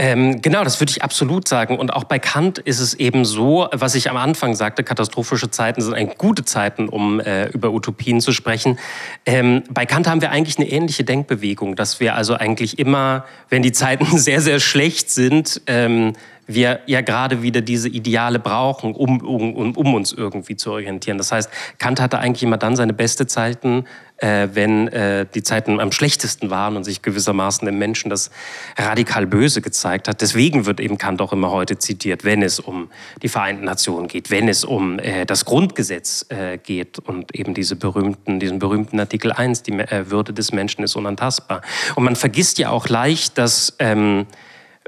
Ähm, 0.00 0.40
genau, 0.42 0.62
das 0.62 0.80
würde 0.80 0.90
ich 0.90 1.02
absolut 1.02 1.48
sagen. 1.48 1.76
Und 1.76 1.92
auch 1.92 2.04
bei 2.04 2.20
Kant 2.20 2.58
ist 2.58 2.78
es 2.78 2.94
eben 2.94 3.24
so, 3.24 3.66
was 3.72 3.96
ich 3.96 4.08
am 4.08 4.16
Anfang 4.16 4.54
sagte, 4.54 4.84
katastrophische 4.84 5.50
Zeiten 5.50 5.80
sind 5.80 5.92
eigentlich 5.92 6.18
gute 6.18 6.44
Zeiten, 6.44 6.88
um 6.88 7.18
äh, 7.18 7.48
über 7.48 7.72
Utopien 7.72 8.20
zu 8.20 8.30
sprechen. 8.30 8.78
Ähm, 9.26 9.64
bei 9.70 9.86
Kant 9.86 10.06
haben 10.06 10.20
wir 10.20 10.30
eigentlich 10.30 10.58
eine 10.58 10.70
ähnliche 10.70 11.02
Denkbewegung, 11.02 11.74
dass 11.74 11.98
wir 11.98 12.14
also 12.14 12.34
eigentlich 12.34 12.78
immer, 12.78 13.24
wenn 13.48 13.62
die 13.62 13.72
Zeiten 13.72 14.06
sehr, 14.18 14.40
sehr 14.40 14.60
schlecht 14.60 15.10
sind, 15.10 15.62
ähm, 15.66 16.12
wir 16.48 16.80
ja 16.86 17.02
gerade 17.02 17.42
wieder 17.42 17.60
diese 17.60 17.88
Ideale 17.88 18.38
brauchen, 18.38 18.94
um, 18.94 19.20
um, 19.20 19.76
um 19.76 19.94
uns 19.94 20.12
irgendwie 20.12 20.56
zu 20.56 20.72
orientieren. 20.72 21.18
Das 21.18 21.30
heißt, 21.30 21.50
Kant 21.78 22.00
hatte 22.00 22.18
eigentlich 22.18 22.42
immer 22.42 22.56
dann 22.56 22.74
seine 22.74 22.94
beste 22.94 23.26
Zeiten, 23.26 23.84
äh, 24.18 24.48
wenn 24.52 24.88
äh, 24.88 25.26
die 25.32 25.42
Zeiten 25.42 25.80
am 25.80 25.92
schlechtesten 25.92 26.50
waren 26.50 26.76
und 26.76 26.84
sich 26.84 27.02
gewissermaßen 27.02 27.66
im 27.68 27.78
Menschen 27.78 28.10
das 28.10 28.30
radikal 28.76 29.26
Böse 29.26 29.62
gezeigt 29.62 30.08
hat. 30.08 30.20
Deswegen 30.20 30.66
wird 30.66 30.80
eben 30.80 30.98
Kant 30.98 31.20
auch 31.20 31.32
immer 31.32 31.50
heute 31.50 31.78
zitiert, 31.78 32.24
wenn 32.24 32.42
es 32.42 32.60
um 32.60 32.90
die 33.22 33.28
Vereinten 33.28 33.64
Nationen 33.64 34.08
geht, 34.08 34.30
wenn 34.30 34.48
es 34.48 34.64
um 34.64 34.98
äh, 34.98 35.24
das 35.24 35.44
Grundgesetz 35.44 36.26
äh, 36.28 36.58
geht 36.58 36.98
und 36.98 37.34
eben 37.34 37.54
diese 37.54 37.76
berühmten, 37.76 38.40
diesen 38.40 38.58
berühmten 38.58 38.98
Artikel 39.00 39.32
1, 39.32 39.62
die 39.62 39.72
äh, 39.72 40.10
Würde 40.10 40.32
des 40.32 40.52
Menschen 40.52 40.84
ist 40.84 40.96
unantastbar. 40.96 41.62
Und 41.94 42.04
man 42.04 42.16
vergisst 42.16 42.58
ja 42.58 42.70
auch 42.70 42.88
leicht, 42.88 43.38
dass 43.38 43.76
ähm, 43.78 44.26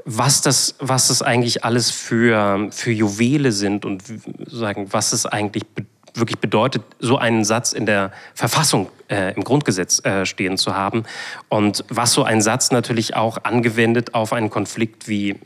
was 0.05 0.41
das, 0.41 0.75
was 0.79 1.07
das 1.07 1.21
eigentlich 1.21 1.63
alles 1.63 1.91
für, 1.91 2.69
für 2.71 2.91
Juwele 2.91 3.51
sind 3.51 3.85
und 3.85 4.03
sagen, 4.47 4.87
was 4.91 5.13
es 5.13 5.25
eigentlich 5.25 5.65
be 5.67 5.85
wirklich 6.13 6.39
bedeutet, 6.39 6.83
so 6.99 7.17
einen 7.17 7.43
Satz 7.43 7.73
in 7.73 7.85
der 7.85 8.11
Verfassung, 8.33 8.89
äh, 9.09 9.33
im 9.35 9.43
Grundgesetz 9.43 10.03
äh, 10.05 10.25
stehen 10.25 10.57
zu 10.57 10.75
haben. 10.75 11.03
Und 11.49 11.85
was 11.89 12.13
so 12.13 12.23
ein 12.23 12.41
Satz 12.41 12.71
natürlich 12.71 13.15
auch 13.15 13.39
angewendet 13.43 14.13
auf 14.13 14.33
einen 14.33 14.49
Konflikt 14.49 15.07
wie 15.07 15.39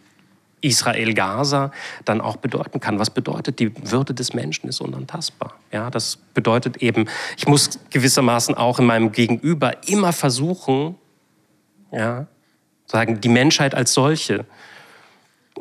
Israel-Gaza 0.62 1.72
dann 2.06 2.22
auch 2.22 2.38
bedeuten 2.38 2.80
kann. 2.80 2.98
Was 2.98 3.12
bedeutet, 3.12 3.60
die 3.60 3.72
Würde 3.90 4.14
des 4.14 4.34
Menschen 4.34 4.68
ist 4.68 4.82
unantastbar. 4.82 5.54
Ja, 5.72 5.92
das 5.92 6.18
bedeutet 6.34 6.78
eben, 6.78 7.08
ich 7.38 7.48
muss 7.48 7.80
gewissermaßen 7.92 8.56
auch 8.56 8.80
in 8.80 8.86
meinem 8.86 9.12
Gegenüber 9.12 9.74
immer 9.88 10.12
versuchen, 10.12 10.96
ja, 11.92 12.26
sagen, 12.88 13.22
die 13.22 13.30
Menschheit 13.30 13.76
als 13.76 13.94
solche 13.94 14.46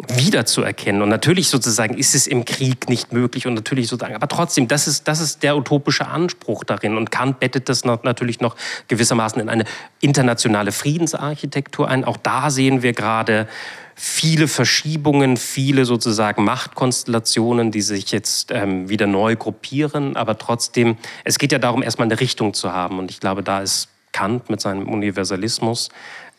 wiederzuerkennen. 0.08 1.02
Und 1.02 1.08
natürlich 1.08 1.48
sozusagen 1.48 1.96
ist 1.96 2.14
es 2.14 2.26
im 2.26 2.44
Krieg 2.44 2.88
nicht 2.88 3.12
möglich 3.12 3.46
und 3.46 3.54
natürlich 3.54 3.88
sozusagen, 3.88 4.16
aber 4.16 4.26
trotzdem, 4.26 4.66
das 4.66 4.88
ist, 4.88 5.06
das 5.06 5.20
ist 5.20 5.42
der 5.42 5.56
utopische 5.56 6.06
Anspruch 6.06 6.64
darin. 6.64 6.96
Und 6.96 7.10
Kant 7.12 7.38
bettet 7.38 7.68
das 7.68 7.84
natürlich 7.84 8.40
noch 8.40 8.56
gewissermaßen 8.88 9.40
in 9.40 9.48
eine 9.48 9.64
internationale 10.00 10.72
Friedensarchitektur 10.72 11.88
ein. 11.88 12.04
Auch 12.04 12.16
da 12.16 12.50
sehen 12.50 12.82
wir 12.82 12.92
gerade 12.92 13.46
viele 13.94 14.48
Verschiebungen, 14.48 15.36
viele 15.36 15.84
sozusagen 15.84 16.42
Machtkonstellationen, 16.42 17.70
die 17.70 17.82
sich 17.82 18.10
jetzt 18.10 18.50
ähm, 18.50 18.88
wieder 18.88 19.06
neu 19.06 19.36
gruppieren. 19.36 20.16
Aber 20.16 20.38
trotzdem, 20.38 20.96
es 21.22 21.38
geht 21.38 21.52
ja 21.52 21.60
darum, 21.60 21.84
erstmal 21.84 22.06
eine 22.06 22.18
Richtung 22.18 22.52
zu 22.54 22.72
haben. 22.72 22.98
Und 22.98 23.12
ich 23.12 23.20
glaube, 23.20 23.44
da 23.44 23.60
ist 23.60 23.88
Kant 24.10 24.50
mit 24.50 24.60
seinem 24.60 24.88
Universalismus 24.88 25.90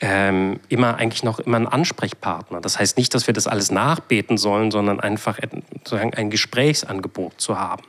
ähm, 0.01 0.59
immer 0.69 0.97
eigentlich 0.97 1.23
noch 1.23 1.39
immer 1.39 1.57
ein 1.57 1.67
Ansprechpartner. 1.67 2.61
Das 2.61 2.79
heißt 2.79 2.97
nicht, 2.97 3.13
dass 3.13 3.27
wir 3.27 3.33
das 3.33 3.47
alles 3.47 3.71
nachbeten 3.71 4.37
sollen, 4.37 4.71
sondern 4.71 4.99
einfach 4.99 5.39
ein 5.39 6.29
Gesprächsangebot 6.29 7.39
zu 7.39 7.59
haben. 7.59 7.83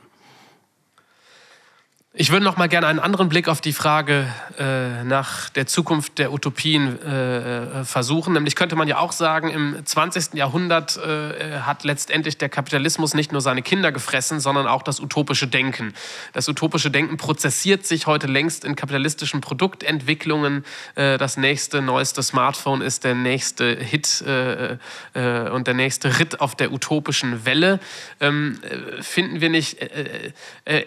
Ich 2.19 2.31
würde 2.31 2.43
noch 2.43 2.57
mal 2.57 2.65
gerne 2.65 2.87
einen 2.87 2.97
anderen 2.97 3.29
Blick 3.29 3.47
auf 3.47 3.61
die 3.61 3.73
Frage 3.73 4.25
äh, 4.57 5.03
nach 5.03 5.49
der 5.49 5.67
Zukunft 5.67 6.17
der 6.17 6.33
Utopien 6.33 6.99
äh, 6.99 7.85
versuchen. 7.85 8.33
Nämlich 8.33 8.55
könnte 8.55 8.75
man 8.75 8.87
ja 8.87 8.97
auch 8.97 9.11
sagen, 9.11 9.51
im 9.51 9.85
20. 9.85 10.33
Jahrhundert 10.33 10.97
äh, 10.97 11.59
hat 11.59 11.83
letztendlich 11.83 12.39
der 12.39 12.49
Kapitalismus 12.49 13.13
nicht 13.13 13.31
nur 13.31 13.41
seine 13.41 13.61
Kinder 13.61 13.91
gefressen, 13.91 14.39
sondern 14.39 14.65
auch 14.65 14.81
das 14.81 14.99
utopische 14.99 15.45
Denken. 15.45 15.93
Das 16.33 16.49
utopische 16.49 16.89
Denken 16.89 17.17
prozessiert 17.17 17.85
sich 17.85 18.07
heute 18.07 18.25
längst 18.25 18.65
in 18.65 18.75
kapitalistischen 18.75 19.39
Produktentwicklungen. 19.39 20.65
Äh, 20.95 21.19
das 21.19 21.37
nächste, 21.37 21.83
neueste 21.83 22.23
Smartphone 22.23 22.81
ist 22.81 23.03
der 23.03 23.13
nächste 23.13 23.75
Hit 23.75 24.23
äh, 24.25 24.77
äh, 25.13 25.51
und 25.51 25.67
der 25.67 25.75
nächste 25.75 26.17
Ritt 26.17 26.41
auf 26.41 26.55
der 26.55 26.73
utopischen 26.73 27.45
Welle. 27.45 27.79
Ähm, 28.19 28.59
finden 29.01 29.39
wir 29.39 29.51
nicht 29.51 29.77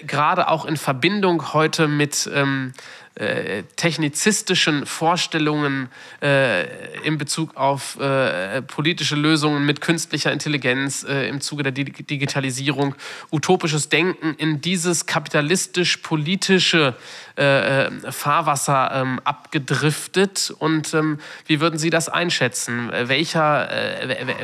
gerade 0.07 0.49
auch 0.49 0.65
in 0.65 0.77
Verbindung 0.77 1.20
Verbindung 1.21 1.53
heute 1.53 1.87
mit 1.87 2.31
ähm, 2.35 2.73
äh, 3.15 3.65
technizistischen 3.77 4.87
Vorstellungen 4.87 5.91
äh, 6.23 6.65
in 7.03 7.19
Bezug 7.19 7.59
auf 7.59 8.01
äh, 8.01 8.63
politische 8.63 9.17
Lösungen 9.17 9.67
mit 9.67 9.83
künstlicher 9.83 10.33
Intelligenz 10.33 11.05
äh, 11.07 11.29
im 11.29 11.43
Zuge 11.43 11.63
der 11.63 11.73
Digitalisierung, 11.73 12.95
utopisches 13.31 13.91
Denken 13.91 14.35
in 14.39 14.63
dieses 14.63 15.05
kapitalistisch-politische 15.05 16.95
äh, 17.41 17.87
äh, 17.87 18.13
Fahrwasser 18.13 18.91
ähm, 18.95 19.21
abgedriftet. 19.25 20.53
Und 20.59 20.95
ähm, 20.95 21.19
wie 21.47 21.61
würden 21.61 21.79
Sie 21.79 21.91
das 21.91 22.09
einschätzen? 22.09 22.91
Welcher, 22.93 23.69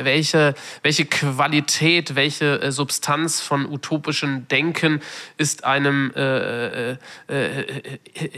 welche, 0.01 0.55
welche 0.81 1.05
Qualität, 1.05 2.15
welche 2.15 2.71
Substanz 2.71 3.41
von 3.41 3.65
utopischem 3.65 4.47
Denken 4.47 5.01
ist 5.37 5.63
einem 5.63 6.11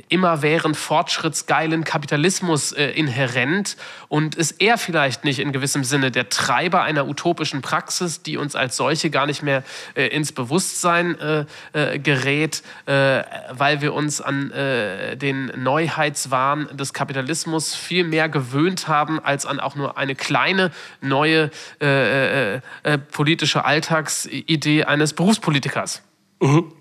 immerwährend 0.10 0.78
fortschrittsgeilen 0.78 1.84
Kapitalismus 1.84 2.72
äh, 2.72 2.92
inhärent 2.92 3.78
und 4.08 4.36
ist 4.36 4.62
er 4.62 4.78
vielleicht 4.78 5.24
nicht 5.24 5.40
in 5.40 5.52
gewissem 5.52 5.84
Sinne 5.84 6.12
der 6.12 6.30
Treiber 6.30 6.84
einer 6.84 7.08
utopischen 7.08 7.62
Praxis, 7.62 8.22
die 8.24 8.38
uns 8.38 8.56
als 8.56 8.76
solche 8.78 9.10
gar 9.10 9.26
nicht 9.26 9.44
mehr 9.44 9.64
äh, 9.96 10.08
ins 10.08 10.32
Bewusstsein 10.32 11.20
äh, 11.20 11.46
äh 11.74 12.00
gerät, 12.00 12.64
äh, 12.86 13.24
weil 13.52 13.82
wir 13.82 13.94
uns 13.94 14.22
an 14.22 14.49
äh, 14.52 15.16
den 15.16 15.52
Neuheitswahn 15.56 16.70
des 16.76 16.94
Kapitalismus 16.94 17.76
viel 17.76 18.04
mehr 18.04 18.30
gewöhnt 18.30 18.88
haben 18.88 19.20
als 19.20 19.46
an 19.46 19.60
auch 19.60 19.76
nur 19.76 19.98
eine 19.98 20.16
kleine 20.16 20.72
neue 21.02 21.52
politische 23.12 23.66
Alltagsidee 23.66 24.84
eines 24.84 25.14
Berufspolitikers. 25.14 26.02
Mhm. 26.42 26.74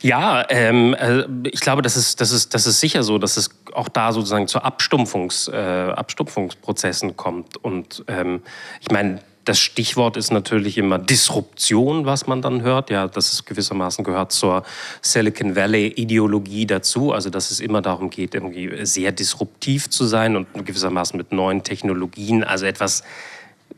Ja, 0.00 0.44
ähm, 0.48 0.94
äh, 0.94 1.24
ich 1.48 1.60
glaube, 1.60 1.82
das 1.82 1.96
ist, 1.96 2.20
das, 2.20 2.32
ist, 2.32 2.54
das 2.54 2.66
ist 2.66 2.80
sicher 2.80 3.02
so, 3.02 3.18
dass 3.18 3.36
es 3.36 3.50
auch 3.72 3.88
da 3.88 4.12
sozusagen 4.12 4.48
zu 4.48 4.60
Abstumpfungs, 4.60 5.48
äh, 5.48 5.56
Abstumpfungsprozessen 5.56 7.16
kommt. 7.16 7.56
Und 7.56 8.04
ähm, 8.08 8.42
ich 8.80 8.90
meine, 8.90 9.20
das 9.44 9.58
Stichwort 9.58 10.16
ist 10.16 10.30
natürlich 10.30 10.76
immer 10.78 10.98
Disruption, 10.98 12.04
was 12.04 12.26
man 12.26 12.42
dann 12.42 12.62
hört. 12.62 12.90
Ja, 12.90 13.08
das 13.08 13.32
ist 13.32 13.46
gewissermaßen 13.46 14.04
gehört 14.04 14.32
zur 14.32 14.64
Silicon 15.00 15.56
Valley 15.56 15.88
Ideologie 15.88 16.66
dazu. 16.66 17.12
Also, 17.12 17.30
dass 17.30 17.50
es 17.50 17.60
immer 17.60 17.82
darum 17.82 18.10
geht, 18.10 18.34
irgendwie 18.34 18.84
sehr 18.84 19.12
disruptiv 19.12 19.88
zu 19.88 20.04
sein 20.04 20.36
und 20.36 20.66
gewissermaßen 20.66 21.16
mit 21.16 21.32
neuen 21.32 21.62
Technologien, 21.62 22.44
also 22.44 22.66
etwas 22.66 23.02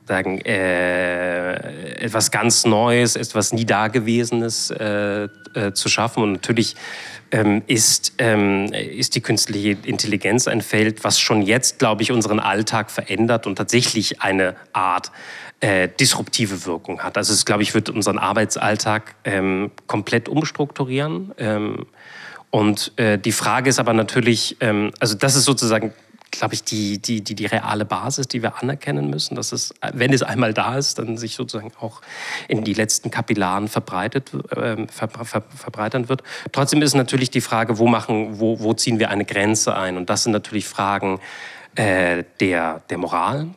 sagen, 0.06 0.40
äh, 0.40 1.54
etwas 2.02 2.30
ganz 2.30 2.64
Neues, 2.64 3.16
etwas 3.16 3.52
nie 3.52 3.64
Dagewesenes 3.64 4.70
äh, 4.70 5.28
äh, 5.54 5.72
zu 5.72 5.88
schaffen. 5.88 6.22
Und 6.22 6.32
natürlich 6.32 6.76
ähm, 7.30 7.62
ist, 7.66 8.14
ähm, 8.18 8.72
ist 8.72 9.14
die 9.14 9.20
künstliche 9.20 9.76
Intelligenz 9.84 10.48
ein 10.48 10.60
Feld, 10.60 11.04
was 11.04 11.20
schon 11.20 11.42
jetzt, 11.42 11.78
glaube 11.78 12.02
ich, 12.02 12.12
unseren 12.12 12.40
Alltag 12.40 12.90
verändert 12.90 13.46
und 13.46 13.56
tatsächlich 13.56 14.20
eine 14.20 14.56
Art 14.72 15.12
äh, 15.60 15.88
disruptive 15.88 16.66
Wirkung 16.66 17.00
hat. 17.00 17.16
Also 17.16 17.32
es, 17.32 17.44
glaube 17.44 17.62
ich, 17.62 17.72
wird 17.72 17.88
unseren 17.88 18.18
Arbeitsalltag 18.18 19.14
ähm, 19.24 19.70
komplett 19.86 20.28
umstrukturieren. 20.28 21.32
Ähm, 21.38 21.86
und 22.50 22.92
äh, 22.96 23.18
die 23.18 23.32
Frage 23.32 23.70
ist 23.70 23.78
aber 23.78 23.94
natürlich, 23.94 24.56
ähm, 24.60 24.90
also 25.00 25.14
das 25.14 25.36
ist 25.36 25.44
sozusagen 25.44 25.94
glaube 26.32 26.54
ich, 26.54 26.64
die, 26.64 26.98
die, 26.98 27.22
die, 27.22 27.36
die 27.36 27.46
reale 27.46 27.84
Basis, 27.84 28.26
die 28.26 28.42
wir 28.42 28.60
anerkennen 28.60 29.08
müssen, 29.08 29.36
dass 29.36 29.52
es, 29.52 29.72
wenn 29.92 30.12
es 30.12 30.22
einmal 30.22 30.52
da 30.52 30.76
ist, 30.76 30.98
dann 30.98 31.16
sich 31.16 31.36
sozusagen 31.36 31.72
auch 31.78 32.00
in 32.48 32.64
die 32.64 32.74
letzten 32.74 33.10
Kapillaren 33.10 33.68
verbreitet, 33.68 34.32
äh, 34.50 34.86
ver, 34.88 35.08
ver, 35.08 35.42
verbreitern 35.54 36.08
wird. 36.08 36.22
Trotzdem 36.50 36.82
ist 36.82 36.94
natürlich 36.94 37.30
die 37.30 37.40
Frage, 37.40 37.78
wo, 37.78 37.86
machen, 37.86 38.40
wo, 38.40 38.58
wo 38.60 38.74
ziehen 38.74 38.98
wir 38.98 39.10
eine 39.10 39.24
Grenze 39.24 39.76
ein? 39.76 39.96
Und 39.96 40.10
das 40.10 40.24
sind 40.24 40.32
natürlich 40.32 40.66
Fragen 40.66 41.20
äh, 41.76 42.24
der, 42.40 42.82
der 42.90 42.98
Moral, 42.98 43.48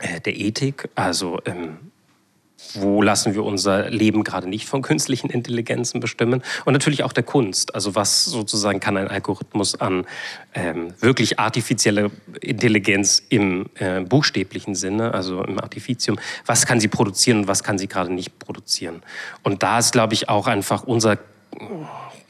äh, 0.00 0.20
der 0.20 0.36
Ethik, 0.36 0.88
also 0.96 1.40
ähm, 1.46 1.78
wo 2.80 3.02
lassen 3.02 3.34
wir 3.34 3.44
unser 3.44 3.90
Leben 3.90 4.24
gerade 4.24 4.48
nicht 4.48 4.66
von 4.66 4.82
künstlichen 4.82 5.30
Intelligenzen 5.30 6.00
bestimmen 6.00 6.42
und 6.64 6.72
natürlich 6.72 7.02
auch 7.02 7.12
der 7.12 7.24
Kunst. 7.24 7.74
Also 7.74 7.94
was 7.94 8.24
sozusagen 8.24 8.80
kann 8.80 8.96
ein 8.96 9.08
Algorithmus 9.08 9.80
an 9.80 10.06
ähm, 10.54 10.94
wirklich 11.00 11.38
artifizielle 11.38 12.10
Intelligenz 12.40 13.22
im 13.28 13.66
äh, 13.76 14.00
buchstäblichen 14.00 14.74
Sinne, 14.74 15.14
also 15.14 15.42
im 15.44 15.58
Artificium, 15.60 16.18
was 16.44 16.66
kann 16.66 16.80
sie 16.80 16.88
produzieren 16.88 17.40
und 17.40 17.48
was 17.48 17.62
kann 17.62 17.78
sie 17.78 17.88
gerade 17.88 18.12
nicht 18.12 18.38
produzieren. 18.38 19.02
Und 19.42 19.62
da 19.62 19.78
ist, 19.78 19.92
glaube 19.92 20.14
ich, 20.14 20.28
auch 20.28 20.46
einfach 20.46 20.84
unser 20.84 21.18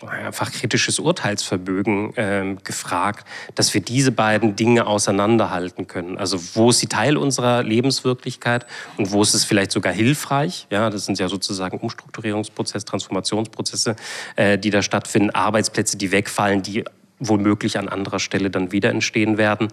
einfach 0.05 0.53
kritisches 0.53 0.99
Urteilsvermögen 0.99 2.17
äh, 2.17 2.57
gefragt, 2.63 3.27
dass 3.55 3.73
wir 3.73 3.81
diese 3.81 4.13
beiden 4.13 4.57
Dinge 4.57 4.87
auseinanderhalten 4.87 5.87
können. 5.87 6.19
Also 6.19 6.39
wo 6.55 6.71
ist 6.71 6.81
sie 6.81 6.87
Teil 6.87 7.17
unserer 7.17 7.63
Lebenswirklichkeit 7.63 8.67
und 8.97 9.13
wo 9.13 9.23
ist 9.23 9.35
es 9.35 9.45
vielleicht 9.45 9.73
sogar 9.73 9.93
hilfreich? 9.93 10.67
Ja, 10.71 10.91
das 10.91 11.07
sind 11.07 11.19
ja 11.19 11.29
sozusagen 11.29 11.79
Umstrukturierungsprozesse, 11.79 12.85
Transformationsprozesse, 12.85 13.97
äh, 14.37 14.59
die 14.59 14.71
da 14.71 14.83
stattfinden, 14.83 15.31
Arbeitsplätze, 15.31 15.97
die 15.97 16.13
wegfallen, 16.13 16.63
die 16.63 16.85
womöglich 17.19 17.79
an 17.79 17.89
anderer 17.89 18.19
Stelle 18.19 18.51
dann 18.51 18.73
wieder 18.73 18.91
entstehen 18.91 19.39
werden. 19.39 19.69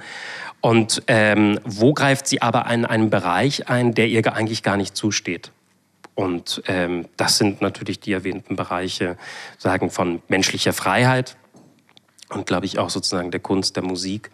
Und 0.62 1.04
ähm, 1.08 1.60
wo 1.66 1.94
greift 1.94 2.28
sie 2.28 2.42
aber 2.42 2.70
in 2.72 2.86
einen 2.86 3.10
Bereich 3.10 3.68
ein, 3.68 3.94
der 3.94 4.08
ihr 4.08 4.26
eigentlich 4.34 4.64
gar 4.64 4.78
nicht 4.78 4.96
zusteht? 4.96 5.52
Und 6.16 6.61
ähm, 6.68 7.05
das 7.18 7.38
sind 7.38 7.61
natürlich 7.61 7.99
die 7.99 8.14
erwähnten 8.14 8.55
Bereiche, 8.55 9.18
sagen 9.57 9.89
von 9.89 10.22
menschlicher 10.28 10.74
Freiheit 10.74 11.38
und 12.30 12.45
glaube 12.45 12.66
ich 12.66 12.78
auch 12.78 12.89
sozusagen 12.89 13.32
der 13.32 13.39
Kunst, 13.39 13.76
der 13.76 13.84
Musik, 13.84 14.30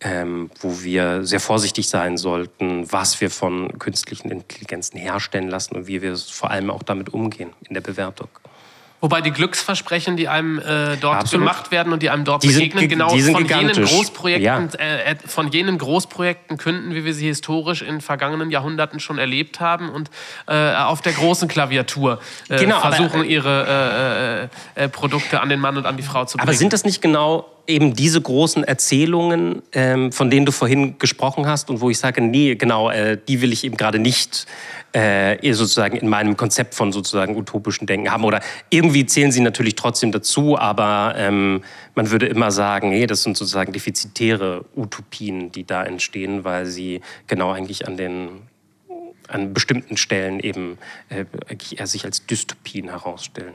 ähm, 0.00 0.50
wo 0.60 0.82
wir 0.82 1.24
sehr 1.24 1.40
vorsichtig 1.40 1.88
sein 1.88 2.18
sollten, 2.18 2.90
was 2.92 3.20
wir 3.20 3.30
von 3.30 3.78
künstlichen 3.78 4.30
Intelligenzen 4.30 4.98
herstellen 4.98 5.48
lassen 5.48 5.76
und 5.76 5.86
wie 5.86 6.02
wir 6.02 6.16
vor 6.16 6.50
allem 6.50 6.70
auch 6.70 6.82
damit 6.82 7.08
umgehen 7.14 7.50
in 7.68 7.74
der 7.74 7.80
Bewertung. 7.80 8.28
Wobei 9.04 9.20
die 9.20 9.32
Glücksversprechen, 9.32 10.16
die 10.16 10.28
einem 10.28 10.58
äh, 10.58 10.96
dort 10.96 11.20
Absolut. 11.20 11.46
gemacht 11.46 11.70
werden 11.70 11.92
und 11.92 12.02
die 12.02 12.08
einem 12.08 12.24
dort 12.24 12.42
die 12.42 12.46
begegnen, 12.46 12.80
sind, 12.80 12.88
genau 12.88 13.10
von 13.10 13.44
jenen, 13.46 13.84
Großprojekten, 13.84 14.42
ja. 14.42 14.78
Äh, 14.78 15.12
äh, 15.12 15.16
von 15.26 15.50
jenen 15.50 15.76
Großprojekten 15.76 16.56
künden, 16.56 16.94
wie 16.94 17.04
wir 17.04 17.12
sie 17.12 17.26
historisch 17.26 17.82
in 17.82 18.00
vergangenen 18.00 18.50
Jahrhunderten 18.50 19.00
schon 19.00 19.18
erlebt 19.18 19.60
haben 19.60 19.90
und 19.90 20.08
äh, 20.46 20.74
auf 20.74 21.02
der 21.02 21.12
großen 21.12 21.48
Klaviatur 21.48 22.18
äh, 22.48 22.56
genau, 22.56 22.80
versuchen, 22.80 23.20
aber, 23.20 23.24
ihre 23.26 24.48
äh, 24.74 24.88
Produkte 24.88 25.42
an 25.42 25.50
den 25.50 25.60
Mann 25.60 25.76
und 25.76 25.84
an 25.84 25.98
die 25.98 26.02
Frau 26.02 26.24
zu 26.24 26.38
bringen. 26.38 26.48
Aber 26.48 26.56
sind 26.56 26.72
das 26.72 26.84
nicht 26.84 27.02
genau 27.02 27.44
eben 27.66 27.94
diese 27.94 28.20
großen 28.20 28.64
Erzählungen, 28.64 29.62
ähm, 29.72 30.12
von 30.12 30.30
denen 30.30 30.46
du 30.46 30.52
vorhin 30.52 30.98
gesprochen 30.98 31.46
hast 31.46 31.70
und 31.70 31.80
wo 31.80 31.90
ich 31.90 31.98
sage, 31.98 32.20
nee, 32.20 32.54
genau, 32.54 32.90
äh, 32.90 33.18
die 33.28 33.40
will 33.40 33.52
ich 33.52 33.64
eben 33.64 33.76
gerade 33.76 33.98
nicht 33.98 34.46
äh, 34.92 35.52
sozusagen 35.52 35.96
in 35.96 36.08
meinem 36.08 36.36
Konzept 36.36 36.74
von 36.74 36.92
sozusagen 36.92 37.36
utopischen 37.36 37.86
Denken 37.86 38.10
haben. 38.10 38.24
Oder 38.24 38.40
irgendwie 38.70 39.06
zählen 39.06 39.32
sie 39.32 39.40
natürlich 39.40 39.74
trotzdem 39.74 40.12
dazu, 40.12 40.58
aber 40.58 41.14
ähm, 41.16 41.62
man 41.94 42.10
würde 42.10 42.26
immer 42.26 42.50
sagen, 42.50 42.90
nee, 42.90 43.06
das 43.06 43.22
sind 43.22 43.36
sozusagen 43.36 43.72
defizitäre 43.72 44.64
Utopien, 44.76 45.50
die 45.50 45.64
da 45.64 45.84
entstehen, 45.84 46.44
weil 46.44 46.66
sie 46.66 47.00
genau 47.26 47.52
eigentlich 47.52 47.86
an 47.88 47.96
den 47.96 48.28
an 49.26 49.54
bestimmten 49.54 49.96
Stellen 49.96 50.38
eben 50.38 50.78
äh, 51.08 51.24
sich 51.86 52.04
als 52.04 52.26
Dystopien 52.26 52.90
herausstellen. 52.90 53.54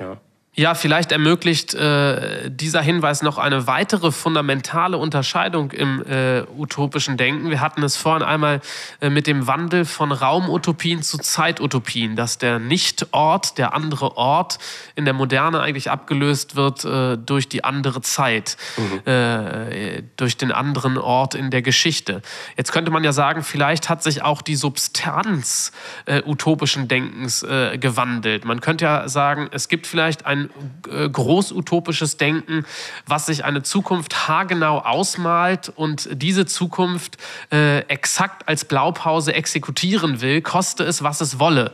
Ja. 0.00 0.18
Ja, 0.58 0.74
vielleicht 0.74 1.12
ermöglicht 1.12 1.74
äh, 1.74 2.50
dieser 2.50 2.82
Hinweis 2.82 3.22
noch 3.22 3.38
eine 3.38 3.68
weitere 3.68 4.10
fundamentale 4.10 4.98
Unterscheidung 4.98 5.70
im 5.70 6.02
äh, 6.04 6.42
utopischen 6.58 7.16
Denken. 7.16 7.48
Wir 7.48 7.60
hatten 7.60 7.84
es 7.84 7.96
vorhin 7.96 8.24
einmal 8.24 8.60
äh, 9.00 9.08
mit 9.08 9.28
dem 9.28 9.46
Wandel 9.46 9.84
von 9.84 10.10
Raumutopien 10.10 11.04
zu 11.04 11.18
Zeitutopien, 11.18 12.16
dass 12.16 12.38
der 12.38 12.58
Nicht-Ort, 12.58 13.56
der 13.56 13.72
andere 13.72 14.16
Ort 14.16 14.58
in 14.96 15.04
der 15.04 15.14
Moderne 15.14 15.60
eigentlich 15.60 15.92
abgelöst 15.92 16.56
wird 16.56 16.84
äh, 16.84 17.16
durch 17.16 17.48
die 17.48 17.62
andere 17.62 18.00
Zeit, 18.00 18.56
mhm. 18.76 19.12
Äh, 19.12 20.02
durch 20.16 20.38
den 20.38 20.50
anderen 20.50 20.98
Ort 20.98 21.36
in 21.36 21.52
der 21.52 21.62
Geschichte. 21.62 22.20
Jetzt 22.56 22.72
könnte 22.72 22.90
man 22.90 23.04
ja 23.04 23.12
sagen, 23.12 23.44
vielleicht 23.44 23.88
hat 23.88 24.02
sich 24.02 24.22
auch 24.22 24.42
die 24.42 24.56
Substanz 24.56 25.70
äh, 26.06 26.20
utopischen 26.26 26.88
Denkens 26.88 27.46
gewandelt. 27.74 28.44
Man 28.44 28.60
könnte 28.60 28.84
ja 28.84 29.08
sagen, 29.08 29.48
es 29.52 29.68
gibt 29.68 29.86
vielleicht 29.86 30.26
ein 30.54 31.04
äh, 31.04 31.08
großutopisches 31.08 32.16
Denken, 32.16 32.64
was 33.06 33.26
sich 33.26 33.44
eine 33.44 33.62
Zukunft 33.62 34.28
haargenau 34.28 34.78
ausmalt 34.78 35.72
und 35.74 36.08
diese 36.12 36.46
Zukunft 36.46 37.16
äh, 37.52 37.80
exakt 37.88 38.48
als 38.48 38.64
Blaupause 38.64 39.34
exekutieren 39.34 40.20
will, 40.20 40.42
koste 40.42 40.84
es, 40.84 41.02
was 41.02 41.20
es 41.20 41.38
wolle. 41.38 41.72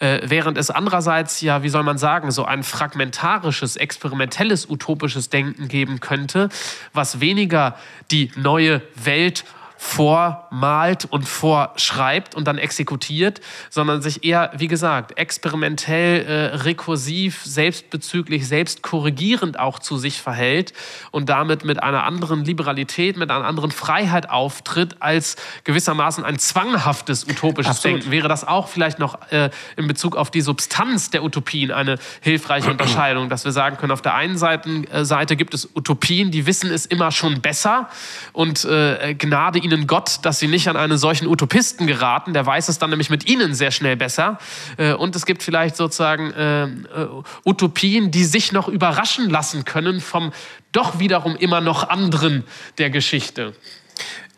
Äh, 0.00 0.22
während 0.24 0.58
es 0.58 0.70
andererseits 0.70 1.40
ja, 1.40 1.62
wie 1.62 1.68
soll 1.68 1.82
man 1.82 1.98
sagen, 1.98 2.30
so 2.30 2.44
ein 2.44 2.62
fragmentarisches, 2.62 3.76
experimentelles, 3.76 4.68
utopisches 4.68 5.30
Denken 5.30 5.68
geben 5.68 6.00
könnte, 6.00 6.48
was 6.92 7.20
weniger 7.20 7.76
die 8.10 8.30
neue 8.36 8.82
Welt 8.96 9.44
vormalt 9.76 11.04
und 11.04 11.28
vorschreibt 11.28 12.34
und 12.34 12.46
dann 12.46 12.58
exekutiert, 12.58 13.40
sondern 13.70 14.02
sich 14.02 14.24
eher, 14.24 14.52
wie 14.56 14.68
gesagt, 14.68 15.18
experimentell, 15.18 16.24
äh, 16.24 16.56
rekursiv, 16.56 17.42
selbstbezüglich, 17.44 18.46
selbstkorrigierend 18.46 19.58
auch 19.58 19.78
zu 19.78 19.96
sich 19.96 20.20
verhält 20.20 20.72
und 21.10 21.28
damit 21.28 21.64
mit 21.64 21.82
einer 21.82 22.04
anderen 22.04 22.44
Liberalität, 22.44 23.16
mit 23.16 23.30
einer 23.30 23.44
anderen 23.44 23.72
Freiheit 23.72 24.30
auftritt, 24.30 24.96
als 25.00 25.36
gewissermaßen 25.64 26.24
ein 26.24 26.38
zwanghaftes 26.38 27.24
utopisches 27.24 27.76
Absolut. 27.76 27.98
Denken. 27.98 28.12
Wäre 28.12 28.28
das 28.28 28.46
auch 28.46 28.68
vielleicht 28.68 28.98
noch 28.98 29.30
äh, 29.32 29.50
in 29.76 29.88
Bezug 29.88 30.16
auf 30.16 30.30
die 30.30 30.40
Substanz 30.40 31.10
der 31.10 31.24
Utopien 31.24 31.72
eine 31.72 31.98
hilfreiche 32.20 32.70
Unterscheidung, 32.70 33.28
dass 33.28 33.44
wir 33.44 33.52
sagen 33.52 33.76
können, 33.76 33.92
auf 33.92 34.02
der 34.02 34.14
einen 34.14 34.38
Seite, 34.38 34.68
äh, 34.90 35.04
Seite 35.04 35.36
gibt 35.36 35.52
es 35.52 35.68
Utopien, 35.74 36.30
die 36.30 36.46
wissen 36.46 36.70
es 36.70 36.86
immer 36.86 37.10
schon 37.10 37.40
besser 37.40 37.88
und 38.32 38.64
äh, 38.64 39.14
Gnade 39.14 39.63
ihnen 39.64 39.86
Gott, 39.86 40.20
dass 40.22 40.38
sie 40.38 40.46
nicht 40.46 40.68
an 40.68 40.76
einen 40.76 40.98
solchen 40.98 41.26
Utopisten 41.26 41.86
geraten. 41.86 42.34
Der 42.34 42.46
weiß 42.46 42.68
es 42.68 42.78
dann 42.78 42.90
nämlich 42.90 43.10
mit 43.10 43.28
ihnen 43.28 43.54
sehr 43.54 43.70
schnell 43.70 43.96
besser. 43.96 44.38
Äh, 44.76 44.92
und 44.92 45.16
es 45.16 45.26
gibt 45.26 45.42
vielleicht 45.42 45.76
sozusagen 45.76 46.32
äh, 46.32 46.64
äh, 46.64 46.68
Utopien, 47.44 48.10
die 48.10 48.24
sich 48.24 48.52
noch 48.52 48.68
überraschen 48.68 49.30
lassen 49.30 49.64
können 49.64 50.00
vom 50.00 50.32
doch 50.72 50.98
wiederum 50.98 51.36
immer 51.36 51.60
noch 51.60 51.88
anderen 51.88 52.44
der 52.78 52.90
Geschichte. 52.90 53.54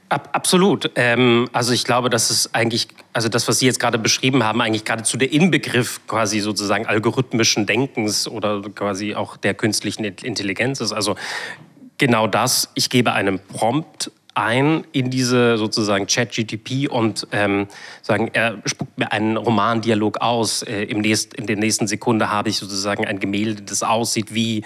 Ab, 0.09 0.29
absolut. 0.33 0.91
Ähm, 0.95 1.49
also 1.53 1.73
ich 1.73 1.85
glaube, 1.85 2.11
dass 2.11 2.31
es 2.31 2.55
eigentlich, 2.55 2.89
also 3.13 3.29
das, 3.29 3.49
was 3.49 3.59
Sie 3.59 3.67
jetzt 3.67 3.81
gerade 3.81 3.99
beschrieben 3.99 4.45
haben, 4.45 4.61
eigentlich 4.61 4.85
geradezu 4.85 5.17
der 5.17 5.33
Inbegriff 5.33 6.01
quasi 6.07 6.39
sozusagen 6.39 6.87
algorithmischen 6.87 7.67
Denkens 7.67 8.29
oder 8.29 8.63
quasi 8.75 9.17
auch 9.17 9.37
der 9.37 9.55
künstlichen 9.55 10.05
Intelligenz 10.05 10.81
ist. 10.81 10.93
Also 10.93 11.17
genau 11.99 12.29
das, 12.29 12.71
ich 12.75 12.89
gebe 12.89 13.13
einem 13.13 13.41
Prompt 13.41 14.13
ein 14.37 14.85
in 14.93 15.11
diese 15.11 15.57
sozusagen 15.57 16.07
Chat-GTP 16.07 16.89
und 16.89 17.27
ähm, 17.33 17.67
sagen, 18.03 18.31
er 18.35 18.59
spuckt 18.67 18.99
mir 18.99 19.11
einen 19.11 19.37
Romandialog 19.37 20.19
aus. 20.21 20.63
Äh, 20.63 20.85
im 20.85 21.01
nächst, 21.01 21.35
in 21.35 21.47
der 21.47 21.57
nächsten 21.57 21.87
Sekunde 21.87 22.31
habe 22.31 22.51
ich 22.51 22.59
sozusagen 22.59 23.07
ein 23.07 23.19
Gemälde, 23.19 23.63
das 23.63 23.83
aussieht 23.83 24.35
wie 24.35 24.63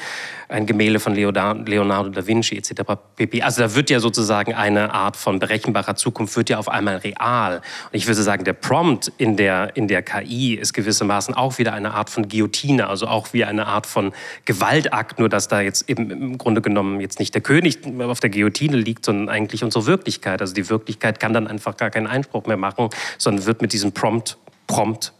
ein 0.50 0.66
Gemälde 0.66 0.98
von 0.98 1.14
Leonardo 1.14 2.10
da 2.10 2.26
Vinci 2.26 2.56
etc. 2.56 2.82
pp. 3.16 3.42
Also 3.42 3.62
da 3.62 3.74
wird 3.74 3.90
ja 3.90 4.00
sozusagen 4.00 4.54
eine 4.54 4.92
Art 4.92 5.16
von 5.16 5.38
berechenbarer 5.38 5.94
Zukunft 5.94 6.36
wird 6.36 6.50
ja 6.50 6.58
auf 6.58 6.68
einmal 6.68 6.96
real. 6.96 7.58
Und 7.58 7.94
ich 7.94 8.06
würde 8.06 8.22
sagen, 8.22 8.44
der 8.44 8.54
Prompt 8.54 9.12
in 9.18 9.36
der, 9.36 9.76
in 9.76 9.86
der 9.86 10.02
KI 10.02 10.54
ist 10.54 10.72
gewissermaßen 10.72 11.34
auch 11.34 11.58
wieder 11.58 11.72
eine 11.72 11.94
Art 11.94 12.10
von 12.10 12.28
Guillotine, 12.28 12.88
also 12.88 13.06
auch 13.06 13.32
wie 13.32 13.44
eine 13.44 13.66
Art 13.66 13.86
von 13.86 14.12
Gewaltakt, 14.44 15.20
nur 15.20 15.28
dass 15.28 15.46
da 15.46 15.60
jetzt 15.60 15.88
eben 15.88 16.10
im 16.10 16.38
Grunde 16.38 16.60
genommen 16.60 17.00
jetzt 17.00 17.20
nicht 17.20 17.34
der 17.34 17.42
König 17.42 17.78
auf 18.00 18.18
der 18.18 18.30
Guillotine 18.30 18.76
liegt, 18.76 19.04
sondern 19.04 19.28
eigentlich 19.28 19.59
eigentlich 19.60 19.64
unsere 19.64 19.86
Wirklichkeit. 19.86 20.40
Also 20.40 20.54
die 20.54 20.68
Wirklichkeit 20.68 21.20
kann 21.20 21.32
dann 21.32 21.46
einfach 21.46 21.76
gar 21.76 21.90
keinen 21.90 22.06
Einspruch 22.06 22.46
mehr 22.46 22.56
machen, 22.56 22.88
sondern 23.18 23.46
wird 23.46 23.62
mit 23.62 23.72
diesem 23.72 23.92
Prompt, 23.92 24.38
Prompt 24.66 25.12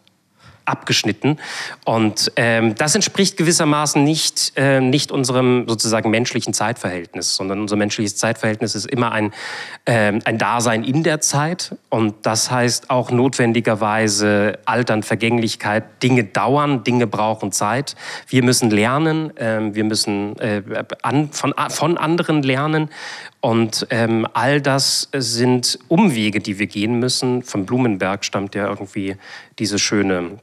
abgeschnitten. 0.71 1.39
Und 1.85 2.31
ähm, 2.37 2.75
das 2.77 2.95
entspricht 2.95 3.37
gewissermaßen 3.37 4.03
nicht, 4.05 4.53
äh, 4.57 4.81
nicht 4.81 5.11
unserem 5.11 5.69
sozusagen 5.69 6.11
menschlichen 6.11 6.55
Zeitverhältnis, 6.55 7.35
sondern 7.35 7.61
unser 7.61 7.77
menschliches 7.77 8.17
Zeitverhältnis 8.17 8.75
ist 8.75 8.87
immer 8.87 9.11
ein, 9.11 9.33
äh, 9.85 10.13
ein 10.25 10.39
Dasein 10.39 10.85
in 10.85 11.03
der 11.03 11.21
Zeit. 11.21 11.75
Und 11.89 12.15
das 12.25 12.51
heißt 12.51 12.91
auch 12.91 13.11
notwendigerweise 13.11 14.59
Altern, 14.65 15.03
Vergänglichkeit. 15.03 16.03
Dinge 16.03 16.25
dauern, 16.25 16.85
Dinge 16.85 17.07
brauchen 17.07 17.51
Zeit. 17.53 17.97
Wir 18.29 18.45
müssen 18.45 18.71
lernen, 18.71 19.37
äh, 19.37 19.75
wir 19.75 19.85
müssen 19.85 20.39
äh, 20.39 20.63
an, 21.03 21.33
von, 21.33 21.53
von 21.71 21.99
anderen 21.99 22.43
lernen. 22.43 22.91
Und 23.41 23.87
ähm, 23.91 24.27
all 24.35 24.61
das 24.61 25.09
sind 25.15 25.79
Umwege, 25.89 26.41
die 26.41 26.59
wir 26.59 26.67
gehen 26.67 26.99
müssen. 26.99 27.43
Von 27.43 27.65
Blumenberg 27.65 28.25
stammt 28.25 28.55
ja 28.55 28.69
irgendwie 28.69 29.17
diese 29.59 29.79
schöne 29.79 30.39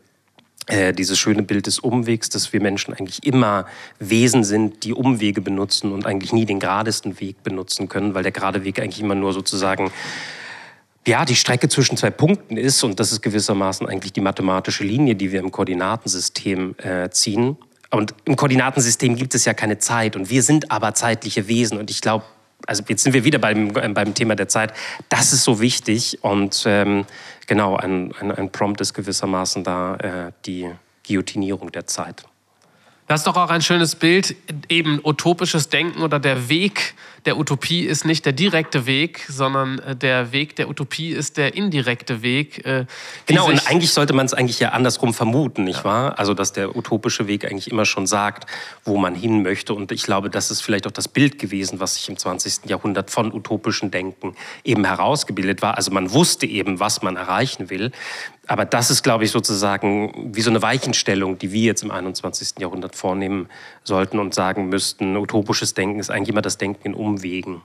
äh, 0.69 0.91
dieses 0.91 1.17
schöne 1.17 1.43
Bild 1.43 1.65
des 1.65 1.79
Umwegs, 1.79 2.29
dass 2.29 2.51
wir 2.51 2.61
Menschen 2.61 2.93
eigentlich 2.93 3.25
immer 3.25 3.65
Wesen 3.99 4.43
sind, 4.43 4.83
die 4.83 4.93
Umwege 4.93 5.41
benutzen 5.41 5.93
und 5.93 6.05
eigentlich 6.05 6.33
nie 6.33 6.45
den 6.45 6.59
geradesten 6.59 7.21
Weg 7.21 7.41
benutzen 7.41 7.87
können, 7.87 8.13
weil 8.13 8.23
der 8.23 8.33
gerade 8.33 8.65
Weg 8.65 8.81
eigentlich 8.81 8.99
immer 8.99 9.15
nur 9.15 9.31
sozusagen 9.31 9.91
ja, 11.07 11.23
die 11.23 11.37
Strecke 11.37 11.69
zwischen 11.69 11.95
zwei 11.95 12.09
Punkten 12.09 12.57
ist 12.57 12.83
und 12.83 12.99
das 12.99 13.13
ist 13.13 13.21
gewissermaßen 13.21 13.87
eigentlich 13.87 14.11
die 14.11 14.19
mathematische 14.19 14.83
Linie, 14.83 15.15
die 15.15 15.31
wir 15.31 15.39
im 15.39 15.51
Koordinatensystem 15.51 16.75
äh, 16.79 17.09
ziehen. 17.11 17.55
Und 17.89 18.13
im 18.25 18.35
Koordinatensystem 18.35 19.15
gibt 19.15 19.33
es 19.33 19.45
ja 19.45 19.53
keine 19.53 19.77
Zeit 19.77 20.17
und 20.17 20.29
wir 20.29 20.43
sind 20.43 20.69
aber 20.69 20.93
zeitliche 20.93 21.47
Wesen 21.47 21.77
und 21.77 21.89
ich 21.89 22.01
glaube, 22.01 22.25
also 22.67 22.83
jetzt 22.87 23.03
sind 23.03 23.13
wir 23.13 23.23
wieder 23.23 23.39
beim, 23.39 23.75
äh, 23.75 23.89
beim 23.89 24.13
Thema 24.13 24.35
der 24.35 24.47
Zeit. 24.47 24.73
Das 25.09 25.33
ist 25.33 25.43
so 25.43 25.59
wichtig 25.59 26.19
und 26.21 26.63
ähm, 26.67 27.05
genau, 27.47 27.75
ein, 27.75 28.13
ein, 28.19 28.31
ein, 28.31 28.51
Prompt 28.51 28.81
ist 28.81 28.93
gewissermaßen 28.93 29.63
da 29.63 29.95
äh, 29.95 30.31
die 30.45 30.69
Guillotinierung 31.07 31.71
der 31.71 31.87
Zeit. 31.87 32.23
Das 33.07 33.21
ist 33.21 33.27
doch 33.27 33.37
auch 33.37 33.49
ein 33.49 33.61
schönes 33.61 33.95
Bild, 33.95 34.35
eben 34.67 34.99
utopisches 35.01 35.69
Denken 35.69 36.01
oder 36.01 36.19
der 36.19 36.49
Weg 36.49 36.93
der 37.27 37.37
Utopie 37.37 37.81
ist 37.81 38.05
nicht 38.05 38.25
der 38.25 38.31
direkte 38.31 38.85
Weg, 38.85 39.25
sondern 39.27 39.79
äh, 39.79 39.97
der 39.97 40.31
Weg 40.31 40.55
der 40.55 40.69
Utopie 40.69 41.09
ist 41.09 41.35
der 41.35 41.55
indirekte 41.55 42.21
Weg. 42.21 42.65
Äh, 42.65 42.85
genau, 43.25 43.47
und 43.47 43.67
eigentlich 43.67 43.91
sollte 43.91 44.13
man 44.13 44.25
es 44.25 44.33
eigentlich 44.33 44.61
ja 44.61 44.69
andersrum 44.69 45.13
vermuten, 45.13 45.65
nicht 45.65 45.79
ja. 45.79 45.83
wahr? 45.83 46.19
Also, 46.19 46.33
dass 46.33 46.53
der 46.53 46.77
utopische 46.77 47.27
Weg 47.27 47.43
eigentlich 47.43 47.69
immer 47.69 47.83
schon 47.83 48.07
sagt, 48.07 48.49
wo 48.85 48.97
man 48.97 49.13
hin 49.13 49.43
möchte. 49.43 49.73
Und 49.73 49.91
ich 49.91 50.03
glaube, 50.03 50.29
das 50.29 50.51
ist 50.51 50.61
vielleicht 50.61 50.87
auch 50.87 50.91
das 50.91 51.09
Bild 51.09 51.37
gewesen, 51.37 51.81
was 51.81 51.95
sich 51.95 52.07
im 52.07 52.17
20. 52.17 52.69
Jahrhundert 52.69 53.11
von 53.11 53.33
utopischen 53.33 53.91
Denken 53.91 54.33
eben 54.63 54.85
herausgebildet 54.85 55.61
war. 55.61 55.75
Also, 55.75 55.91
man 55.91 56.13
wusste 56.13 56.45
eben, 56.45 56.79
was 56.79 57.01
man 57.01 57.17
erreichen 57.17 57.69
will. 57.69 57.91
Aber 58.47 58.65
das 58.65 58.89
ist, 58.89 59.03
glaube 59.03 59.25
ich, 59.25 59.31
sozusagen 59.31 60.31
wie 60.33 60.41
so 60.41 60.49
eine 60.49 60.61
Weichenstellung, 60.61 61.37
die 61.37 61.51
wir 61.51 61.63
jetzt 61.63 61.83
im 61.83 61.91
21. 61.91 62.59
Jahrhundert 62.59 62.95
vornehmen 62.95 63.49
sollten 63.83 64.19
und 64.19 64.33
sagen 64.33 64.69
müssten, 64.69 65.17
utopisches 65.17 65.73
Denken 65.73 65.99
ist 65.99 66.09
eigentlich 66.09 66.29
immer 66.29 66.41
das 66.41 66.57
Denken 66.57 66.87
in 66.87 66.93
Umwegen. 66.93 67.61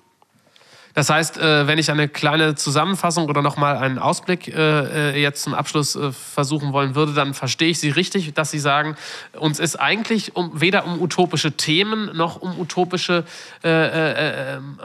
Das 0.94 1.08
heißt, 1.08 1.38
äh, 1.38 1.66
wenn 1.66 1.78
ich 1.78 1.90
eine 1.90 2.08
kleine 2.08 2.54
Zusammenfassung 2.54 3.28
oder 3.28 3.42
nochmal 3.42 3.76
einen 3.76 3.98
Ausblick 3.98 4.48
äh, 4.48 5.12
äh, 5.12 5.20
jetzt 5.20 5.42
zum 5.42 5.54
Abschluss 5.54 5.98
versuchen 6.34 6.72
wollen 6.72 6.94
würde, 6.94 7.14
dann 7.14 7.34
verstehe 7.34 7.70
ich 7.70 7.80
Sie 7.80 7.90
richtig, 7.90 8.34
dass 8.34 8.50
Sie 8.50 8.58
sagen, 8.58 8.96
uns 9.32 9.58
ist 9.58 9.76
eigentlich 9.76 10.32
weder 10.52 10.84
um 10.84 11.00
utopische 11.00 11.52
Themen 11.52 12.14
noch 12.16 12.40
um 12.40 12.58
utopische 12.58 13.24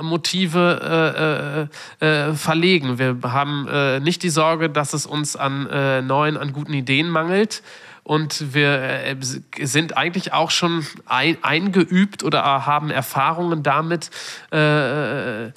Motive 0.02 1.70
verlegen. 2.00 3.00
Wir 3.00 3.18
haben 3.24 4.04
nicht 4.04 4.24
die 4.24 4.30
Sorge, 4.30 4.70
dass 4.70 4.94
es 4.94 5.06
uns 5.06 5.36
an 5.36 6.08
neuen, 6.08 6.38
an 6.38 6.54
guten 6.54 6.74
Ideen 6.74 7.10
mangelt 7.10 7.62
und 8.08 8.54
wir 8.54 8.82
äh, 8.82 9.18
sind 9.20 9.98
eigentlich 9.98 10.32
auch 10.32 10.50
schon 10.50 10.88
ein, 11.08 11.38
eingeübt 11.42 12.24
oder 12.24 12.66
haben 12.66 12.90
Erfahrungen 12.90 13.64
damit, 13.64 14.12
äh, 14.54 14.58
äh, 14.58 15.46
äh, 15.48 15.52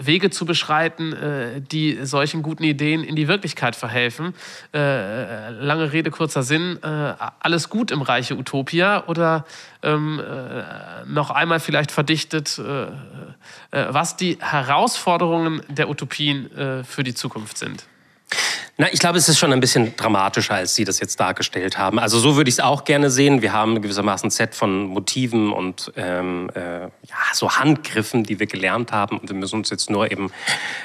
Wege 0.00 0.30
zu 0.30 0.46
beschreiten, 0.46 1.12
äh, 1.12 1.60
die 1.60 2.04
solchen 2.04 2.42
guten 2.42 2.64
Ideen 2.64 3.04
in 3.04 3.14
die 3.14 3.28
Wirklichkeit 3.28 3.76
verhelfen. 3.76 4.34
Äh, 4.72 5.50
lange 5.50 5.92
Rede, 5.92 6.10
kurzer 6.10 6.42
Sinn, 6.42 6.82
alles 6.82 7.68
gut 7.68 7.92
im 7.92 8.02
Reiche 8.02 8.36
Utopia 8.36 9.04
oder 9.06 9.44
ähm, 9.84 10.20
noch 11.06 11.30
einmal 11.30 11.60
vielleicht 11.60 11.92
verdichtet, 11.92 12.60
was 13.70 14.16
die 14.16 14.38
Herausforderungen 14.40 15.62
der 15.68 15.88
Utopien 15.88 16.84
für 16.84 17.04
die 17.04 17.14
Zukunft 17.14 17.58
sind. 17.58 17.86
Na, 18.76 18.92
ich 18.92 18.98
glaube, 18.98 19.18
es 19.18 19.28
ist 19.28 19.38
schon 19.38 19.52
ein 19.52 19.60
bisschen 19.60 19.94
dramatischer, 19.94 20.54
als 20.54 20.74
Sie 20.74 20.82
das 20.82 20.98
jetzt 20.98 21.20
dargestellt 21.20 21.78
haben. 21.78 22.00
Also 22.00 22.18
so 22.18 22.34
würde 22.34 22.48
ich 22.48 22.56
es 22.56 22.60
auch 22.60 22.84
gerne 22.84 23.08
sehen. 23.08 23.40
Wir 23.40 23.52
haben 23.52 23.80
gewissermaßen 23.80 24.26
ein 24.26 24.30
Set 24.30 24.56
von 24.56 24.86
Motiven 24.86 25.52
und 25.52 25.92
ähm, 25.94 26.50
äh, 26.56 26.80
ja, 26.80 26.90
so 27.34 27.52
Handgriffen, 27.52 28.24
die 28.24 28.40
wir 28.40 28.48
gelernt 28.48 28.90
haben. 28.90 29.18
Und 29.18 29.28
wir 29.28 29.36
müssen 29.36 29.60
uns 29.60 29.70
jetzt 29.70 29.90
nur 29.90 30.10
eben 30.10 30.32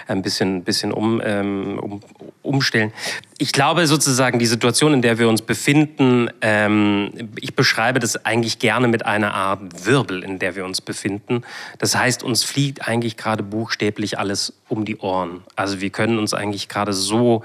ein 0.08 0.22
bisschen, 0.22 0.64
bisschen 0.64 0.92
um, 0.92 1.20
ähm, 1.26 1.80
um, 1.80 2.02
umstellen. 2.44 2.94
Ich 3.40 3.54
glaube 3.54 3.88
sozusagen, 3.88 4.38
die 4.38 4.46
Situation, 4.46 4.94
in 4.94 5.02
der 5.02 5.18
wir 5.18 5.28
uns 5.28 5.42
befinden, 5.42 6.30
ähm, 6.42 7.32
ich 7.42 7.56
beschreibe 7.56 8.00
das 8.00 8.24
eigentlich 8.24 8.60
gerne 8.60 8.88
mit 8.88 9.08
einer 9.08 9.34
Art 9.34 9.88
Wirbel, 9.88 10.24
in 10.24 10.38
der 10.38 10.56
wir 10.56 10.64
uns 10.64 10.80
befinden. 10.80 11.42
Das 11.80 11.96
heißt, 11.96 12.22
uns 12.22 12.44
fliegt 12.44 12.88
eigentlich 12.88 13.18
gerade 13.18 13.42
buchstäblich 13.42 14.20
alles 14.20 14.54
um 14.68 14.86
die 14.86 14.98
Ohren. 14.98 15.42
Also 15.56 15.82
wir 15.82 15.90
können 15.90 16.20
uns 16.20 16.36
eigentlich 16.36 16.70
gerade 16.70 16.94
so 16.94 17.44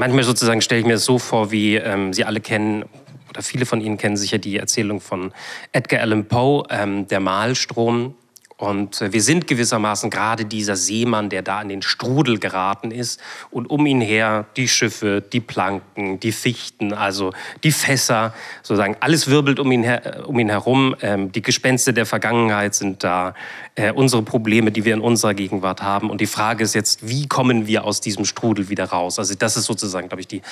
manchmal 0.00 0.24
sozusagen 0.24 0.62
stelle 0.62 0.80
ich 0.80 0.86
mir 0.86 0.94
das 0.94 1.04
so 1.04 1.18
vor, 1.18 1.52
wie 1.52 1.76
ähm, 1.76 2.12
Sie 2.12 2.24
alle 2.24 2.40
kennen, 2.40 2.84
oder 3.28 3.42
viele 3.42 3.66
von 3.66 3.80
Ihnen 3.80 3.96
kennen 3.96 4.16
sicher 4.16 4.38
die 4.38 4.56
Erzählung 4.56 5.00
von 5.00 5.32
Edgar 5.72 6.00
Allan 6.00 6.26
Poe, 6.26 6.64
ähm, 6.70 7.06
Der 7.06 7.20
Mahlstrom. 7.20 8.14
Und 8.60 9.00
äh, 9.00 9.10
wir 9.10 9.22
sind 9.22 9.46
gewissermaßen 9.46 10.10
gerade 10.10 10.44
dieser 10.44 10.76
Seemann, 10.76 11.30
der 11.30 11.40
da 11.40 11.62
in 11.62 11.70
den 11.70 11.80
Strudel 11.80 12.38
geraten 12.38 12.90
ist 12.90 13.18
und 13.50 13.70
um 13.70 13.86
ihn 13.86 14.02
her 14.02 14.44
die 14.54 14.68
Schiffe, 14.68 15.22
die 15.22 15.40
Planken, 15.40 16.20
die 16.20 16.30
Fichten, 16.30 16.92
also 16.92 17.32
die 17.64 17.72
Fässer, 17.72 18.34
sozusagen 18.62 18.98
alles 19.00 19.28
wirbelt 19.28 19.60
um 19.60 19.72
ihn, 19.72 19.82
her, 19.82 20.24
um 20.26 20.38
ihn 20.38 20.50
herum. 20.50 20.94
Ähm, 21.00 21.32
die 21.32 21.40
Gespenste 21.40 21.94
der 21.94 22.04
Vergangenheit 22.04 22.74
sind 22.74 23.02
da, 23.02 23.34
äh, 23.76 23.92
unsere 23.92 24.22
Probleme, 24.22 24.70
die 24.70 24.84
wir 24.84 24.92
in 24.92 25.00
unserer 25.00 25.32
Gegenwart 25.32 25.80
haben. 25.80 26.10
Und 26.10 26.20
die 26.20 26.26
Frage 26.26 26.62
ist 26.62 26.74
jetzt, 26.74 27.08
wie 27.08 27.26
kommen 27.28 27.66
wir 27.66 27.84
aus 27.84 28.02
diesem 28.02 28.26
Strudel 28.26 28.68
wieder 28.68 28.84
raus? 28.84 29.18
Also 29.18 29.34
das 29.34 29.56
ist 29.56 29.64
sozusagen, 29.64 30.08
glaube 30.08 30.20
ich, 30.20 30.28
die, 30.28 30.42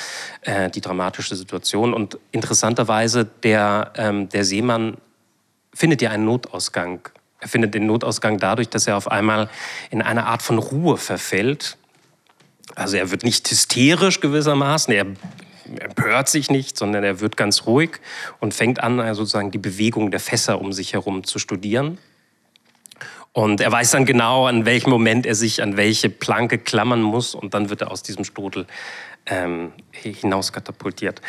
äh, 0.42 0.70
die 0.70 0.80
dramatische 0.80 1.36
Situation. 1.36 1.92
Und 1.92 2.18
interessanterweise, 2.32 3.26
der, 3.26 3.92
ähm, 3.96 4.30
der 4.30 4.46
Seemann 4.46 4.96
findet 5.74 6.00
ja 6.00 6.10
einen 6.10 6.24
Notausgang 6.24 7.00
er 7.40 7.48
findet 7.48 7.74
den 7.74 7.86
Notausgang 7.86 8.38
dadurch, 8.38 8.68
dass 8.68 8.86
er 8.86 8.96
auf 8.96 9.10
einmal 9.10 9.48
in 9.90 10.02
eine 10.02 10.26
Art 10.26 10.42
von 10.42 10.58
Ruhe 10.58 10.96
verfällt. 10.96 11.76
Also 12.74 12.96
er 12.96 13.10
wird 13.10 13.22
nicht 13.22 13.48
hysterisch 13.50 14.20
gewissermaßen, 14.20 14.92
er 14.92 15.06
empört 15.80 16.28
sich 16.28 16.50
nicht, 16.50 16.76
sondern 16.76 17.04
er 17.04 17.20
wird 17.20 17.36
ganz 17.36 17.66
ruhig 17.66 18.00
und 18.40 18.54
fängt 18.54 18.82
an, 18.82 19.00
also 19.00 19.22
sozusagen 19.22 19.50
die 19.50 19.58
Bewegung 19.58 20.10
der 20.10 20.20
Fässer 20.20 20.60
um 20.60 20.72
sich 20.72 20.94
herum 20.94 21.24
zu 21.24 21.38
studieren. 21.38 21.98
Und 23.32 23.60
er 23.60 23.70
weiß 23.70 23.92
dann 23.92 24.04
genau, 24.04 24.46
an 24.46 24.64
welchem 24.64 24.90
Moment 24.90 25.26
er 25.26 25.34
sich 25.34 25.62
an 25.62 25.76
welche 25.76 26.08
Planke 26.08 26.58
klammern 26.58 27.02
muss 27.02 27.34
und 27.34 27.54
dann 27.54 27.70
wird 27.70 27.82
er 27.82 27.90
aus 27.90 28.02
diesem 28.02 28.24
Strudel 28.24 28.66
ähm, 29.26 29.72
hinauskatapultiert 29.92 31.20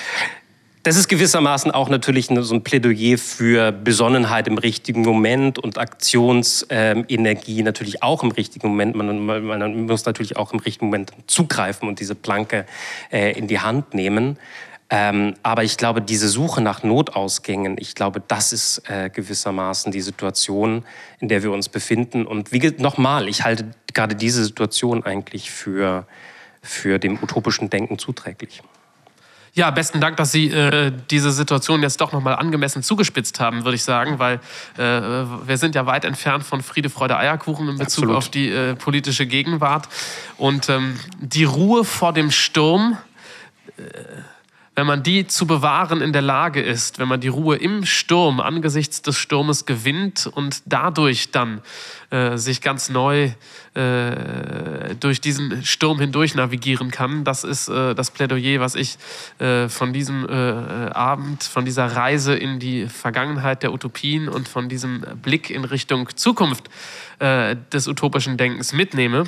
das 0.83 0.95
ist 0.95 1.09
gewissermaßen 1.09 1.71
auch 1.71 1.89
natürlich 1.89 2.27
so 2.27 2.55
ein 2.55 2.63
Plädoyer 2.63 3.17
für 3.17 3.71
Besonnenheit 3.71 4.47
im 4.47 4.57
richtigen 4.57 5.01
Moment 5.01 5.59
und 5.59 5.77
Aktionsenergie 5.77 7.63
natürlich 7.63 8.01
auch 8.01 8.23
im 8.23 8.31
richtigen 8.31 8.69
Moment. 8.69 8.95
Man, 8.95 9.25
man, 9.25 9.85
muss 9.85 10.05
natürlich 10.05 10.37
auch 10.37 10.53
im 10.53 10.59
richtigen 10.59 10.85
Moment 10.85 11.11
zugreifen 11.27 11.89
und 11.89 11.99
diese 11.99 12.15
Planke 12.15 12.65
äh, 13.11 13.37
in 13.37 13.47
die 13.47 13.59
Hand 13.59 13.93
nehmen. 13.93 14.37
Ähm, 14.89 15.35
aber 15.43 15.63
ich 15.63 15.77
glaube, 15.77 16.01
diese 16.01 16.29
Suche 16.29 16.61
nach 16.61 16.81
Notausgängen, 16.81 17.75
ich 17.77 17.93
glaube, 17.93 18.23
das 18.25 18.53
ist 18.53 18.81
äh, 18.89 19.09
gewissermaßen 19.09 19.91
die 19.91 20.01
Situation, 20.01 20.83
in 21.19 21.27
der 21.27 21.43
wir 21.43 21.51
uns 21.51 21.67
befinden. 21.69 22.25
Und 22.25 22.53
wie 22.53 22.73
nochmal, 22.77 23.27
ich 23.27 23.43
halte 23.43 23.65
gerade 23.93 24.15
diese 24.15 24.43
Situation 24.43 25.03
eigentlich 25.03 25.51
für, 25.51 26.07
für 26.61 26.99
dem 26.99 27.21
utopischen 27.21 27.69
Denken 27.69 27.99
zuträglich. 27.99 28.63
Ja, 29.53 29.71
besten 29.71 29.99
Dank, 29.99 30.17
dass 30.17 30.31
Sie 30.31 30.47
äh, 30.47 30.91
diese 31.09 31.31
Situation 31.31 31.81
jetzt 31.81 31.99
doch 32.01 32.11
nochmal 32.11 32.35
angemessen 32.35 32.83
zugespitzt 32.83 33.39
haben, 33.39 33.65
würde 33.65 33.75
ich 33.75 33.83
sagen, 33.83 34.19
weil 34.19 34.39
äh, 34.77 34.81
wir 34.81 35.57
sind 35.57 35.75
ja 35.75 35.85
weit 35.85 36.05
entfernt 36.05 36.43
von 36.43 36.61
Friede, 36.61 36.89
Freude, 36.89 37.17
Eierkuchen 37.17 37.67
in 37.67 37.77
Bezug 37.77 38.03
Absolut. 38.03 38.15
auf 38.15 38.29
die 38.29 38.49
äh, 38.49 38.75
politische 38.75 39.25
Gegenwart. 39.25 39.87
Und 40.37 40.69
ähm, 40.69 40.99
die 41.19 41.43
Ruhe 41.43 41.83
vor 41.83 42.13
dem 42.13 42.31
Sturm 42.31 42.97
äh, 43.77 43.81
wenn 44.79 44.87
man 44.87 45.03
die 45.03 45.27
zu 45.27 45.45
bewahren 45.45 45.99
in 45.99 46.13
der 46.13 46.21
Lage 46.21 46.61
ist, 46.61 46.99
wenn 46.99 47.09
man 47.09 47.19
die 47.19 47.27
Ruhe 47.27 47.57
im 47.57 47.83
Sturm 47.83 48.39
angesichts 48.39 49.01
des 49.01 49.17
Sturmes 49.17 49.65
gewinnt 49.65 50.25
und 50.25 50.61
dadurch 50.67 51.31
dann 51.31 51.59
äh, 52.11 52.37
sich 52.37 52.61
ganz 52.61 52.87
neu 52.87 53.31
äh, 53.73 54.95
durch 54.97 55.19
diesen 55.19 55.65
Sturm 55.65 55.99
hindurch 55.99 56.33
navigieren 56.33 56.91
kann, 56.91 57.25
das 57.25 57.43
ist 57.43 57.67
äh, 57.67 57.93
das 57.93 58.09
Plädoyer, 58.09 58.61
was 58.61 58.75
ich 58.75 58.97
äh, 59.39 59.67
von 59.67 59.91
diesem 59.91 60.25
äh, 60.29 60.31
Abend, 60.31 61.43
von 61.43 61.65
dieser 61.65 61.87
Reise 61.97 62.33
in 62.35 62.59
die 62.59 62.87
Vergangenheit 62.87 63.63
der 63.63 63.73
Utopien 63.73 64.29
und 64.29 64.47
von 64.47 64.69
diesem 64.69 65.01
Blick 65.21 65.49
in 65.49 65.65
Richtung 65.65 66.07
Zukunft 66.15 66.69
äh, 67.19 67.57
des 67.73 67.89
utopischen 67.89 68.37
Denkens 68.37 68.71
mitnehme. 68.71 69.25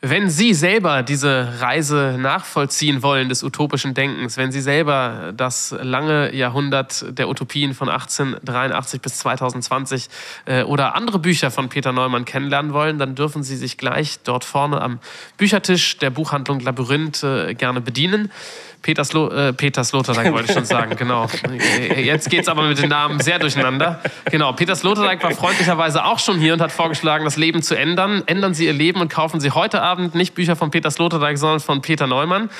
Wenn 0.00 0.30
Sie 0.30 0.54
selber 0.54 1.02
diese 1.02 1.60
Reise 1.60 2.16
nachvollziehen 2.20 3.02
wollen 3.02 3.28
des 3.28 3.42
utopischen 3.42 3.94
Denkens, 3.94 4.36
wenn 4.36 4.52
Sie 4.52 4.60
selber 4.60 5.32
das 5.36 5.74
lange 5.76 6.32
Jahrhundert 6.32 7.18
der 7.18 7.28
Utopien 7.28 7.74
von 7.74 7.88
1883 7.88 9.00
bis 9.00 9.18
2020 9.18 10.08
äh, 10.44 10.62
oder 10.62 10.94
andere 10.94 11.18
Bücher 11.18 11.50
von 11.50 11.68
Peter 11.68 11.90
Neumann 11.90 12.24
kennenlernen 12.24 12.72
wollen, 12.72 12.98
dann 12.98 13.16
dürfen 13.16 13.42
Sie 13.42 13.56
sich 13.56 13.76
gleich 13.76 14.20
dort 14.22 14.44
vorne 14.44 14.80
am 14.80 15.00
Büchertisch 15.36 15.98
der 15.98 16.10
Buchhandlung 16.10 16.60
Labyrinth 16.60 17.24
äh, 17.24 17.54
gerne 17.54 17.80
bedienen. 17.80 18.30
Peters, 18.82 19.12
Lo 19.12 19.28
äh, 19.28 19.52
Peters 19.52 19.88
Sloterdijk 19.88 20.32
wollte 20.32 20.48
ich 20.48 20.54
schon 20.54 20.64
sagen, 20.64 20.96
genau. 20.96 21.28
Jetzt 21.96 22.30
geht 22.30 22.42
es 22.42 22.48
aber 22.48 22.62
mit 22.62 22.78
den 22.80 22.88
Namen 22.88 23.20
sehr 23.20 23.38
durcheinander. 23.38 24.00
Genau, 24.30 24.52
Peter 24.52 24.76
Sloterdijk 24.76 25.22
war 25.22 25.32
freundlicherweise 25.32 26.04
auch 26.04 26.18
schon 26.18 26.38
hier 26.38 26.54
und 26.54 26.60
hat 26.60 26.72
vorgeschlagen, 26.72 27.24
das 27.24 27.36
Leben 27.36 27.62
zu 27.62 27.74
ändern. 27.74 28.22
Ändern 28.26 28.54
Sie 28.54 28.66
Ihr 28.66 28.72
Leben 28.72 29.00
und 29.00 29.10
kaufen 29.10 29.40
Sie 29.40 29.50
heute 29.50 29.82
Abend 29.82 30.14
nicht 30.14 30.34
Bücher 30.34 30.56
von 30.56 30.70
Peter 30.70 30.90
Sloterdijk, 30.90 31.38
sondern 31.38 31.60
von 31.60 31.82
Peter 31.82 32.06
Neumann, 32.06 32.50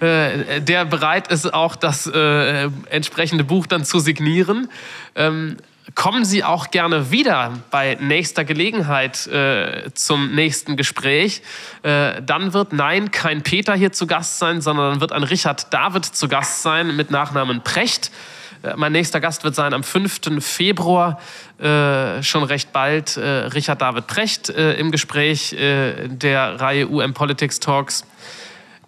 äh, 0.00 0.60
der 0.60 0.84
bereit 0.84 1.28
ist, 1.28 1.52
auch 1.54 1.76
das 1.76 2.06
äh, 2.06 2.68
entsprechende 2.90 3.44
Buch 3.44 3.66
dann 3.66 3.84
zu 3.84 3.98
signieren. 3.98 4.68
Ähm, 5.14 5.56
kommen 5.94 6.24
Sie 6.24 6.44
auch 6.44 6.70
gerne 6.70 7.10
wieder 7.10 7.52
bei 7.70 7.96
nächster 8.00 8.44
Gelegenheit 8.44 9.26
äh, 9.26 9.90
zum 9.94 10.34
nächsten 10.34 10.76
Gespräch. 10.76 11.42
Äh, 11.82 12.22
dann 12.22 12.52
wird 12.52 12.72
nein, 12.72 13.10
kein 13.10 13.42
Peter 13.42 13.74
hier 13.74 13.92
zu 13.92 14.06
Gast 14.06 14.38
sein, 14.38 14.60
sondern 14.60 14.92
dann 14.92 15.00
wird 15.00 15.12
ein 15.12 15.22
Richard 15.22 15.72
David 15.72 16.04
zu 16.04 16.28
Gast 16.28 16.62
sein 16.62 16.94
mit 16.96 17.10
Nachnamen 17.10 17.62
Precht. 17.62 18.10
Äh, 18.62 18.74
mein 18.76 18.92
nächster 18.92 19.20
Gast 19.20 19.44
wird 19.44 19.54
sein 19.54 19.72
am 19.72 19.82
5. 19.82 20.42
Februar, 20.44 21.20
äh, 21.58 22.22
schon 22.22 22.42
recht 22.42 22.72
bald, 22.72 23.16
äh, 23.16 23.46
Richard 23.48 23.80
David 23.80 24.06
Precht 24.06 24.48
im 24.48 24.90
Gespräch 24.90 25.54
der 25.58 26.60
Reihe 26.60 26.88
UM 26.88 27.14
Politics 27.14 27.60
Talks. 27.60 28.04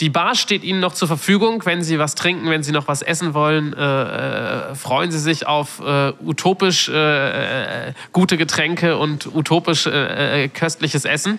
Die 0.00 0.08
Bar 0.08 0.34
steht 0.34 0.64
Ihnen 0.64 0.80
noch 0.80 0.94
zur 0.94 1.08
Verfügung, 1.08 1.62
wenn 1.66 1.82
Sie 1.82 1.98
was 1.98 2.14
trinken, 2.14 2.48
wenn 2.48 2.62
Sie 2.62 2.72
noch 2.72 2.88
was 2.88 3.02
essen 3.02 3.34
wollen. 3.34 3.74
Äh, 3.74 4.70
äh, 4.70 4.74
freuen 4.74 5.10
Sie 5.10 5.18
sich 5.18 5.46
auf 5.46 5.80
äh, 5.80 6.12
utopisch 6.24 6.88
äh, 6.88 7.88
äh 7.88 7.92
gute 8.12 8.38
Getränke 8.38 8.96
und 8.96 9.26
utopisch 9.26 9.86
äh, 9.86 10.48
köstliches 10.48 11.04
Essen. 11.04 11.38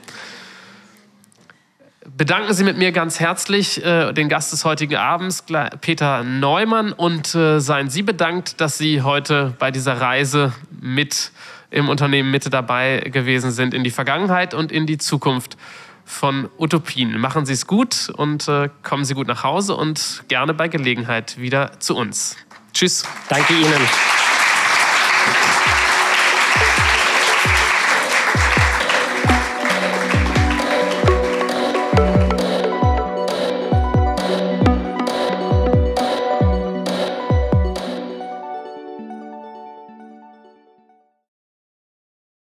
Bedanken 2.16 2.54
Sie 2.54 2.64
mit 2.64 2.78
mir 2.78 2.92
ganz 2.92 3.20
herzlich 3.20 3.82
den 3.82 4.28
Gast 4.28 4.52
des 4.52 4.66
heutigen 4.66 4.96
Abends, 4.96 5.46
Peter 5.80 6.24
Neumann, 6.24 6.94
und 6.94 7.28
seien 7.28 7.90
Sie 7.90 8.02
bedankt, 8.02 8.60
dass 8.60 8.78
Sie 8.78 9.02
heute 9.02 9.54
bei 9.60 9.72
dieser 9.72 10.02
Reise 10.02 10.52
mit 10.82 11.32
im 11.70 11.90
Unternehmen 11.90 12.30
Mitte 12.30 12.50
dabei 12.50 13.00
gewesen 13.00 13.52
sind 13.52 13.74
in 13.74 13.84
die 13.84 13.92
Vergangenheit 13.92 14.54
und 14.54 14.72
in 14.72 14.86
die 14.88 14.98
Zukunft 14.98 15.58
von 16.06 16.50
Utopien. 16.58 17.20
Machen 17.20 17.46
Sie 17.46 17.54
es 17.54 17.68
gut 17.68 18.10
und 18.16 18.48
äh, 18.48 18.70
kommen 18.84 19.06
Sie 19.06 19.14
gut 19.14 19.28
nach 19.28 19.44
Hause 19.44 19.76
und 19.76 20.24
gerne 20.28 20.54
bei 20.54 20.68
Gelegenheit 20.68 21.38
wieder 21.38 21.80
zu 21.80 21.96
uns. 21.96 22.36
Tschüss. 22.74 23.04
Danke 23.30 23.54
Ihnen. 23.54 24.21